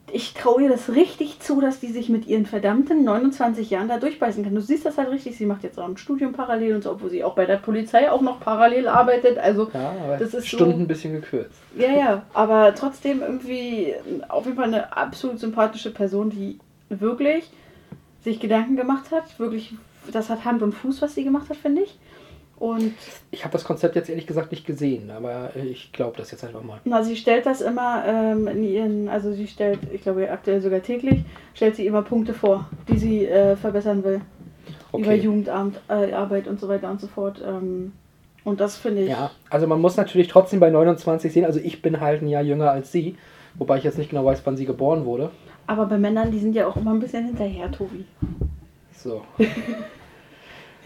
ich 0.10 0.34
traue 0.34 0.64
ihr 0.64 0.70
das 0.70 0.94
richtig 0.96 1.42
zu, 1.42 1.60
dass 1.60 1.82
die 1.82 1.88
sich 1.92 2.08
mit 2.08 2.26
ihren 2.28 2.46
verdammten 2.46 3.04
29 3.04 3.70
Jahren 3.70 3.90
da 3.90 3.98
durchbeißen 4.00 4.42
kann. 4.42 4.56
Du 4.56 4.62
siehst 4.62 4.86
das 4.86 4.98
halt 4.98 5.12
richtig, 5.12 5.38
sie 5.38 5.46
macht 5.46 5.64
jetzt 5.64 5.78
auch 5.78 5.88
ein 5.88 5.98
Studium 5.98 6.32
parallel 6.32 6.76
und 6.76 6.84
so, 6.86 6.92
obwohl 6.92 7.10
sie 7.10 7.26
auch 7.26 7.36
bei 7.36 7.46
der 7.46 7.58
Polizei 7.58 8.10
auch 8.10 8.22
noch 8.22 8.40
parallel 8.40 8.88
arbeitet. 8.88 9.38
Also 9.38 9.70
Ja, 9.74 9.94
aber 10.06 10.16
Das 10.18 10.34
ist 10.34 10.48
Stunden 10.48 10.76
so- 10.76 10.80
ein 10.80 10.88
bisschen 10.88 11.12
gekürzt. 11.14 11.60
ja, 11.78 11.92
ja, 11.92 12.22
aber 12.34 12.74
trotzdem 12.74 13.22
irgendwie 13.22 13.96
auf 14.30 14.46
jeden 14.46 14.56
Fall 14.56 14.68
eine 14.68 14.96
absolut 14.96 15.40
sympathische 15.40 15.92
Person, 15.92 16.30
die 16.30 16.58
wirklich 16.88 17.50
sich 18.24 18.40
Gedanken 18.40 18.78
gemacht 18.78 19.12
hat. 19.12 19.38
Wirklich, 19.40 19.76
das 20.12 20.30
hat 20.30 20.46
Hand 20.46 20.62
und 20.62 20.74
Fuß, 20.74 21.02
was 21.02 21.16
sie 21.16 21.24
gemacht 21.24 21.50
hat, 21.50 21.58
finde 21.58 21.84
ich. 21.84 21.98
Und 22.60 22.94
Ich 23.30 23.44
habe 23.44 23.52
das 23.52 23.64
Konzept 23.66 23.96
jetzt 23.96 24.10
ehrlich 24.10 24.26
gesagt 24.26 24.50
nicht 24.52 24.66
gesehen, 24.66 25.12
aber 25.12 25.52
ich 25.56 25.92
glaube 25.92 26.18
das 26.18 26.32
jetzt 26.32 26.44
einfach 26.44 26.64
mal. 26.64 26.80
na, 26.86 27.04
sie 27.04 27.16
stellt 27.16 27.46
das 27.46 27.62
immer 27.62 28.04
ähm, 28.08 28.48
in 28.48 28.64
ihren, 28.64 29.10
also 29.10 29.32
sie 29.32 29.48
stellt, 29.48 29.80
ich 29.94 30.02
glaube 30.02 30.32
aktuell 30.32 30.60
sogar 30.60 30.82
täglich, 30.82 31.24
stellt 31.54 31.76
sie 31.76 31.86
immer 31.86 32.02
Punkte 32.02 32.34
vor, 32.34 32.68
die 32.90 32.98
sie 32.98 33.26
äh, 33.28 33.56
verbessern 33.56 34.04
will. 34.04 34.22
Über 34.92 35.10
Okay. 35.10 35.16
Jugendarbeit 35.18 35.82
äh, 35.90 36.14
Arbeit 36.14 36.48
und 36.48 36.60
so 36.60 36.68
weiter 36.68 36.90
und 36.90 37.00
so 37.00 37.06
fort. 37.08 37.44
Ähm, 37.46 37.92
und 38.44 38.60
das 38.60 38.76
finde 38.78 39.04
ich. 39.04 39.10
Ja, 39.10 39.30
also 39.52 39.68
man 39.68 39.80
muss 39.80 39.98
natürlich 39.98 40.28
trotzdem 40.30 40.60
bei 40.60 40.72
29 40.72 41.32
sehen, 41.32 41.46
also 41.46 41.60
ich 41.60 41.84
bin 41.84 42.00
halt 42.02 42.24
ein 42.24 42.28
Jahr 42.28 42.42
jünger 42.42 42.72
als 42.72 42.92
sie, 42.92 43.18
wobei 43.56 43.78
ich 43.78 43.84
jetzt 43.84 44.00
nicht 44.00 44.10
genau 44.10 44.26
weiß, 44.26 44.42
wann 44.46 44.58
sie 44.58 44.66
geboren 44.66 45.06
wurde. 45.06 45.30
Aber 45.68 45.86
bei 45.86 46.00
Männern, 46.00 46.32
die 46.32 46.40
sind 46.40 46.56
ja 46.56 46.66
auch 46.66 46.78
immer 46.78 46.92
ein 46.92 47.00
bisschen 47.00 47.26
hinterher, 47.26 47.70
Tobi. 47.72 48.06
So. 48.96 49.22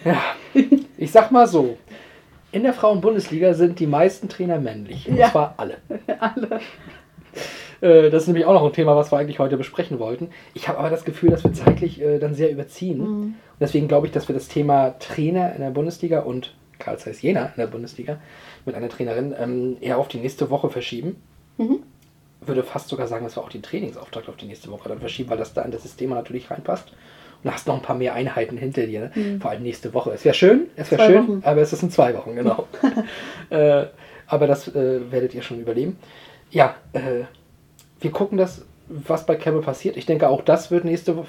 ja, 0.05 0.21
ich 0.97 1.11
sag 1.11 1.31
mal 1.31 1.47
so. 1.47 1.77
In 2.51 2.63
der 2.63 2.73
Frauen-Bundesliga 2.73 3.53
sind 3.53 3.79
die 3.79 3.87
meisten 3.87 4.27
Trainer 4.27 4.59
männlich. 4.59 5.07
Und 5.07 5.15
Ja. 5.17 5.31
zwar 5.31 5.53
alle. 5.57 5.77
Alle. 6.19 6.59
Äh, 7.79 8.09
das 8.09 8.23
ist 8.23 8.27
nämlich 8.27 8.45
auch 8.45 8.53
noch 8.53 8.65
ein 8.65 8.73
Thema, 8.73 8.95
was 8.95 9.11
wir 9.11 9.17
eigentlich 9.17 9.39
heute 9.39 9.57
besprechen 9.57 9.99
wollten. 9.99 10.29
Ich 10.53 10.67
habe 10.67 10.77
aber 10.79 10.89
das 10.89 11.05
Gefühl, 11.05 11.29
dass 11.29 11.43
wir 11.43 11.53
zeitlich 11.53 12.01
äh, 12.01 12.19
dann 12.19 12.35
sehr 12.35 12.51
überziehen. 12.51 12.97
Mhm. 12.99 13.21
Und 13.23 13.35
deswegen 13.59 13.87
glaube 13.87 14.05
ich, 14.07 14.11
dass 14.13 14.27
wir 14.27 14.35
das 14.35 14.47
Thema 14.49 14.95
Trainer 14.99 15.53
in 15.55 15.61
der 15.61 15.71
Bundesliga 15.71 16.19
und 16.19 16.53
Karl 16.77 16.97
Zeiss 16.99 17.21
Jena 17.21 17.45
in 17.45 17.53
der 17.57 17.67
Bundesliga 17.67 18.17
mit 18.65 18.75
einer 18.75 18.89
Trainerin 18.89 19.33
ähm, 19.39 19.77
eher 19.81 19.97
auf 19.97 20.07
die 20.09 20.17
nächste 20.19 20.49
Woche 20.49 20.69
verschieben. 20.69 21.21
Mhm. 21.57 21.79
Würde 22.41 22.63
fast 22.63 22.89
sogar 22.89 23.07
sagen, 23.07 23.23
dass 23.23 23.37
wir 23.37 23.43
auch 23.43 23.49
den 23.49 23.61
Trainingsauftrag 23.63 24.27
auf 24.27 24.35
die 24.35 24.47
nächste 24.47 24.71
Woche 24.71 24.89
dann 24.89 24.99
verschieben, 24.99 25.29
weil 25.29 25.37
das 25.37 25.53
da 25.53 25.61
in 25.61 25.71
das 25.71 25.83
System 25.83 26.09
natürlich 26.09 26.51
reinpasst. 26.51 26.91
Du 27.43 27.49
hast 27.51 27.67
noch 27.67 27.75
ein 27.75 27.81
paar 27.81 27.95
mehr 27.95 28.13
Einheiten 28.13 28.57
hinter 28.57 28.85
dir, 28.85 29.11
ne? 29.15 29.39
vor 29.39 29.51
allem 29.51 29.63
nächste 29.63 29.93
Woche. 29.93 30.11
Es 30.11 30.23
wäre 30.25 30.35
schön, 30.35 30.67
es 30.75 30.91
wäre 30.91 31.01
Mhm. 31.03 31.07
Schön, 31.13 31.27
Wochen. 31.27 31.41
aber 31.43 31.61
es 31.61 31.73
ist 31.73 31.81
in 31.83 31.89
zwei 31.89 32.13
Wochen, 32.15 32.35
genau. 32.35 32.67
äh, 33.49 33.85
aber 34.27 34.47
das 34.47 34.67
äh, 34.75 35.11
werdet 35.11 35.33
ihr 35.33 35.41
schon 35.41 35.59
überleben. 35.59 35.97
Ja, 36.51 36.75
äh, 36.93 37.23
wir 37.99 38.11
gucken 38.11 38.37
das, 38.37 38.65
was 38.87 39.25
bei 39.25 39.35
Campbell 39.35 39.63
passiert. 39.63 39.97
Ich 39.97 40.05
denke, 40.05 40.27
auch 40.29 40.41
das 40.41 40.69
wird 40.69 40.85
nächste 40.85 41.15
Wo- 41.17 41.25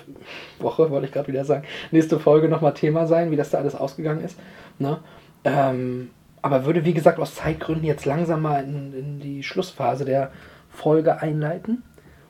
Woche, 0.59 0.91
wollte 0.91 1.07
ich 1.07 1.13
gerade 1.13 1.29
wieder 1.29 1.45
sagen, 1.45 1.65
nächste 1.93 2.19
Folge 2.19 2.49
nochmal 2.49 2.75
Thema 2.75 3.07
sein, 3.07 3.31
wie 3.31 3.37
das 3.37 3.51
da 3.51 3.59
alles 3.59 3.75
ausgegangen 3.75 4.25
ist. 4.25 4.37
Ne? 4.79 4.99
Ähm, 5.45 6.11
aber 6.43 6.65
würde, 6.67 6.85
wie 6.85 6.93
gesagt, 6.95 7.21
aus 7.21 7.37
Zeitgründen 7.37 7.85
jetzt 7.87 8.05
langsam 8.05 8.43
mal 8.43 8.65
in, 8.65 8.93
in 8.99 9.21
die 9.21 9.43
Schlussphase 9.45 10.05
der 10.05 10.33
Folge 10.71 11.21
einleiten. 11.21 11.85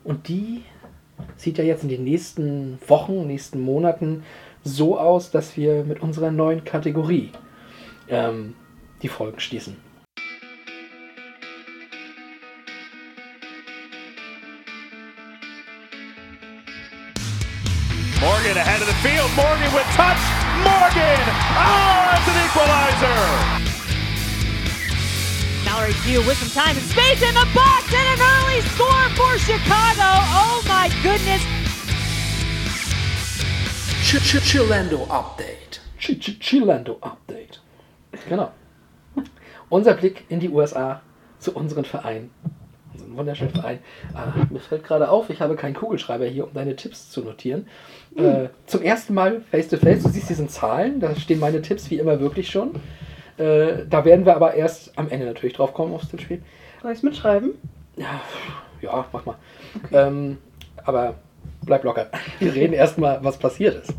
Und 0.04 0.28
die 0.28 0.62
sieht 1.36 1.58
ja 1.58 1.64
jetzt 1.64 1.82
in 1.82 1.88
den 1.88 2.04
nächsten 2.04 2.78
Wochen, 2.86 3.26
nächsten 3.26 3.60
Monaten 3.60 4.22
so 4.64 4.98
aus, 4.98 5.30
dass 5.30 5.56
wir 5.56 5.84
mit 5.84 6.02
unserer 6.02 6.30
neuen 6.30 6.64
Kategorie 6.64 7.30
ähm, 8.08 8.54
die 9.02 9.08
Folgen 9.08 9.40
schließen. 9.40 9.76
Morgan 18.20 18.56
ahead 18.56 18.80
of 18.80 18.86
the 18.86 18.94
field. 19.02 19.28
Morgan 19.34 19.72
with 19.74 19.86
touch. 19.96 20.42
Morgan! 20.62 21.18
Oh, 21.58 22.14
it's 22.14 22.28
an 22.28 22.38
equalizer! 22.46 23.71
Pugh 25.90 26.20
with 26.20 26.38
some 26.38 26.48
time 26.50 26.76
and 26.76 26.86
space 26.86 27.22
in 27.22 27.34
the 27.34 27.48
box 27.52 27.92
and 27.92 28.06
an 28.14 28.20
early 28.20 28.60
score 28.70 29.08
for 29.16 29.36
Chicago. 29.36 30.10
Oh 30.30 30.62
my 30.68 30.88
goodness. 31.02 31.42
Ch 34.04 34.14
-ch 34.14 34.40
Chillando 34.40 35.06
Update. 35.08 35.80
Ch 35.98 36.10
Update. 37.00 37.60
Genau. 38.28 38.52
Unser 39.70 39.94
Blick 39.94 40.24
in 40.28 40.38
die 40.38 40.50
USA 40.50 41.02
zu 41.40 41.52
unseren 41.52 41.84
Vereinen. 41.84 42.30
Unseren 42.92 43.16
wunderschönen 43.16 43.52
Verein. 43.52 43.80
Ah, 44.14 44.32
mir 44.50 44.60
fällt 44.60 44.84
gerade 44.84 45.08
auf, 45.08 45.30
ich 45.30 45.40
habe 45.40 45.56
keinen 45.56 45.74
Kugelschreiber 45.74 46.26
hier, 46.26 46.44
um 46.46 46.54
deine 46.54 46.76
Tipps 46.76 47.10
zu 47.10 47.22
notieren. 47.22 47.66
Äh, 48.14 48.50
zum 48.66 48.82
ersten 48.82 49.14
Mal 49.14 49.40
face 49.50 49.68
to 49.68 49.78
face. 49.78 50.04
Du 50.04 50.10
siehst 50.10 50.28
diesen 50.28 50.48
Zahlen, 50.48 51.00
da 51.00 51.16
stehen 51.16 51.40
meine 51.40 51.60
Tipps 51.60 51.90
wie 51.90 51.98
immer 51.98 52.20
wirklich 52.20 52.50
schon. 52.50 52.80
Äh, 53.38 53.86
da 53.88 54.04
werden 54.04 54.26
wir 54.26 54.36
aber 54.36 54.54
erst 54.54 54.98
am 54.98 55.08
Ende 55.08 55.26
natürlich 55.26 55.56
drauf 55.56 55.72
kommen 55.74 55.94
aufs 55.94 56.08
Tippspiel. 56.08 56.42
Soll 56.82 56.92
ich 56.92 56.98
es 56.98 57.02
mitschreiben? 57.02 57.52
Ja, 57.96 58.20
ja, 58.80 59.04
mach 59.12 59.24
mal. 59.24 59.36
Ähm, 59.92 60.38
aber 60.84 61.14
bleib 61.64 61.84
locker. 61.84 62.08
Wir 62.38 62.54
reden 62.54 62.72
erstmal, 62.72 63.22
was 63.22 63.38
passiert 63.38 63.82
ist. 63.82 63.94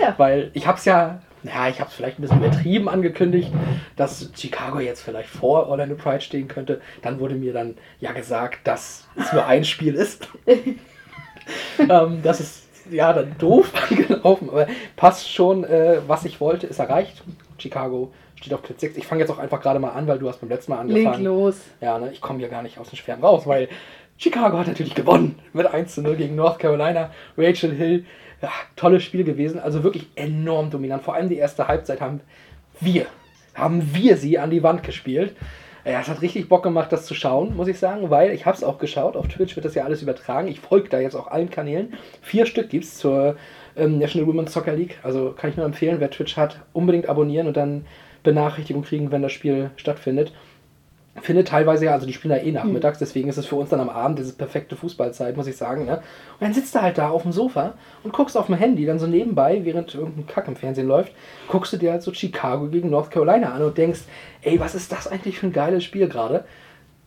Ja. 0.00 0.14
Weil 0.16 0.50
ich 0.54 0.66
habe 0.66 0.78
es 0.78 0.84
ja, 0.84 1.20
ja, 1.42 1.68
ich 1.68 1.80
habe 1.80 1.88
es 1.88 1.94
vielleicht 1.94 2.18
ein 2.18 2.22
bisschen 2.22 2.38
übertrieben 2.38 2.88
angekündigt, 2.88 3.52
dass 3.94 4.30
Chicago 4.34 4.80
jetzt 4.80 5.02
vielleicht 5.02 5.28
vor 5.28 5.68
Orlando 5.68 5.94
Pride 5.94 6.20
stehen 6.20 6.48
könnte. 6.48 6.80
Dann 7.02 7.20
wurde 7.20 7.34
mir 7.34 7.52
dann 7.52 7.76
ja 8.00 8.12
gesagt, 8.12 8.66
dass 8.66 9.06
es 9.16 9.32
nur 9.32 9.46
ein 9.46 9.64
Spiel 9.64 9.94
ist. 9.94 10.28
ähm, 11.78 12.20
das 12.22 12.40
ist 12.40 12.66
ja 12.90 13.12
dann 13.12 13.36
doof 13.38 13.72
gelaufen, 13.88 14.48
aber 14.50 14.66
passt 14.96 15.32
schon, 15.32 15.64
äh, 15.64 16.00
was 16.06 16.24
ich 16.24 16.40
wollte, 16.40 16.66
ist 16.66 16.78
erreicht. 16.78 17.22
Chicago 17.58 18.12
steht 18.36 18.54
auf 18.54 18.62
Platz 18.62 18.80
6. 18.80 18.96
Ich 18.96 19.06
fange 19.06 19.22
jetzt 19.22 19.30
auch 19.30 19.38
einfach 19.38 19.60
gerade 19.60 19.78
mal 19.78 19.90
an, 19.90 20.06
weil 20.06 20.18
du 20.18 20.28
hast 20.28 20.40
beim 20.40 20.50
letzten 20.50 20.72
Mal 20.72 20.86
Leg 20.86 21.06
angefangen. 21.06 21.24
los. 21.24 21.60
Ja, 21.80 21.98
ne, 21.98 22.10
ich 22.12 22.20
komme 22.20 22.38
hier 22.38 22.48
gar 22.48 22.62
nicht 22.62 22.78
aus 22.78 22.90
den 22.90 22.96
Schwärmen 22.96 23.24
raus, 23.24 23.46
weil 23.46 23.68
Chicago 24.18 24.58
hat 24.58 24.66
natürlich 24.66 24.94
gewonnen 24.94 25.38
mit 25.52 25.66
1 25.66 25.94
zu 25.94 26.02
0 26.02 26.16
gegen 26.16 26.34
North 26.34 26.58
Carolina. 26.58 27.10
Rachel 27.36 27.72
Hill, 27.72 28.04
ja, 28.42 28.50
tolles 28.76 29.02
Spiel 29.02 29.24
gewesen, 29.24 29.58
also 29.58 29.82
wirklich 29.82 30.06
enorm 30.14 30.70
dominant. 30.70 31.02
Vor 31.02 31.14
allem 31.14 31.28
die 31.28 31.36
erste 31.36 31.68
Halbzeit 31.68 32.00
haben 32.00 32.20
wir, 32.80 33.06
haben 33.54 33.94
wir 33.94 34.16
sie 34.16 34.38
an 34.38 34.50
die 34.50 34.62
Wand 34.62 34.82
gespielt. 34.82 35.34
Ja, 35.84 36.00
es 36.00 36.08
hat 36.08 36.20
richtig 36.20 36.48
Bock 36.48 36.64
gemacht, 36.64 36.90
das 36.90 37.06
zu 37.06 37.14
schauen, 37.14 37.54
muss 37.54 37.68
ich 37.68 37.78
sagen, 37.78 38.10
weil 38.10 38.32
ich 38.32 38.44
habe 38.44 38.56
es 38.56 38.64
auch 38.64 38.78
geschaut. 38.78 39.16
Auf 39.16 39.28
Twitch 39.28 39.54
wird 39.54 39.64
das 39.64 39.76
ja 39.76 39.84
alles 39.84 40.02
übertragen. 40.02 40.48
Ich 40.48 40.58
folge 40.58 40.88
da 40.88 40.98
jetzt 40.98 41.14
auch 41.14 41.28
allen 41.28 41.48
Kanälen. 41.48 41.94
Vier 42.22 42.44
Stück 42.46 42.70
gibt 42.70 42.84
es 42.84 42.98
zur 42.98 43.36
ähm, 43.76 43.98
National 43.98 44.26
Women's 44.26 44.52
Soccer 44.52 44.72
League. 44.72 44.98
Also 45.04 45.30
kann 45.30 45.50
ich 45.50 45.56
nur 45.56 45.64
empfehlen, 45.64 46.00
wer 46.00 46.10
Twitch 46.10 46.36
hat, 46.36 46.60
unbedingt 46.72 47.08
abonnieren 47.08 47.46
und 47.46 47.56
dann 47.56 47.86
Benachrichtigung 48.26 48.82
kriegen, 48.82 49.10
wenn 49.10 49.22
das 49.22 49.32
Spiel 49.32 49.70
stattfindet. 49.76 50.32
Findet 51.22 51.48
teilweise 51.48 51.86
ja, 51.86 51.92
also 51.92 52.06
die 52.06 52.12
spielen 52.12 52.34
da 52.36 52.42
eh 52.42 52.52
nachmittags, 52.52 52.98
deswegen 52.98 53.30
ist 53.30 53.38
es 53.38 53.46
für 53.46 53.56
uns 53.56 53.70
dann 53.70 53.80
am 53.80 53.88
Abend 53.88 54.18
diese 54.18 54.34
perfekte 54.34 54.76
Fußballzeit, 54.76 55.34
muss 55.34 55.46
ich 55.46 55.56
sagen. 55.56 55.86
Ne? 55.86 55.96
Und 55.96 56.02
dann 56.40 56.52
sitzt 56.52 56.74
du 56.74 56.82
halt 56.82 56.98
da 56.98 57.08
auf 57.08 57.22
dem 57.22 57.32
Sofa 57.32 57.72
und 58.02 58.12
guckst 58.12 58.36
auf 58.36 58.46
dem 58.46 58.56
Handy, 58.56 58.84
dann 58.84 58.98
so 58.98 59.06
nebenbei, 59.06 59.64
während 59.64 59.94
irgendein 59.94 60.26
Kack 60.26 60.46
im 60.46 60.56
Fernsehen 60.56 60.86
läuft, 60.86 61.12
guckst 61.48 61.72
du 61.72 61.78
dir 61.78 61.92
halt 61.92 62.02
so 62.02 62.12
Chicago 62.12 62.66
gegen 62.66 62.90
North 62.90 63.10
Carolina 63.10 63.52
an 63.52 63.62
und 63.62 63.78
denkst, 63.78 64.00
ey, 64.42 64.60
was 64.60 64.74
ist 64.74 64.92
das 64.92 65.08
eigentlich 65.08 65.38
für 65.38 65.46
ein 65.46 65.54
geiles 65.54 65.84
Spiel 65.84 66.06
gerade? 66.06 66.44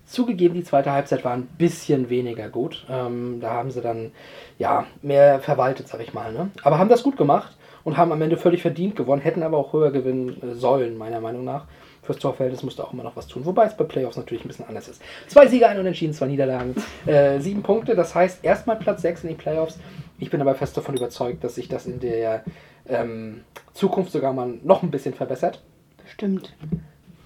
Zugegeben, 0.07 0.55
die 0.55 0.63
zweite 0.63 0.91
Halbzeit 0.91 1.23
war 1.23 1.33
ein 1.33 1.45
bisschen 1.59 2.09
weniger 2.09 2.49
gut. 2.49 2.87
Ähm, 2.89 3.37
da 3.41 3.51
haben 3.51 3.69
sie 3.69 3.81
dann 3.81 4.11
ja 4.57 4.87
mehr 5.03 5.39
verwaltet, 5.39 5.87
sag 5.87 6.01
ich 6.01 6.15
mal. 6.15 6.33
Ne? 6.33 6.49
Aber 6.63 6.79
haben 6.79 6.89
das 6.89 7.03
gut 7.03 7.15
gemacht 7.15 7.58
und 7.89 7.97
haben 7.97 8.11
am 8.11 8.21
Ende 8.21 8.37
völlig 8.37 8.61
verdient 8.61 8.95
gewonnen, 8.95 9.21
hätten 9.21 9.41
aber 9.41 9.57
auch 9.57 9.73
höher 9.73 9.91
gewinnen 9.91 10.41
äh, 10.43 10.53
sollen, 10.53 10.95
meiner 10.95 11.19
Meinung 11.19 11.43
nach. 11.43 11.65
Fürs 12.03 12.19
Torverhältnis 12.19 12.61
musste 12.61 12.83
auch 12.83 12.93
immer 12.93 13.03
noch 13.03 13.15
was 13.15 13.25
tun. 13.25 13.45
Wobei 13.45 13.65
es 13.65 13.75
bei 13.75 13.83
Playoffs 13.83 14.15
natürlich 14.15 14.45
ein 14.45 14.47
bisschen 14.47 14.67
anders 14.67 14.87
ist. 14.87 15.01
Zwei 15.27 15.47
Siege, 15.47 15.67
ein 15.67 15.79
Unentschieden, 15.79 16.13
zwei 16.13 16.27
Niederlagen, 16.27 16.75
äh, 17.07 17.39
sieben 17.39 17.63
Punkte. 17.63 17.95
Das 17.95 18.13
heißt 18.13 18.43
erstmal 18.43 18.75
Platz 18.75 19.01
sechs 19.01 19.23
in 19.23 19.29
den 19.29 19.37
Playoffs. 19.37 19.79
Ich 20.19 20.29
bin 20.29 20.39
aber 20.39 20.53
fest 20.53 20.77
davon 20.77 20.95
überzeugt, 20.95 21.43
dass 21.43 21.55
sich 21.55 21.67
das 21.67 21.87
in 21.87 21.99
der 21.99 22.43
ähm, 22.87 23.41
Zukunft 23.73 24.11
sogar 24.11 24.33
mal 24.33 24.53
noch 24.63 24.83
ein 24.83 24.91
bisschen 24.91 25.15
verbessert. 25.15 25.63
Stimmt. 26.05 26.55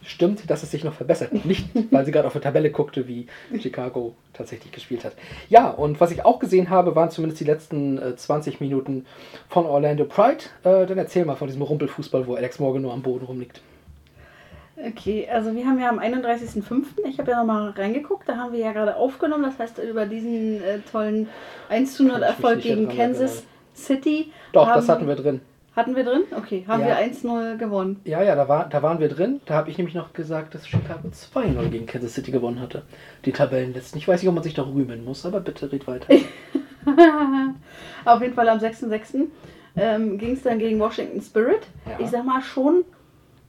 Stimmt, 0.06 0.50
dass 0.50 0.64
es 0.64 0.72
sich 0.72 0.84
noch 0.84 0.94
verbessert. 0.94 1.46
Nicht, 1.46 1.70
weil 1.92 2.06
sie 2.06 2.12
gerade 2.12 2.28
auf 2.28 2.34
der 2.34 2.42
Tabelle 2.42 2.72
guckte, 2.72 3.08
wie 3.08 3.28
Chicago 3.60 4.16
tatsächlich 4.34 4.72
gespielt 4.72 5.06
hat. 5.06 5.14
Ja, 5.50 5.70
und 5.70 6.00
was 6.00 6.12
ich 6.12 6.26
auch 6.26 6.40
gesehen 6.40 6.70
habe, 6.70 6.96
waren 6.96 7.10
zumindest 7.10 7.40
die 7.40 7.46
letzten 7.46 7.98
äh, 7.98 8.16
20 8.16 8.60
Minuten 8.60 9.06
von 9.50 9.66
Orlando 9.66 10.06
Pride. 10.06 10.44
Äh, 10.64 10.86
dann 10.86 10.98
erzähl 10.98 11.26
mal 11.26 11.36
von 11.36 11.48
diesem 11.48 11.62
Rumpelfußball, 11.62 12.28
wo 12.28 12.36
Alex 12.36 12.60
Morgan 12.60 12.82
nur 12.82 12.94
am 12.94 13.02
Boden 13.02 13.26
rumliegt. 13.26 13.62
Okay, 14.76 15.28
also 15.32 15.56
wir 15.56 15.66
haben 15.66 15.80
ja 15.80 15.90
am 15.90 16.00
31.05., 16.00 17.06
ich 17.08 17.20
habe 17.20 17.32
ja 17.32 17.38
nochmal 17.38 17.70
reingeguckt, 17.70 18.28
da 18.28 18.38
haben 18.38 18.54
wir 18.54 18.60
ja 18.60 18.72
gerade 18.72 18.96
aufgenommen, 18.96 19.44
das 19.44 19.60
heißt 19.60 19.78
über 19.78 20.08
diesen 20.08 20.64
äh, 20.64 20.80
tollen 20.92 21.30
1 21.70 21.94
zu 21.94 22.04
0 22.04 22.12
Kann 22.12 22.22
ich 22.22 22.28
mich 22.28 22.36
Erfolg 22.36 22.62
gegen 22.62 22.90
Kansas 22.90 23.44
City. 23.76 24.32
Doch, 24.52 24.68
das 24.74 24.90
hatten 24.90 25.08
wir 25.08 25.16
drin. 25.16 25.42
Hatten 25.76 25.96
wir 25.96 26.04
drin? 26.04 26.22
Okay, 26.38 26.66
haben 26.68 26.82
Ja. 26.82 26.88
wir 26.88 26.98
1-0 27.00 27.58
gewonnen. 27.58 28.00
Ja, 28.06 28.22
ja, 28.22 28.36
da, 28.36 28.48
war, 28.48 28.70
da 28.70 28.84
waren 28.84 29.00
wir 29.00 29.10
drin. 29.10 29.42
Da 29.46 29.56
habe 29.56 29.72
ich 29.72 29.78
nämlich 29.78 29.96
noch 29.96 30.14
gesagt, 30.14 30.54
dass 30.54 30.68
Chicago 30.68 31.08
2-0 31.10 31.70
gegen 31.70 31.86
Kansas 31.88 32.14
City 32.14 32.32
gewonnen 32.32 32.60
hatte. 32.62 32.84
Die 33.26 33.32
Tabellenletzten. 33.32 33.98
Ich 33.98 34.08
weiß 34.08 34.22
nicht, 34.22 34.30
ob 34.30 34.36
man 34.36 34.44
sich 34.44 34.54
da 34.54 34.62
rühmen 34.64 35.04
muss, 35.04 35.26
aber 35.26 35.40
bitte 35.40 35.72
red 35.72 35.88
weiter. 35.88 36.14
Auf 38.06 38.22
jeden 38.22 38.34
Fall 38.34 38.50
am 38.50 38.60
6.06. 38.60 39.28
Ähm, 39.76 40.18
ging 40.20 40.34
es 40.34 40.44
dann 40.44 40.60
gegen 40.60 40.80
Washington 40.80 41.22
Spirit. 41.22 41.62
Ja. 41.88 41.98
Ich 42.00 42.10
sag 42.12 42.24
mal 42.26 42.42
schon 42.42 42.84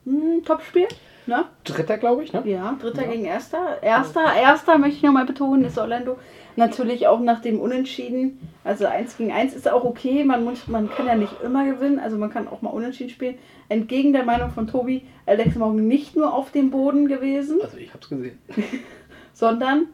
ein 0.06 0.42
Topspiel. 0.44 0.88
Ne? 1.26 1.44
Dritter, 1.64 1.96
glaube 1.98 2.22
ich, 2.24 2.32
ne? 2.32 2.42
Ja, 2.46 2.76
Dritter 2.80 3.02
Ja. 3.02 3.10
gegen 3.10 3.24
Erster. 3.24 3.82
Erster, 3.82 4.34
Erster 4.34 4.78
möchte 4.78 4.96
ich 4.98 5.02
nochmal 5.02 5.24
betonen, 5.24 5.64
ist 5.64 5.78
Orlando. 5.78 6.18
Natürlich 6.56 7.06
auch 7.06 7.20
nach 7.20 7.40
dem 7.40 7.58
Unentschieden. 7.60 8.38
Also 8.62 8.86
1 8.86 9.16
gegen 9.16 9.32
1 9.32 9.54
ist 9.54 9.68
auch 9.68 9.84
okay. 9.84 10.24
Man, 10.24 10.44
muss, 10.44 10.68
man 10.68 10.88
kann 10.88 11.06
ja 11.06 11.16
nicht 11.16 11.34
immer 11.42 11.64
gewinnen. 11.64 11.98
Also 11.98 12.16
man 12.16 12.30
kann 12.30 12.48
auch 12.48 12.62
mal 12.62 12.70
unentschieden 12.70 13.10
spielen. 13.10 13.36
Entgegen 13.68 14.12
der 14.12 14.24
Meinung 14.24 14.50
von 14.50 14.66
Tobi, 14.66 15.02
Alex 15.26 15.56
Morgan 15.56 15.88
nicht 15.88 16.16
nur 16.16 16.32
auf 16.32 16.52
dem 16.52 16.70
Boden 16.70 17.08
gewesen, 17.08 17.60
Also 17.62 17.76
ich 17.76 17.88
habe 17.88 18.00
es 18.02 18.08
gesehen. 18.08 18.38
sondern 19.34 19.86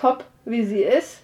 top 0.00 0.24
wie 0.44 0.64
sie 0.64 0.82
ist. 0.82 1.22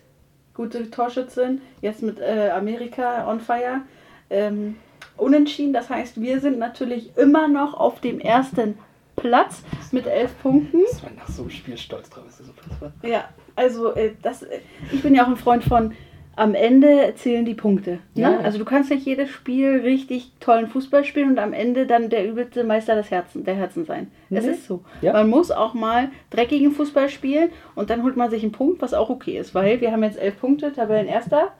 Gute 0.54 0.90
Torschützin. 0.90 1.62
Jetzt 1.80 2.02
mit 2.02 2.20
äh, 2.20 2.50
Amerika 2.50 3.28
on 3.30 3.40
fire. 3.40 3.80
Ähm, 4.28 4.76
unentschieden. 5.16 5.72
Das 5.72 5.88
heißt, 5.88 6.20
wir 6.20 6.40
sind 6.40 6.58
natürlich 6.58 7.16
immer 7.16 7.48
noch 7.48 7.74
auf 7.74 8.00
dem 8.00 8.20
ersten 8.20 8.76
Platz 9.16 9.62
mit 9.92 10.06
elf 10.06 10.30
Punkten. 10.42 10.80
Dass 10.90 11.02
man 11.02 11.14
nach 11.16 11.28
so 11.28 11.42
einem 11.42 11.50
Spiel 11.50 11.78
stolz 11.78 12.10
drauf 12.10 12.24
ist. 12.28 12.40
Das 12.40 12.46
ist 12.46 12.52
unfassbar. 12.58 12.92
Ja, 13.02 13.28
also 13.56 13.94
äh, 13.94 14.12
das, 14.22 14.42
äh, 14.42 14.58
ich 14.92 15.02
bin 15.02 15.14
ja 15.14 15.24
auch 15.24 15.28
ein 15.28 15.36
Freund 15.36 15.64
von, 15.64 15.92
am 16.34 16.54
Ende 16.54 17.12
zählen 17.16 17.44
die 17.44 17.54
Punkte. 17.54 17.98
Ne? 18.14 18.22
Ja. 18.22 18.38
Also 18.38 18.58
du 18.58 18.64
kannst 18.64 18.90
nicht 18.90 19.04
jedes 19.04 19.28
Spiel 19.28 19.80
richtig 19.82 20.32
tollen 20.40 20.66
Fußball 20.66 21.04
spielen 21.04 21.30
und 21.32 21.38
am 21.38 21.52
Ende 21.52 21.86
dann 21.86 22.08
der 22.08 22.26
übelste 22.26 22.64
Meister 22.64 22.94
des 22.94 23.10
Herzen, 23.10 23.44
der 23.44 23.54
Herzen 23.54 23.84
sein. 23.84 24.10
Es 24.30 24.44
Nee. 24.44 24.52
ist 24.52 24.66
so. 24.66 24.82
Ja. 25.02 25.12
Man 25.12 25.28
muss 25.28 25.50
auch 25.50 25.74
mal 25.74 26.08
dreckigen 26.30 26.72
Fußball 26.72 27.10
spielen 27.10 27.50
und 27.74 27.90
dann 27.90 28.02
holt 28.02 28.16
man 28.16 28.30
sich 28.30 28.42
einen 28.42 28.52
Punkt, 28.52 28.80
was 28.80 28.94
auch 28.94 29.10
okay 29.10 29.36
ist, 29.38 29.54
weil 29.54 29.80
wir 29.82 29.92
haben 29.92 30.02
jetzt 30.02 30.18
elf 30.18 30.40
Punkte, 30.40 30.72
Tabellenerster. 30.72 31.52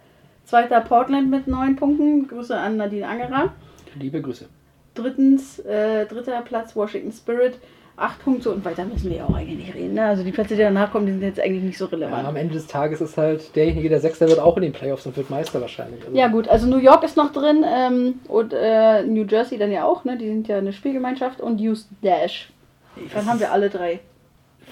Zweiter 0.44 0.80
Portland 0.80 1.30
mit 1.30 1.46
neun 1.46 1.76
Punkten. 1.76 2.26
Grüße 2.26 2.56
an 2.56 2.76
Nadine 2.78 3.06
Angerer. 3.06 3.52
Liebe 3.94 4.20
Grüße. 4.20 4.48
Drittens, 4.94 5.58
äh, 5.60 6.04
dritter 6.06 6.40
Platz 6.42 6.74
Washington 6.74 7.12
Spirit. 7.12 7.58
Acht 7.96 8.22
Punkte 8.24 8.50
und 8.50 8.64
weiter 8.64 8.84
müssen 8.86 9.10
wir 9.10 9.18
ja 9.18 9.24
auch 9.26 9.34
eigentlich 9.34 9.58
nicht 9.66 9.74
reden. 9.74 9.94
Ne? 9.94 10.04
Also 10.04 10.24
die 10.24 10.32
Plätze, 10.32 10.56
die 10.56 10.62
danach 10.62 10.90
kommen, 10.90 11.04
die 11.06 11.12
sind 11.12 11.22
jetzt 11.22 11.38
eigentlich 11.38 11.62
nicht 11.62 11.76
so 11.78 11.84
Ja, 11.84 11.90
relevant. 11.90 12.26
am 12.26 12.36
Ende 12.36 12.54
des 12.54 12.66
Tages 12.66 13.00
ist 13.02 13.16
halt 13.18 13.54
derjenige, 13.54 13.88
der 13.90 14.00
Sechster 14.00 14.28
wird, 14.28 14.38
auch 14.40 14.56
in 14.56 14.62
den 14.62 14.72
Playoffs 14.72 15.04
und 15.06 15.16
wird 15.16 15.28
Meister 15.28 15.60
wahrscheinlich. 15.60 16.02
Also, 16.04 16.16
Ja 16.16 16.28
gut, 16.28 16.48
also 16.48 16.66
New 16.66 16.78
York 16.78 17.04
ist 17.04 17.16
noch 17.18 17.32
drin 17.32 17.64
ähm, 17.68 18.20
und 18.28 18.54
äh, 18.54 19.02
New 19.04 19.24
Jersey 19.24 19.58
dann 19.58 19.70
ja 19.70 19.84
auch, 19.84 20.04
ne? 20.04 20.16
Die 20.16 20.26
sind 20.26 20.48
ja 20.48 20.58
eine 20.58 20.72
Spielgemeinschaft 20.72 21.40
und 21.40 21.60
Houston 21.60 21.96
Dash. 22.02 22.50
was 22.96 23.12
Dann 23.12 23.26
haben 23.26 23.40
wir 23.40 23.52
alle 23.52 23.68
drei. 23.68 24.00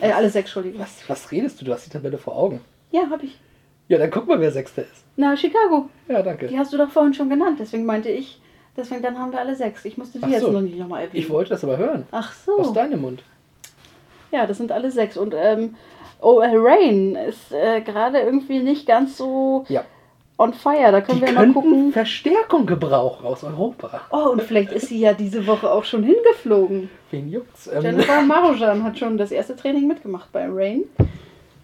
Äh, 0.01 0.13
alle 0.13 0.31
sechs, 0.31 0.47
Entschuldigung. 0.49 0.81
Was, 0.81 1.07
was 1.09 1.31
redest 1.31 1.61
du? 1.61 1.67
Du 1.67 1.73
hast 1.75 1.85
die 1.85 1.91
Tabelle 1.91 2.17
vor 2.17 2.35
Augen. 2.37 2.61
Ja, 2.91 3.03
hab 3.11 3.23
ich. 3.23 3.39
Ja, 3.89 3.99
dann 3.99 4.11
guck 4.11 4.27
mal, 4.29 4.41
wer 4.41 4.51
Sechster 4.51 4.83
ist. 4.83 5.05
Na, 5.17 5.37
Chicago. 5.37 5.91
Ja, 6.09 6.23
danke. 6.23 6.47
Die 6.47 6.57
hast 6.59 6.73
du 6.73 6.79
doch 6.79 6.89
vorhin 6.91 7.13
schon 7.13 7.29
genannt, 7.29 7.59
deswegen 7.61 7.85
meinte 7.85 8.09
ich, 8.09 8.40
deswegen 8.77 9.03
dann 9.03 9.19
haben 9.19 9.33
wir 9.33 9.41
alle 9.41 9.55
sechs. 9.55 9.85
Ich 9.85 9.97
musste 9.99 10.19
die 10.19 10.25
Ach 10.25 10.29
jetzt 10.31 10.43
so. 10.43 10.51
noch 10.51 10.61
nicht 10.61 10.79
nochmal 10.79 11.03
erwähnen. 11.03 11.23
Ich 11.23 11.31
wollte 11.31 11.51
das 11.51 11.65
aber 11.65 11.77
hören. 11.77 12.07
Ach 12.11 12.33
Aus 12.59 12.67
so. 12.69 12.73
deinem 12.73 13.01
Mund. 13.03 13.23
Ja, 14.33 14.47
das 14.47 14.59
sind 14.59 14.71
alle 14.73 14.91
sechs. 14.91 15.17
Und 15.17 15.35
ähm, 15.37 15.75
oh, 16.21 16.41
äh, 16.41 16.51
Rain 16.55 17.17
ist 17.17 17.53
äh, 17.53 17.81
gerade 17.81 18.21
irgendwie 18.21 18.61
nicht 18.61 18.87
ganz 18.87 19.17
so 19.17 19.65
Ja. 19.69 19.85
on 20.39 20.55
fire. 20.55 20.93
Da 20.93 21.01
können 21.01 21.21
Die 21.21 21.27
wir 21.27 21.33
mal 21.33 21.41
könnten 21.41 21.55
gucken. 21.55 21.93
Verstärkung 21.93 22.67
gebrauchen 22.67 23.27
aus 23.27 23.43
Europa. 23.43 24.03
Oh, 24.11 24.31
und 24.31 24.43
vielleicht 24.43 24.71
ist 24.73 24.87
sie 24.87 25.01
ja 25.01 25.15
diese 25.15 25.47
Woche 25.47 25.71
auch 25.71 25.85
schon 25.85 26.05
hingeflogen. 26.05 26.89
Wen 27.11 27.29
juckt's? 27.29 27.67
Ähm, 27.67 27.83
Jennifer 27.83 28.21
Marujan 28.27 28.85
hat 28.85 28.99
schon 28.99 29.19
das 29.19 29.33
erste 29.33 29.57
Training 29.57 29.89
mitgemacht 29.89 30.31
bei 30.33 30.47
Rain. 30.49 30.85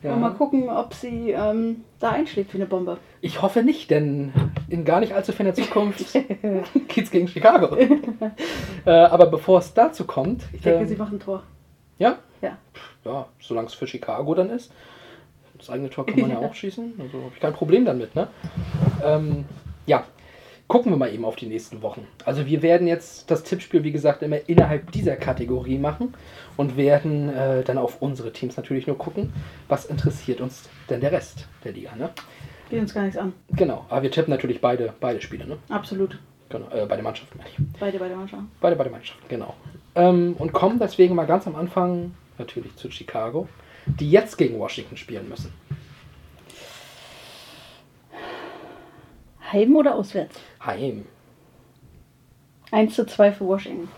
Ja. 0.03 0.13
Und 0.15 0.21
mal 0.21 0.31
gucken, 0.31 0.69
ob 0.69 0.95
sie 0.95 1.31
ähm, 1.31 1.85
da 1.99 2.11
einschlägt 2.11 2.53
wie 2.53 2.59
eine 2.59 2.67
Bombe. 2.67 2.99
Ich 3.21 3.43
hoffe 3.43 3.63
nicht, 3.63 3.91
denn 3.91 4.33
in 4.69 4.85
gar 4.85 5.01
nicht 5.01 5.13
allzu 5.15 5.33
ferner 5.33 5.55
Zukunft 5.55 6.17
geht's 6.89 7.11
gegen 7.11 7.29
Chicago. 7.29 7.77
äh, 8.87 8.91
aber 8.91 9.27
bevor 9.27 9.59
es 9.61 9.73
dazu 9.75 10.05
kommt, 10.05 10.45
Ich 10.53 10.61
denke, 10.63 10.81
ähm, 10.81 10.89
sie 10.89 10.97
macht 10.97 11.13
ein 11.13 11.21
Tor. 11.21 11.43
ja, 11.99 12.19
Ja. 12.43 12.59
ja, 13.05 13.27
solange 13.41 13.69
es 13.69 13.75
für 13.75 13.87
Chicago 13.87 14.35
dann 14.35 14.51
ist. 14.51 14.71
Das 15.59 15.71
eigene 15.71 15.89
Tor 15.89 16.05
kann 16.07 16.21
man 16.21 16.31
ja, 16.31 16.39
auch 16.41 16.55
schießen, 16.55 16.95
also 17.01 17.19
habe 17.19 17.33
ich 17.35 17.41
kein 17.41 17.55
Problem 17.55 17.85
damit. 17.87 18.15
Ne? 18.15 18.29
Ähm, 19.03 19.45
ja, 19.87 20.05
gucken 20.69 20.93
wir 20.93 20.97
mal 20.97 21.13
eben 21.13 21.25
auf 21.25 21.37
die 21.37 21.47
nächsten 21.47 21.83
Wochen. 21.83 22.07
Also 22.25 22.47
wir 22.47 22.63
werden 22.63 22.87
jetzt 22.87 23.31
das 23.31 23.45
Tippspiel, 23.45 23.85
wie 23.85 23.93
gesagt, 23.93 24.23
immer 24.23 24.49
innerhalb 24.49 24.91
dieser 24.93 25.17
Kategorie 25.17 25.79
machen 25.79 26.15
und 26.57 26.77
werden 26.77 27.29
äh, 27.29 27.63
dann 27.63 27.79
auf 27.79 28.03
unsere 28.03 28.33
Teams 28.33 28.57
natürlich 28.57 28.87
nur 28.87 28.99
gucken, 28.99 29.33
was 29.69 29.87
interessiert 29.87 30.41
uns 30.41 30.69
denn 30.91 31.01
der 31.01 31.13
Rest 31.13 31.47
der 31.65 31.73
Liga. 31.73 31.95
Ne? 31.97 32.11
Geht 32.69 32.81
uns 32.81 32.95
gar 32.95 33.03
nichts 33.03 33.17
an. 33.17 33.33
Genau, 33.51 33.87
aber 33.89 34.03
wir 34.03 34.11
tippen 34.11 34.33
natürlich 34.33 34.61
beide, 34.61 34.93
beide 34.99 35.21
Spiele. 35.21 35.47
Ne? 35.47 35.59
Absolut. 35.69 36.19
Genau, 36.49 36.69
äh, 36.71 36.87
beide 36.87 37.03
Mannschaften 37.03 37.39
meine 37.39 37.51
ich. 37.51 37.79
Beide 37.79 37.99
bei 37.99 38.09
der 38.09 38.17
Mannschaft. 38.17 38.43
Beide, 38.61 38.77
beide 38.77 38.91
Mannschaften, 38.91 39.25
genau. 39.29 39.55
Ähm, 39.95 40.35
und 40.39 40.53
kommen 40.53 40.79
deswegen 40.79 41.15
mal 41.15 41.27
ganz 41.27 41.47
am 41.47 41.57
Anfang 41.57 42.15
natürlich 42.39 42.77
zu 42.77 42.91
Chicago, 42.91 43.49
die 43.87 44.11
jetzt 44.11 44.37
gegen 44.37 44.59
Washington 44.59 44.97
spielen 44.97 45.29
müssen. 45.29 45.53
Heim 49.57 49.75
oder 49.75 49.95
auswärts? 49.95 50.39
Heim. 50.65 51.07
1 52.73 52.95
zu 52.95 53.07
2 53.07 53.33
für 53.33 53.47
Washington. 53.47 53.89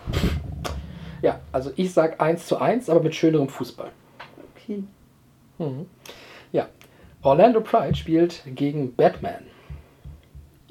Ja, 1.21 1.41
also 1.51 1.71
ich 1.75 1.91
sag 1.91 2.21
1 2.21 2.47
zu 2.47 2.59
1, 2.59 2.89
aber 2.89 3.01
mit 3.01 3.13
schönerem 3.13 3.49
Fußball. 3.49 3.91
Okay. 4.55 4.83
Ja. 6.53 6.69
Orlando 7.21 7.59
Pride 7.59 7.93
spielt 7.93 8.41
gegen 8.45 8.95
Batman. 8.95 9.43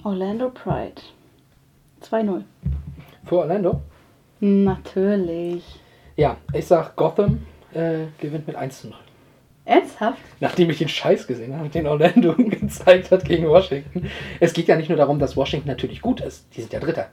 Orlando 0.05 0.49
Pride. 0.49 1.03
2-0. 2.01 2.45
Für 3.27 3.39
Orlando? 3.41 3.83
Natürlich. 4.41 5.65
Ja, 6.17 6.39
ich 6.55 6.67
sag 6.67 6.97
Gotham 6.97 7.47
äh, 7.75 8.07
gewinnt 8.19 8.47
mit 8.47 8.57
1 8.57 8.81
zu 8.81 8.89
0. 8.89 8.97
Ernsthaft? 9.69 10.19
Nachdem 10.41 10.71
ich 10.71 10.79
den 10.79 10.89
Scheiß 10.89 11.27
gesehen 11.27 11.57
habe, 11.57 11.69
den 11.69 11.87
Orlando 11.87 12.35
gezeigt 12.39 13.11
hat 13.11 13.25
gegen 13.25 13.49
Washington. 13.49 14.09
Es 14.41 14.53
geht 14.53 14.69
ja 14.69 14.77
nicht 14.77 14.89
nur 14.89 14.99
darum, 14.99 15.19
dass 15.19 15.37
Washington 15.37 15.69
natürlich 15.69 16.01
gut 16.01 16.21
ist. 16.21 16.47
Die 16.57 16.61
sind 16.63 16.73
ja 16.73 16.81
Dritter. 16.81 17.09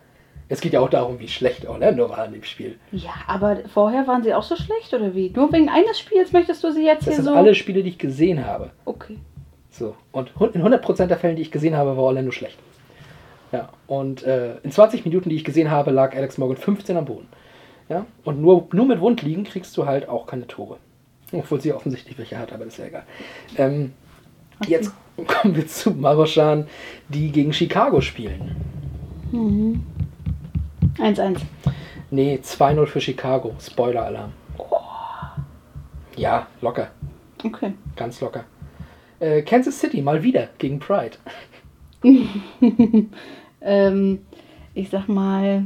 Es 0.48 0.62
geht 0.62 0.74
ja 0.74 0.80
auch 0.80 0.90
darum, 0.90 1.20
wie 1.20 1.28
schlecht 1.28 1.68
Orlando 1.68 2.08
war 2.10 2.26
in 2.26 2.34
dem 2.34 2.44
Spiel. 2.44 2.78
Ja, 2.92 3.14
aber 3.28 3.58
vorher 3.74 4.08
waren 4.08 4.24
sie 4.24 4.34
auch 4.34 4.44
so 4.44 4.56
schlecht 4.56 4.94
oder 4.94 5.16
wie? 5.16 5.32
Nur 5.32 5.52
wegen 5.52 5.70
eines 5.70 6.00
Spiels 6.00 6.32
möchtest 6.32 6.64
du 6.64 6.72
sie 6.72 6.86
jetzt 6.86 7.08
Das 7.08 7.16
hier 7.16 7.24
sind 7.24 7.34
so. 7.34 7.34
alle 7.34 7.56
Spiele, 7.56 7.82
die 7.82 7.90
ich 7.90 7.98
gesehen 7.98 8.46
habe. 8.46 8.72
Okay. 8.86 9.18
So. 9.72 9.96
Und 10.12 10.32
in 10.54 10.64
100% 10.64 11.08
der 11.08 11.18
Fällen, 11.18 11.36
die 11.36 11.42
ich 11.42 11.52
gesehen 11.52 11.76
habe, 11.76 11.98
war 11.98 12.04
Orlando 12.04 12.32
schlecht. 12.32 12.58
Ja. 13.52 13.70
Und 13.88 14.24
äh, 14.24 14.58
in 14.64 14.72
20 14.72 15.04
Minuten, 15.06 15.30
die 15.30 15.36
ich 15.36 15.44
gesehen 15.44 15.72
habe, 15.72 15.92
lag 15.92 16.16
Alex 16.16 16.38
Morgan 16.38 16.58
15 16.58 16.96
am 16.96 17.06
Boden. 17.06 17.28
Ja. 17.90 18.06
Und 18.24 18.40
nur, 18.42 18.68
nur 18.72 18.86
mit 18.86 19.00
Wundliegen 19.00 19.44
kriegst 19.44 19.76
du 19.78 19.86
halt 19.86 20.08
auch 20.08 20.28
keine 20.28 20.48
Tore. 20.48 20.78
Obwohl 21.36 21.62
sie 21.62 21.74
offensichtlich 21.74 22.18
welche 22.18 22.38
hat, 22.38 22.54
aber 22.54 22.66
das 22.66 22.74
ist 22.76 22.80
ja 22.80 22.86
egal. 22.86 23.04
Ähm, 23.58 23.94
Jetzt 24.68 24.92
kommen 25.28 25.56
wir 25.56 25.68
zu 25.68 25.92
Maroschan, 25.92 26.68
die 27.10 27.32
gegen 27.32 27.52
Chicago 27.52 28.00
spielen. 28.00 28.56
1-1. 30.98 31.42
Nee, 32.10 32.40
2-0 32.42 32.86
für 32.86 33.02
Chicago. 33.02 33.54
Spoiler-Alarm. 33.60 34.32
Ja, 36.16 36.48
locker. 36.62 36.92
Okay. 37.44 37.74
Ganz 37.98 38.22
locker. 38.22 38.46
Äh, 39.20 39.42
Kansas 39.42 39.78
City 39.78 40.02
mal 40.02 40.24
wieder 40.24 40.50
gegen 40.58 40.80
Pride. 40.80 41.18
Ähm, 43.66 44.20
ich 44.76 44.92
sag 44.92 45.08
mal, 45.08 45.66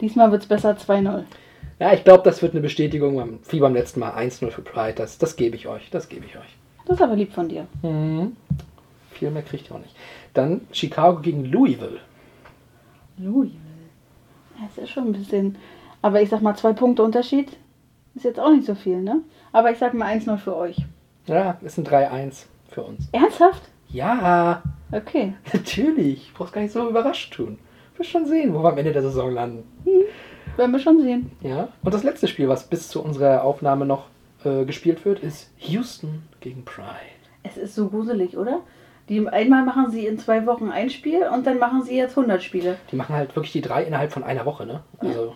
diesmal 0.00 0.32
wird's 0.32 0.46
besser 0.46 0.76
2-0. 0.76 1.22
Ja, 1.80 1.92
ich 1.94 2.04
glaube, 2.04 2.22
das 2.24 2.42
wird 2.42 2.52
eine 2.52 2.60
Bestätigung, 2.60 3.16
beim- 3.16 3.38
wie 3.48 3.58
beim 3.58 3.74
letzten 3.74 4.00
Mal 4.00 4.12
1-0 4.12 4.50
für 4.50 4.62
Pride. 4.62 4.94
Das, 4.94 5.18
das 5.18 5.34
gebe 5.36 5.56
ich 5.56 5.66
euch. 5.66 5.90
Das 5.90 6.08
gebe 6.08 6.26
ich 6.26 6.36
euch. 6.36 6.56
Das 6.86 6.96
ist 6.98 7.02
aber 7.02 7.16
lieb 7.16 7.32
von 7.32 7.48
dir. 7.48 7.66
Mhm. 7.82 8.36
Viel 9.12 9.30
mehr 9.30 9.42
kriegt 9.42 9.68
ihr 9.70 9.74
auch 9.76 9.80
nicht. 9.80 9.96
Dann 10.34 10.60
Chicago 10.72 11.20
gegen 11.20 11.44
Louisville. 11.46 12.00
Louisville. 13.18 13.58
Das 14.60 14.84
ist 14.84 14.90
schon 14.90 15.06
ein 15.08 15.12
bisschen. 15.12 15.56
Aber 16.02 16.20
ich 16.22 16.28
sag 16.28 16.42
mal, 16.42 16.54
zwei 16.54 16.72
Punkte 16.72 17.02
Unterschied 17.02 17.48
ist 18.14 18.24
jetzt 18.24 18.40
auch 18.40 18.50
nicht 18.50 18.66
so 18.66 18.74
viel, 18.74 19.00
ne? 19.00 19.20
Aber 19.52 19.70
ich 19.70 19.78
sag 19.78 19.94
mal 19.94 20.06
1-0 20.14 20.36
für 20.38 20.56
euch. 20.56 20.76
Ja, 21.26 21.58
ist 21.62 21.78
ein 21.78 21.86
3-1 21.86 22.46
für 22.68 22.82
uns. 22.82 23.08
Ernsthaft? 23.12 23.62
Ja, 23.88 24.62
Okay. 24.92 25.34
natürlich. 25.52 26.32
Brauchst 26.34 26.52
gar 26.52 26.62
nicht 26.62 26.72
so 26.72 26.88
überrascht 26.88 27.32
tun. 27.34 27.58
Wirst 27.96 28.10
schon 28.10 28.26
sehen, 28.26 28.52
wo 28.54 28.62
wir 28.62 28.70
am 28.70 28.78
Ende 28.78 28.92
der 28.92 29.02
Saison 29.02 29.32
landen. 29.32 29.62
Werden 30.60 30.72
wir 30.72 30.80
schon 30.80 31.00
sehen. 31.00 31.30
Ja. 31.40 31.68
Und 31.82 31.94
das 31.94 32.02
letzte 32.02 32.28
Spiel, 32.28 32.46
was 32.46 32.64
bis 32.64 32.90
zu 32.90 33.02
unserer 33.02 33.44
Aufnahme 33.44 33.86
noch 33.86 34.08
äh, 34.44 34.66
gespielt 34.66 35.06
wird, 35.06 35.20
ist 35.20 35.50
Houston 35.56 36.24
gegen 36.40 36.66
Pride. 36.66 36.84
Es 37.42 37.56
ist 37.56 37.74
so 37.74 37.88
gruselig, 37.88 38.36
oder? 38.36 38.60
Die, 39.08 39.26
einmal 39.26 39.64
machen 39.64 39.90
sie 39.90 40.06
in 40.06 40.18
zwei 40.18 40.44
Wochen 40.44 40.68
ein 40.68 40.90
Spiel 40.90 41.22
und 41.32 41.46
dann 41.46 41.58
machen 41.58 41.82
sie 41.82 41.96
jetzt 41.96 42.10
100 42.10 42.42
Spiele. 42.42 42.76
Die 42.92 42.96
machen 42.96 43.16
halt 43.16 43.34
wirklich 43.36 43.52
die 43.52 43.62
drei 43.62 43.84
innerhalb 43.84 44.12
von 44.12 44.22
einer 44.22 44.44
Woche, 44.44 44.66
ne? 44.66 44.82
Also, 44.98 45.34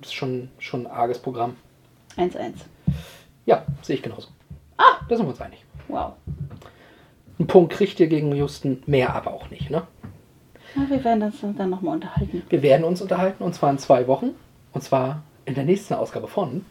das 0.00 0.10
ist 0.10 0.14
schon, 0.14 0.48
schon 0.60 0.86
ein 0.86 0.92
arges 0.92 1.18
Programm. 1.18 1.56
1-1. 2.16 2.52
Ja, 3.46 3.64
sehe 3.82 3.96
ich 3.96 4.02
genauso. 4.02 4.28
Ah! 4.76 5.00
Da 5.08 5.16
sind 5.16 5.26
wir 5.26 5.30
uns 5.30 5.40
einig. 5.40 5.64
Wow. 5.88 6.12
Ein 7.40 7.48
Punkt 7.48 7.72
kriegt 7.72 7.98
ihr 7.98 8.06
gegen 8.06 8.32
Houston, 8.36 8.84
mehr 8.86 9.12
aber 9.12 9.32
auch 9.32 9.50
nicht, 9.50 9.70
ne? 9.70 9.82
Na, 10.76 10.88
wir 10.88 11.02
werden 11.02 11.24
uns 11.24 11.40
dann 11.40 11.68
nochmal 11.68 11.96
unterhalten. 11.96 12.44
Wir 12.48 12.62
werden 12.62 12.84
uns 12.84 13.02
unterhalten 13.02 13.42
und 13.42 13.56
zwar 13.56 13.68
in 13.68 13.78
zwei 13.78 14.06
Wochen. 14.06 14.36
Und 14.72 14.82
zwar 14.82 15.22
in 15.44 15.54
der 15.54 15.64
nächsten 15.64 15.94
Ausgabe 15.94 16.28
von. 16.28 16.64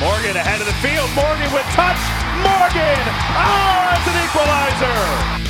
Morgan 0.00 0.36
ahead 0.36 0.60
of 0.60 0.66
the 0.66 0.74
field. 0.86 1.08
Morgan 1.14 1.50
with 1.52 1.64
touch. 1.72 1.96
Morgan! 2.44 3.00
Oh, 3.40 3.88
that's 3.88 4.06
an 4.10 4.16
equalizer! 4.20 5.44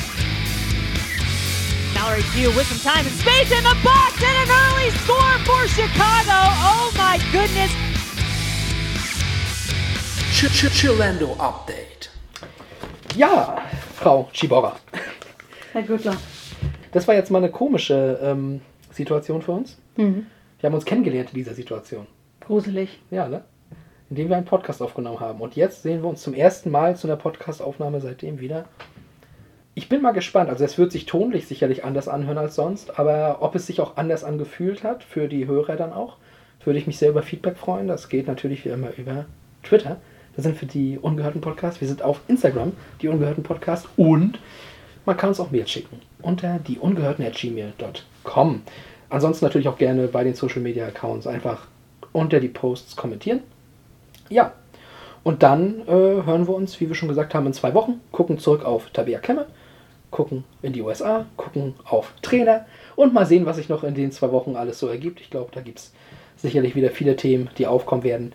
Mallory 1.95 2.23
Pugh 2.33 2.55
with 2.55 2.67
some 2.69 2.79
time 2.79 3.05
and 3.05 3.17
space 3.17 3.51
in 3.51 3.65
the 3.65 3.77
box 3.83 4.23
and 4.23 4.37
an 4.45 4.51
early 4.71 4.91
score 5.03 5.39
for 5.43 5.67
Chicago. 5.67 6.39
Oh 6.63 6.93
my 6.97 7.19
goodness. 7.33 7.73
Ch 10.31 10.45
-ch 10.47 10.71
Chillendo 10.71 11.35
Update. 11.39 12.11
Ja, 13.17 13.63
Frau 14.05 14.29
Chibora. 14.35 14.77
Herr 15.73 15.83
Güttler. 15.83 16.15
Das 16.93 17.09
war 17.09 17.15
jetzt 17.15 17.31
mal 17.31 17.39
eine 17.39 17.51
komische 17.51 18.21
ähm, 18.23 18.61
Situation 18.91 19.41
für 19.41 19.53
uns. 19.53 19.81
Mhm. 19.97 20.27
Wir 20.61 20.67
haben 20.69 20.75
uns 20.75 20.85
kennengelernt 20.85 21.31
in 21.31 21.37
dieser 21.37 21.55
Situation. 21.55 22.07
Gruselig. 22.41 23.01
Ja, 23.11 23.29
ne? 23.29 23.45
Indem 24.11 24.29
wir 24.29 24.37
einen 24.37 24.45
Podcast 24.45 24.83
aufgenommen 24.83 25.21
haben. 25.21 25.41
Und 25.41 25.57
jetzt 25.57 25.85
sehen 25.85 26.03
wir 26.03 26.11
uns 26.11 26.21
zum 26.21 26.35
ersten 26.35 26.71
Mal 26.71 26.97
zu 26.97 27.07
einer 27.07 27.17
Podcast-Aufnahme 27.17 28.03
seitdem 28.03 28.41
wieder. 28.41 28.67
Ich 29.75 29.89
bin 29.89 30.03
mal 30.03 30.13
gespannt. 30.13 30.51
Also 30.51 30.67
es 30.67 30.77
wird 30.77 30.93
sich 30.93 31.07
tonlich 31.07 31.47
sicherlich 31.47 31.83
anders 31.83 32.07
anhören 32.07 32.37
als 32.37 32.57
sonst, 32.57 32.99
aber 32.99 33.39
ob 33.41 33.55
es 33.55 33.67
sich 33.67 33.81
auch 33.81 33.97
anders 33.97 34.23
angefühlt 34.23 34.85
hat, 34.85 35.03
für 35.03 35.29
die 35.29 35.47
Hörer 35.47 35.77
dann 35.77 35.95
auch, 35.95 36.19
würde 36.63 36.79
ich 36.79 36.87
mich 36.87 36.99
sehr 36.99 37.09
über 37.09 37.23
Feedback 37.23 37.57
freuen. 37.57 37.89
Das 37.89 38.11
geht 38.11 38.27
natürlich 38.27 38.67
wie 38.67 38.69
immer 38.69 38.95
über 38.99 39.25
Twitter. 39.63 39.97
Das 40.37 40.45
sind 40.45 40.57
für 40.57 40.67
die 40.67 40.99
ungehörten 40.99 41.41
Podcasts. 41.41 41.81
Wir 41.81 41.89
sind 41.89 42.03
auf 42.03 42.21
Instagram, 42.29 42.73
die 43.01 43.09
ungehörten 43.09 43.43
Podcasts. 43.43 43.89
Und 43.97 44.39
man 45.07 45.17
kann 45.17 45.29
uns 45.29 45.41
auch 45.41 45.51
Mail 45.51 45.67
schicken 45.67 46.01
unter 46.23 46.59
die 46.59 46.79
ungehörten.gmail.com. 46.79 48.63
Ansonsten 49.11 49.45
natürlich 49.45 49.69
auch 49.69 49.79
gerne 49.79 50.09
bei 50.09 50.25
den 50.25 50.35
Social 50.35 50.61
Media 50.61 50.87
Accounts 50.87 51.27
einfach 51.27 51.67
unter 52.13 52.41
die 52.41 52.49
Posts 52.49 52.97
kommentieren. 52.97 53.41
Ja, 54.29 54.53
und 55.23 55.43
dann 55.43 55.83
äh, 55.87 55.91
hören 55.91 56.47
wir 56.47 56.55
uns, 56.55 56.81
wie 56.81 56.89
wir 56.89 56.95
schon 56.95 57.09
gesagt 57.09 57.35
haben, 57.35 57.47
in 57.47 57.53
zwei 57.53 57.75
Wochen. 57.75 58.01
Gucken 58.13 58.39
zurück 58.39 58.65
auf 58.65 58.91
Tabea 58.91 59.19
Kemme, 59.19 59.47
gucken 60.11 60.45
in 60.63 60.73
die 60.73 60.83
USA, 60.83 61.27
gucken 61.37 61.75
auf 61.85 62.13
Trainer 62.23 62.67
und 62.95 63.15
mal 63.15 63.27
sehen, 63.27 63.47
was 63.47 63.57
sich 63.57 63.69
noch 63.69 63.85
in 63.85 63.95
den 63.95 64.13
zwei 64.13 64.33
Wochen 64.33 64.55
alles 64.55 64.79
so 64.79 64.87
ergibt. 64.89 65.21
Ich 65.21 65.31
glaube, 65.31 65.51
da 65.53 65.61
gibt 65.61 65.79
es 65.79 65.93
sicherlich 66.37 66.75
wieder 66.77 66.91
viele 66.91 67.17
Themen, 67.17 67.49
die 67.57 67.67
aufkommen 67.67 68.05
werden. 68.05 68.33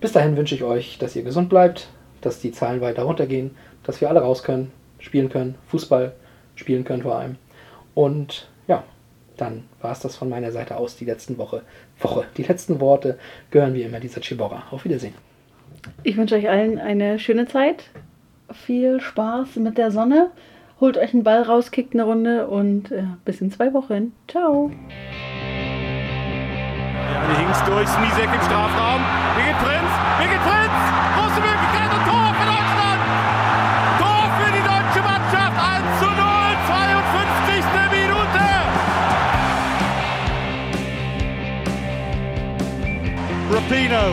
Bis 0.00 0.12
dahin 0.12 0.36
wünsche 0.36 0.54
ich 0.54 0.62
euch, 0.62 0.98
dass 0.98 1.14
ihr 1.14 1.22
gesund 1.22 1.48
bleibt, 1.48 1.88
dass 2.20 2.40
die 2.40 2.52
Zahlen 2.52 2.80
weiter 2.80 3.02
runtergehen, 3.02 3.50
dass 3.82 4.00
wir 4.00 4.08
alle 4.08 4.20
raus 4.20 4.42
können, 4.42 4.72
spielen 4.98 5.28
können, 5.28 5.56
Fußball 5.68 6.12
spielen 6.54 6.84
können 6.84 7.02
vor 7.02 7.16
allem. 7.16 7.36
Und 7.94 8.48
ja, 8.66 8.84
dann 9.36 9.64
war 9.80 9.92
es 9.92 10.00
das 10.00 10.16
von 10.16 10.28
meiner 10.28 10.52
Seite 10.52 10.76
aus 10.76 10.96
die 10.96 11.04
letzten 11.04 11.38
Woche. 11.38 11.62
Woche. 11.98 12.24
Die 12.36 12.42
letzten 12.42 12.80
Worte 12.80 13.18
gehören 13.50 13.74
wie 13.74 13.82
immer 13.82 14.00
dieser 14.00 14.20
Chibora. 14.20 14.64
Auf 14.70 14.84
Wiedersehen. 14.84 15.14
Ich 16.02 16.16
wünsche 16.16 16.34
euch 16.34 16.48
allen 16.48 16.78
eine 16.78 17.18
schöne 17.18 17.46
Zeit. 17.46 17.84
Viel 18.52 19.00
Spaß 19.00 19.56
mit 19.56 19.78
der 19.78 19.90
Sonne. 19.90 20.30
Holt 20.80 20.96
euch 20.96 21.12
einen 21.12 21.24
Ball 21.24 21.42
raus, 21.42 21.70
kickt 21.70 21.94
eine 21.94 22.04
Runde 22.04 22.48
und 22.48 22.90
äh, 22.90 23.04
bis 23.24 23.40
in 23.40 23.50
zwei 23.50 23.72
Wochen. 23.74 24.12
Ciao. 24.28 24.70
Ja, 27.10 27.18
durch, 27.66 27.88
im 28.32 28.42
Strafraum. 28.42 29.02
Prinz, 29.58 29.90
Prinz! 30.46 30.78
Große 31.16 31.40
Möglichkeit 31.40 31.90
und 31.90 32.06
Tor 32.06 32.30
für 32.38 32.46
Deutschland! 32.46 33.00
Tor 33.98 34.30
für 34.38 34.50
die 34.52 34.62
deutsche 34.62 35.02
Mannschaft! 35.02 35.56
1 35.58 35.82
zu 35.98 36.06
0, 36.06 36.14
52. 36.70 37.66
Minute! 37.90 38.46
Rapino. 43.50 44.04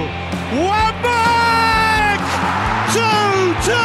Webbeck! 0.58 2.22
2 2.90 3.02
2! 3.62 3.78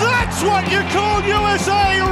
That's 0.00 0.42
what 0.42 0.64
you 0.72 0.80
call 0.94 1.20
USA! 1.28 2.09